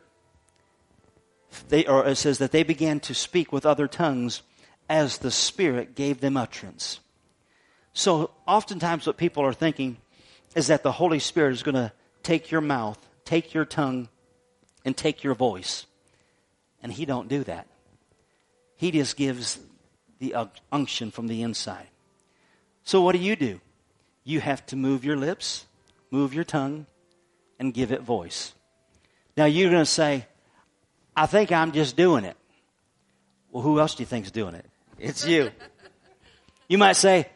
they, 1.68 1.86
or 1.86 2.08
it 2.08 2.16
says 2.16 2.38
that 2.38 2.54
they 2.54 2.64
began 2.64 3.02
to 3.02 3.14
speak 3.14 3.52
with 3.52 3.66
other 3.66 3.90
tongues 3.90 4.42
as 4.88 5.18
the 5.18 5.32
Spirit 5.32 5.96
gave 5.96 6.22
them 6.22 6.38
utterance. 6.38 7.02
So, 7.92 8.32
oftentimes, 8.48 9.06
what 9.06 9.18
people 9.18 9.44
are 9.44 9.52
thinking 9.52 9.98
is 10.58 10.68
that 10.68 10.82
the 10.82 10.92
Holy 10.92 11.20
Spirit 11.20 11.54
is 11.54 11.62
going 11.62 11.76
to 11.76 11.92
take 12.24 12.50
your 12.50 12.62
mouth, 12.62 12.98
take 13.26 13.54
your 13.54 13.64
tongue, 13.64 14.10
and 14.84 14.98
take 14.98 15.24
your 15.24 15.36
voice. 15.36 15.86
And 16.82 16.92
He 16.92 17.06
don't 17.06 17.30
do 17.30 17.44
that. 17.44 17.68
He 18.76 18.90
just 18.90 19.16
gives 19.16 19.60
the 20.18 20.50
unction 20.72 21.12
from 21.12 21.28
the 21.28 21.44
inside. 21.44 21.88
So, 22.84 23.02
what 23.02 23.12
do 23.12 23.20
you 23.20 23.36
do? 23.36 23.62
You 24.24 24.40
have 24.40 24.66
to 24.68 24.76
move 24.76 25.06
your 25.06 25.16
lips, 25.16 25.68
move 26.10 26.34
your 26.34 26.44
tongue, 26.44 26.88
and 27.60 27.72
give 27.72 27.92
it 27.92 28.02
voice. 28.02 28.56
Now, 29.36 29.46
you're 29.46 29.70
going 29.70 29.84
to 29.84 29.86
say, 29.86 30.26
I 31.16 31.28
think 31.28 31.52
I'm 31.52 31.72
just 31.72 31.96
doing 31.96 32.26
it. 32.26 32.36
Well, 33.52 33.62
who 33.62 33.80
else 33.80 33.94
do 33.94 34.02
you 34.02 34.08
think 34.08 34.26
is 34.26 34.32
doing 34.32 34.56
it? 34.56 34.66
It's 34.98 35.24
you. 35.28 35.52
you 36.68 36.80
might 36.80 36.96
say, 36.96 37.30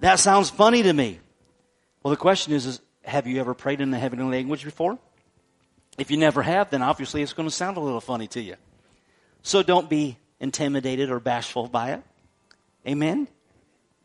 That 0.00 0.18
sounds 0.18 0.50
funny 0.50 0.82
to 0.82 0.92
me. 0.92 1.20
Well, 2.06 2.12
the 2.12 2.18
question 2.18 2.52
is, 2.52 2.66
is 2.66 2.80
have 3.04 3.26
you 3.26 3.40
ever 3.40 3.52
prayed 3.52 3.80
in 3.80 3.92
a 3.92 3.98
heavenly 3.98 4.36
language 4.36 4.62
before? 4.62 4.96
If 5.98 6.12
you 6.12 6.16
never 6.16 6.40
have, 6.40 6.70
then 6.70 6.80
obviously 6.80 7.20
it's 7.20 7.32
going 7.32 7.48
to 7.48 7.52
sound 7.52 7.78
a 7.78 7.80
little 7.80 8.00
funny 8.00 8.28
to 8.28 8.40
you. 8.40 8.54
So 9.42 9.64
don't 9.64 9.90
be 9.90 10.16
intimidated 10.38 11.10
or 11.10 11.18
bashful 11.18 11.66
by 11.66 11.94
it. 11.94 12.04
Amen? 12.86 13.26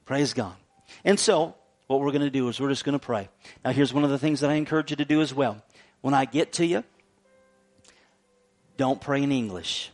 Praise 0.06 0.34
God. 0.34 0.56
And 1.06 1.20
so, 1.20 1.54
what 1.86 2.00
we're 2.00 2.10
going 2.10 2.24
to 2.24 2.32
do 2.32 2.48
is 2.48 2.60
we're 2.60 2.70
just 2.70 2.86
going 2.86 2.98
to 2.98 3.06
pray. 3.06 3.30
Now, 3.64 3.70
here's 3.70 3.94
one 3.94 4.04
of 4.04 4.10
the 4.10 4.18
things 4.18 4.40
that 4.40 4.50
I 4.50 4.56
encourage 4.56 4.90
you 4.90 4.98
to 4.98 5.06
do 5.06 5.22
as 5.22 5.32
well. 5.32 5.62
When 6.02 6.16
I 6.16 6.26
get 6.26 6.54
to 6.54 6.66
you, 6.66 6.84
don't 8.78 9.00
pray 9.00 9.22
in 9.22 9.32
English. 9.32 9.92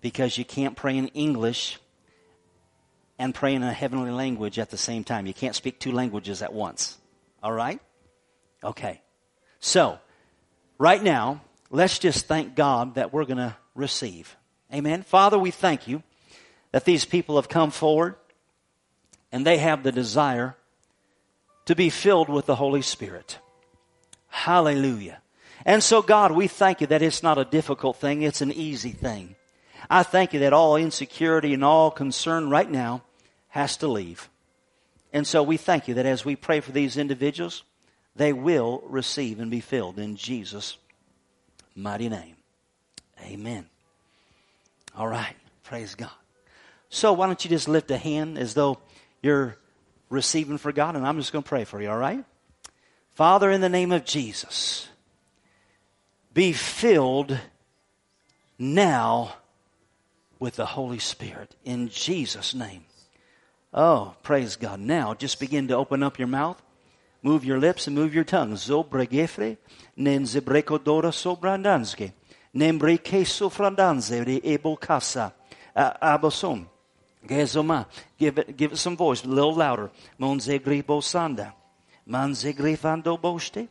Because 0.00 0.38
you 0.38 0.44
can't 0.44 0.76
pray 0.76 0.96
in 0.98 1.08
English 1.08 1.80
and 3.18 3.34
pray 3.34 3.54
in 3.54 3.62
a 3.62 3.72
heavenly 3.72 4.10
language 4.10 4.58
at 4.58 4.70
the 4.70 4.76
same 4.76 5.04
time. 5.04 5.26
You 5.26 5.34
can't 5.34 5.54
speak 5.54 5.78
two 5.78 5.92
languages 5.92 6.42
at 6.42 6.52
once. 6.52 6.98
All 7.42 7.52
right? 7.52 7.80
Okay. 8.62 9.00
So, 9.60 9.98
right 10.78 11.02
now, 11.02 11.42
let's 11.70 11.98
just 11.98 12.26
thank 12.26 12.54
God 12.54 12.96
that 12.96 13.12
we're 13.12 13.24
going 13.24 13.38
to 13.38 13.56
receive. 13.74 14.36
Amen. 14.72 15.02
Father, 15.02 15.38
we 15.38 15.50
thank 15.50 15.86
you 15.86 16.02
that 16.72 16.84
these 16.84 17.04
people 17.04 17.36
have 17.36 17.48
come 17.48 17.70
forward 17.70 18.16
and 19.30 19.46
they 19.46 19.58
have 19.58 19.82
the 19.82 19.92
desire 19.92 20.56
to 21.66 21.74
be 21.74 21.90
filled 21.90 22.28
with 22.28 22.46
the 22.46 22.56
Holy 22.56 22.82
Spirit. 22.82 23.38
Hallelujah. 24.28 25.20
And 25.64 25.82
so, 25.82 26.02
God, 26.02 26.32
we 26.32 26.46
thank 26.46 26.80
you 26.80 26.86
that 26.88 27.02
it's 27.02 27.22
not 27.22 27.38
a 27.38 27.44
difficult 27.44 27.96
thing, 27.96 28.22
it's 28.22 28.40
an 28.40 28.52
easy 28.52 28.90
thing. 28.90 29.36
I 29.88 30.02
thank 30.02 30.32
you 30.32 30.40
that 30.40 30.52
all 30.52 30.76
insecurity 30.76 31.54
and 31.54 31.64
all 31.64 31.90
concern 31.90 32.50
right 32.50 32.70
now 32.70 33.02
has 33.48 33.76
to 33.78 33.88
leave. 33.88 34.28
And 35.12 35.26
so 35.26 35.42
we 35.42 35.56
thank 35.56 35.88
you 35.88 35.94
that 35.94 36.06
as 36.06 36.24
we 36.24 36.36
pray 36.36 36.60
for 36.60 36.72
these 36.72 36.96
individuals, 36.96 37.62
they 38.16 38.32
will 38.32 38.82
receive 38.86 39.40
and 39.40 39.50
be 39.50 39.60
filled 39.60 39.98
in 39.98 40.16
Jesus' 40.16 40.76
mighty 41.74 42.08
name. 42.08 42.36
Amen. 43.22 43.66
All 44.96 45.08
right. 45.08 45.36
Praise 45.64 45.94
God. 45.94 46.10
So 46.88 47.12
why 47.12 47.26
don't 47.26 47.44
you 47.44 47.50
just 47.50 47.68
lift 47.68 47.90
a 47.90 47.96
hand 47.96 48.38
as 48.38 48.54
though 48.54 48.78
you're 49.22 49.56
receiving 50.10 50.58
for 50.58 50.72
God, 50.72 50.94
and 50.94 51.06
I'm 51.06 51.18
just 51.18 51.32
going 51.32 51.42
to 51.42 51.48
pray 51.48 51.64
for 51.64 51.80
you, 51.80 51.90
all 51.90 51.98
right? 51.98 52.24
Father, 53.14 53.50
in 53.50 53.60
the 53.60 53.68
name 53.68 53.90
of 53.92 54.04
Jesus, 54.04 54.88
be 56.32 56.52
filled 56.52 57.38
now 58.58 59.34
with 60.38 60.56
the 60.56 60.66
Holy 60.66 60.98
Spirit 60.98 61.54
in 61.64 61.88
Jesus' 61.88 62.54
name. 62.54 62.84
Oh, 63.72 64.14
praise 64.22 64.56
God. 64.56 64.80
Now, 64.80 65.14
just 65.14 65.40
begin 65.40 65.68
to 65.68 65.76
open 65.76 66.02
up 66.02 66.18
your 66.18 66.28
mouth, 66.28 66.62
move 67.22 67.44
your 67.44 67.58
lips, 67.58 67.86
and 67.86 67.96
move 67.96 68.14
your 68.14 68.24
tongue. 68.24 68.54
Zobregefre, 68.54 69.56
nenzebrekodora 69.98 71.12
sobrandanske. 71.12 72.12
Nembre 72.54 72.98
queso 72.98 73.48
frandanze 73.48 74.24
re 74.24 74.40
ebo 74.44 74.76
casa. 74.76 75.32
Abosom. 75.74 76.68
Gezoma. 77.26 77.86
Give 78.16 78.38
it, 78.38 78.56
give 78.56 78.72
it 78.72 78.76
some 78.76 78.96
voice, 78.96 79.24
a 79.24 79.28
little 79.28 79.54
louder. 79.54 79.90
Monze 80.20 80.60
gribo 80.60 81.00
sanda. 81.02 81.52
Manze 82.08 82.54
grifando 82.54 83.20
boste. 83.20 83.66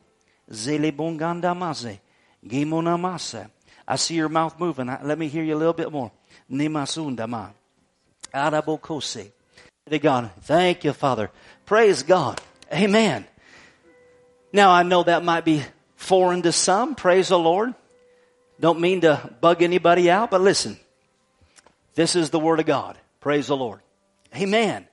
Zele 0.51 0.91
bonganda 0.91 1.55
maze. 1.55 2.01
Gimona 2.45 2.97
masa. 2.99 3.49
I 3.87 3.95
see 3.95 4.15
your 4.15 4.27
mouth 4.27 4.59
moving. 4.59 4.87
Let 4.87 5.17
me 5.17 5.29
hear 5.29 5.43
you 5.43 5.55
a 5.55 5.59
little 5.59 5.73
bit 5.73 5.91
more. 5.91 6.11
Nimasunda 6.51 7.27
ma. 7.27 7.49
Arabokose. 8.33 9.31
God. 10.01 10.31
Thank 10.41 10.83
you, 10.83 10.93
Father. 10.93 11.29
Praise 11.65 12.03
God. 12.03 12.41
Amen. 12.71 13.25
Now 14.51 14.71
I 14.71 14.83
know 14.83 15.03
that 15.03 15.23
might 15.23 15.45
be 15.45 15.63
foreign 15.95 16.41
to 16.43 16.51
some. 16.51 16.95
Praise 16.95 17.29
the 17.29 17.39
Lord. 17.39 17.73
Don't 18.59 18.79
mean 18.79 19.01
to 19.01 19.29
bug 19.41 19.61
anybody 19.61 20.09
out, 20.09 20.31
but 20.31 20.41
listen. 20.41 20.79
This 21.95 22.15
is 22.15 22.29
the 22.29 22.39
Word 22.39 22.59
of 22.59 22.65
God. 22.65 22.97
Praise 23.19 23.47
the 23.47 23.57
Lord. 23.57 23.81
Amen. 24.35 24.87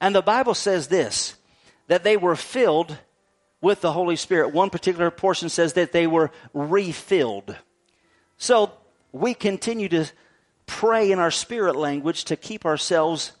And 0.00 0.14
the 0.14 0.22
Bible 0.22 0.54
says 0.54 0.88
this 0.88 1.34
that 1.88 2.04
they 2.04 2.16
were 2.16 2.36
filled 2.36 2.96
with 3.60 3.80
the 3.80 3.92
Holy 3.92 4.16
Spirit. 4.16 4.52
One 4.52 4.70
particular 4.70 5.10
portion 5.10 5.48
says 5.48 5.72
that 5.72 5.92
they 5.92 6.06
were 6.06 6.30
refilled. 6.52 7.56
So 8.36 8.72
we 9.12 9.34
continue 9.34 9.88
to 9.88 10.06
pray 10.68 11.10
in 11.10 11.18
our 11.18 11.32
spirit 11.32 11.74
language 11.74 12.26
to 12.26 12.36
keep 12.36 12.64
ourselves 12.64 13.32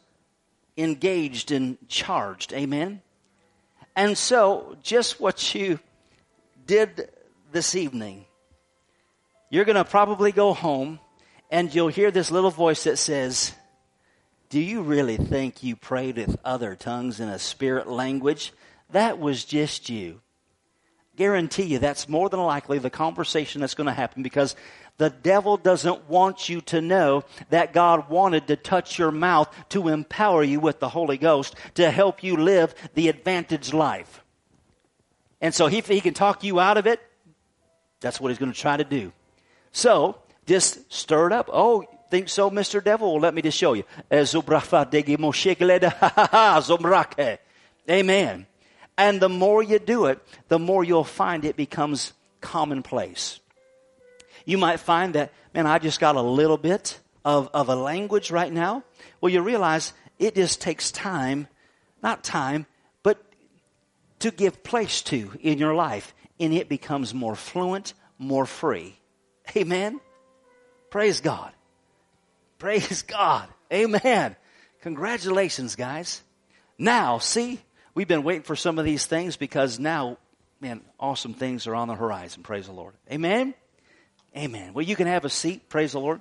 engaged 0.76 1.52
and 1.52 1.78
charged. 1.88 2.52
Amen. 2.52 3.02
And 3.94 4.18
so, 4.18 4.76
just 4.82 5.20
what 5.20 5.54
you 5.54 5.78
did 6.66 7.08
this 7.52 7.74
evening 7.74 8.24
you're 9.50 9.64
going 9.64 9.76
to 9.76 9.84
probably 9.84 10.32
go 10.32 10.52
home 10.52 11.00
and 11.50 11.74
you'll 11.74 11.88
hear 11.88 12.10
this 12.10 12.30
little 12.30 12.50
voice 12.50 12.84
that 12.84 12.98
says, 12.98 13.54
Do 14.50 14.60
you 14.60 14.82
really 14.82 15.16
think 15.16 15.62
you 15.62 15.74
prayed 15.74 16.16
with 16.16 16.36
other 16.44 16.74
tongues 16.74 17.20
in 17.20 17.28
a 17.28 17.38
spirit 17.38 17.88
language? 17.88 18.52
That 18.90 19.18
was 19.18 19.44
just 19.44 19.88
you. 19.88 20.20
Guarantee 21.16 21.64
you 21.64 21.78
that's 21.78 22.08
more 22.08 22.28
than 22.28 22.40
likely 22.40 22.78
the 22.78 22.90
conversation 22.90 23.60
that's 23.60 23.74
going 23.74 23.86
to 23.86 23.92
happen 23.92 24.22
because 24.22 24.54
the 24.98 25.10
devil 25.10 25.56
doesn't 25.56 26.08
want 26.08 26.48
you 26.48 26.60
to 26.62 26.80
know 26.80 27.24
that 27.50 27.72
God 27.72 28.10
wanted 28.10 28.48
to 28.48 28.56
touch 28.56 28.98
your 28.98 29.12
mouth 29.12 29.48
to 29.70 29.88
empower 29.88 30.42
you 30.42 30.60
with 30.60 30.80
the 30.80 30.88
Holy 30.88 31.16
Ghost 31.16 31.54
to 31.74 31.90
help 31.90 32.22
you 32.22 32.36
live 32.36 32.74
the 32.94 33.08
advantage 33.08 33.72
life. 33.72 34.22
And 35.40 35.54
so 35.54 35.68
if 35.68 35.86
he 35.86 36.00
can 36.00 36.14
talk 36.14 36.42
you 36.42 36.58
out 36.58 36.76
of 36.76 36.86
it, 36.86 37.00
that's 38.00 38.20
what 38.20 38.28
he's 38.28 38.38
going 38.38 38.52
to 38.52 38.58
try 38.58 38.76
to 38.76 38.84
do. 38.84 39.12
So 39.70 40.18
just 40.46 40.92
stir 40.92 41.28
it 41.28 41.32
up. 41.32 41.48
Oh, 41.52 41.84
think 42.10 42.28
so, 42.28 42.50
Mr. 42.50 42.82
Devil? 42.82 43.12
Well, 43.12 43.20
let 43.20 43.34
me 43.34 43.42
just 43.42 43.56
show 43.56 43.74
you. 43.74 43.84
Amen. 47.90 48.46
And 48.96 49.20
the 49.20 49.28
more 49.28 49.62
you 49.62 49.78
do 49.78 50.06
it, 50.06 50.18
the 50.48 50.58
more 50.58 50.82
you'll 50.82 51.04
find 51.04 51.44
it 51.44 51.56
becomes 51.56 52.12
commonplace. 52.40 53.38
You 54.48 54.56
might 54.56 54.80
find 54.80 55.14
that, 55.14 55.30
man, 55.52 55.66
I 55.66 55.78
just 55.78 56.00
got 56.00 56.16
a 56.16 56.22
little 56.22 56.56
bit 56.56 56.98
of, 57.22 57.50
of 57.52 57.68
a 57.68 57.76
language 57.76 58.30
right 58.30 58.50
now. 58.50 58.82
Well, 59.20 59.30
you 59.30 59.42
realize 59.42 59.92
it 60.18 60.34
just 60.34 60.62
takes 60.62 60.90
time, 60.90 61.48
not 62.02 62.24
time, 62.24 62.64
but 63.02 63.22
to 64.20 64.30
give 64.30 64.64
place 64.64 65.02
to 65.02 65.32
in 65.42 65.58
your 65.58 65.74
life. 65.74 66.14
And 66.40 66.54
it 66.54 66.70
becomes 66.70 67.12
more 67.12 67.34
fluent, 67.34 67.92
more 68.16 68.46
free. 68.46 68.98
Amen. 69.54 70.00
Praise 70.88 71.20
God. 71.20 71.52
Praise 72.58 73.02
God. 73.02 73.50
Amen. 73.70 74.34
Congratulations, 74.80 75.76
guys. 75.76 76.22
Now, 76.78 77.18
see, 77.18 77.60
we've 77.94 78.08
been 78.08 78.22
waiting 78.22 78.44
for 78.44 78.56
some 78.56 78.78
of 78.78 78.86
these 78.86 79.04
things 79.04 79.36
because 79.36 79.78
now, 79.78 80.16
man, 80.58 80.80
awesome 80.98 81.34
things 81.34 81.66
are 81.66 81.74
on 81.74 81.88
the 81.88 81.94
horizon. 81.94 82.42
Praise 82.42 82.64
the 82.64 82.72
Lord. 82.72 82.94
Amen. 83.12 83.52
Amen. 84.36 84.72
Well, 84.74 84.84
you 84.84 84.96
can 84.96 85.06
have 85.06 85.24
a 85.24 85.30
seat. 85.30 85.68
Praise 85.68 85.92
the 85.92 86.00
Lord. 86.00 86.20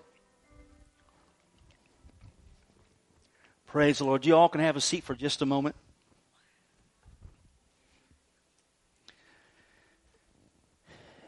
Praise 3.67 3.99
the 3.99 4.05
Lord. 4.05 4.25
You 4.25 4.35
all 4.35 4.49
can 4.49 4.61
have 4.61 4.75
a 4.75 4.81
seat 4.81 5.03
for 5.03 5.13
just 5.13 5.41
a 5.41 5.45
moment. 5.45 5.75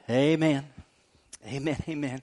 Amen. 0.10 0.66
Amen. 1.46 1.78
Amen. 1.88 2.22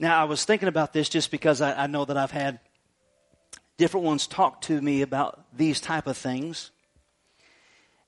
Now, 0.00 0.20
I 0.20 0.24
was 0.24 0.44
thinking 0.44 0.68
about 0.68 0.92
this 0.92 1.08
just 1.08 1.30
because 1.30 1.60
I, 1.60 1.84
I, 1.84 1.86
know 1.86 2.04
that 2.04 2.16
I've 2.16 2.30
had 2.30 2.58
different 3.76 4.06
ones 4.06 4.26
talk 4.26 4.60
to 4.62 4.80
me 4.80 5.02
about 5.02 5.44
these 5.56 5.80
type 5.80 6.06
of 6.06 6.16
things. 6.16 6.70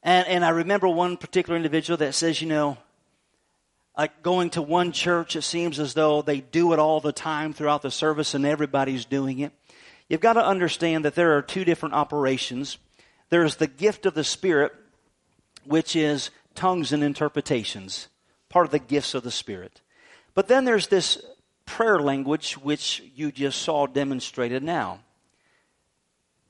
And, 0.07 0.29
and 0.29 0.45
I 0.45 0.51
remember 0.51 0.89
one 0.89 1.17
particular 1.17 1.57
individual 1.57 1.97
that 1.97 2.15
says, 2.15 2.41
you 2.41 2.47
know, 2.47 2.79
like 3.99 4.23
going 4.23 4.51
to 4.51 4.63
one 4.63 4.93
church, 4.93 5.35
it 5.35 5.43
seems 5.43 5.81
as 5.81 5.95
though 5.95 6.23
they 6.23 6.41
do 6.41 6.73
it 6.73 6.79
all 6.79 7.01
the 7.01 7.13
time 7.13 7.53
throughout 7.53 7.83
the 7.83 7.91
service 7.91 8.33
and 8.33 8.47
everybody's 8.47 9.05
doing 9.05 9.41
it. 9.41 9.53
You've 10.09 10.21
got 10.21 10.35
to 10.35 10.47
understand 10.47 11.05
that 11.05 11.17
there 11.17 11.37
are 11.37 11.43
two 11.43 11.65
different 11.65 11.97
operations. 11.97 12.79
There's 13.31 13.57
the 13.57 13.67
gift 13.67 14.07
of 14.07 14.15
the 14.15 14.23
Spirit, 14.23 14.73
which 15.65 15.97
is 15.97 16.31
tongues 16.55 16.93
and 16.93 17.03
interpretations, 17.03 18.07
part 18.49 18.67
of 18.67 18.71
the 18.71 18.79
gifts 18.79 19.15
of 19.15 19.25
the 19.25 19.33
Spirit. 19.33 19.81
But 20.35 20.47
then 20.47 20.65
there's 20.65 20.87
this 20.87 21.21
prayer 21.65 21.99
language, 21.99 22.53
which 22.59 23.03
you 23.17 23.33
just 23.33 23.61
saw 23.61 23.89
demonstrated 23.89 24.63
now. 24.63 25.01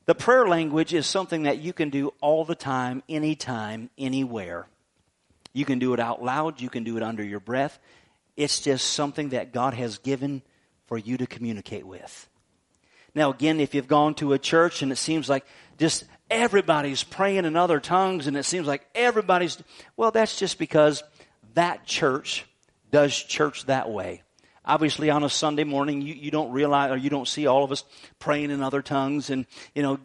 The 0.07 0.15
prayer 0.15 0.47
language 0.47 0.93
is 0.93 1.05
something 1.05 1.43
that 1.43 1.59
you 1.59 1.73
can 1.73 1.89
do 1.89 2.13
all 2.21 2.45
the 2.45 2.55
time, 2.55 3.03
anytime, 3.09 3.89
anywhere. 3.97 4.67
You 5.51 5.65
can 5.65 5.79
do 5.79 5.93
it 5.93 5.99
out 5.99 6.23
loud, 6.23 6.61
you 6.61 6.69
can 6.69 6.85
do 6.85 6.95
it 6.95 7.03
under 7.03 7.23
your 7.23 7.41
breath. 7.41 7.77
It's 8.37 8.61
just 8.61 8.91
something 8.91 9.29
that 9.29 9.51
God 9.51 9.73
has 9.73 9.97
given 9.97 10.43
for 10.85 10.97
you 10.97 11.17
to 11.17 11.27
communicate 11.27 11.85
with. 11.85 12.29
Now, 13.15 13.31
again, 13.31 13.59
if 13.59 13.75
you've 13.75 13.87
gone 13.87 14.13
to 14.15 14.31
a 14.31 14.39
church 14.39 14.81
and 14.81 14.93
it 14.93 14.97
seems 14.97 15.27
like 15.27 15.45
just 15.77 16.05
everybody's 16.29 17.03
praying 17.03 17.43
in 17.43 17.57
other 17.57 17.81
tongues 17.81 18.27
and 18.27 18.37
it 18.37 18.43
seems 18.43 18.65
like 18.65 18.87
everybody's, 18.95 19.57
well, 19.97 20.11
that's 20.11 20.39
just 20.39 20.57
because 20.57 21.03
that 21.55 21.85
church 21.85 22.45
does 22.91 23.13
church 23.13 23.65
that 23.65 23.89
way. 23.89 24.21
Obviously, 24.67 25.09
on 25.09 25.23
a 25.23 25.29
Sunday 25.29 25.63
morning, 25.63 26.01
you, 26.01 26.13
you 26.13 26.29
don't 26.29 26.51
realize 26.51 26.91
or 26.91 26.97
you 26.97 27.09
don't 27.09 27.27
see 27.27 27.47
all 27.47 27.63
of 27.63 27.71
us 27.71 27.83
praying 28.19 28.51
in 28.51 28.61
other 28.61 28.81
tongues. 28.81 29.29
And, 29.29 29.45
you 29.73 29.81
know, 29.81 29.99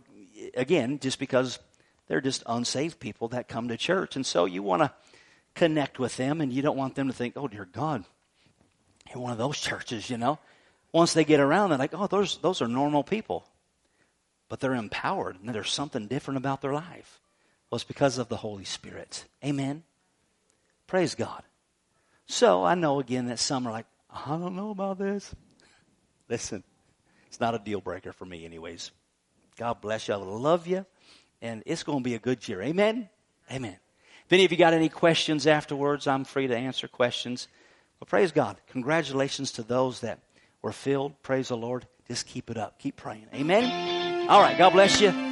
again, 0.55 0.99
just 1.01 1.19
because 1.19 1.59
they're 2.07 2.21
just 2.21 2.43
unsaved 2.47 2.99
people 3.01 3.29
that 3.29 3.49
come 3.49 3.69
to 3.69 3.77
church. 3.77 4.17
And 4.17 4.25
so 4.25 4.47
you 4.47 4.63
want 4.63 4.83
to 4.83 4.93
connect 5.55 5.99
with 5.99 6.17
them 6.17 6.41
and 6.41 6.53
you 6.53 6.63
don't 6.63 6.77
want 6.77 6.95
them 6.95 7.09
to 7.09 7.13
think, 7.13 7.35
oh, 7.37 7.49
dear 7.49 7.67
God, 7.67 8.05
you're 9.13 9.23
one 9.23 9.33
of 9.33 9.39
those 9.39 9.59
churches, 9.61 10.09
you 10.09 10.17
know. 10.17 10.39
Once 10.93 11.13
they 11.13 11.25
get 11.25 11.41
around, 11.41 11.71
they're 11.71 11.79
like, 11.79 11.95
oh, 11.95 12.07
those, 12.07 12.39
those 12.39 12.63
are 12.63 12.69
normal 12.69 13.03
people 13.03 13.45
but 14.53 14.61
they're 14.61 14.75
empowered 14.75 15.39
and 15.41 15.55
there's 15.55 15.73
something 15.73 16.09
different 16.09 16.37
about 16.37 16.61
their 16.61 16.75
life. 16.75 17.23
Well, 17.71 17.77
it's 17.77 17.85
because 17.85 18.19
of 18.19 18.29
the 18.29 18.37
Holy 18.37 18.65
Spirit. 18.65 19.25
Amen. 19.43 19.83
Praise 20.87 21.15
God. 21.15 21.43
So 22.27 22.63
I 22.63 22.75
know 22.75 23.01
again 23.01 23.29
that 23.29 23.39
some 23.39 23.67
are 23.67 23.73
like, 23.73 23.87
I 24.13 24.31
don't 24.31 24.55
know 24.55 24.71
about 24.71 24.99
this. 24.99 25.35
Listen, 26.29 26.63
it's 27.27 27.41
not 27.41 27.55
a 27.55 27.59
deal 27.59 27.81
breaker 27.81 28.13
for 28.13 28.25
me, 28.25 28.45
anyways. 28.45 28.91
God 29.57 29.81
bless 29.81 30.09
you. 30.09 30.15
I 30.15 30.17
love 30.19 30.67
you. 30.67 30.87
And 31.41 31.63
it's 31.67 31.83
going 31.83 31.99
to 31.99 32.05
be 32.05 32.15
a 32.15 32.19
good 32.19 32.47
year. 32.47 32.63
Amen. 32.63 33.09
Amen. 33.51 33.77
If 34.27 34.33
any 34.33 34.45
of 34.45 34.53
you 34.53 34.59
got 34.59 34.75
any 34.75 34.89
questions 34.89 35.47
afterwards, 35.47 36.07
I'm 36.07 36.25
free 36.25 36.47
to 36.47 36.57
answer 36.57 36.89
questions. 36.89 37.49
But 37.99 38.09
praise 38.09 38.33
God. 38.33 38.57
Congratulations 38.69 39.53
to 39.53 39.63
those 39.63 40.01
that 40.01 40.21
were 40.63 40.73
filled. 40.73 41.21
Praise 41.23 41.49
the 41.49 41.57
Lord. 41.57 41.87
Just 42.09 42.27
keep 42.27 42.51
it 42.51 42.57
up. 42.57 42.79
Keep 42.79 42.97
praying. 42.97 43.27
Amen. 43.35 44.29
All 44.29 44.41
right. 44.41 44.57
God 44.57 44.71
bless 44.71 45.01
you. 45.01 45.32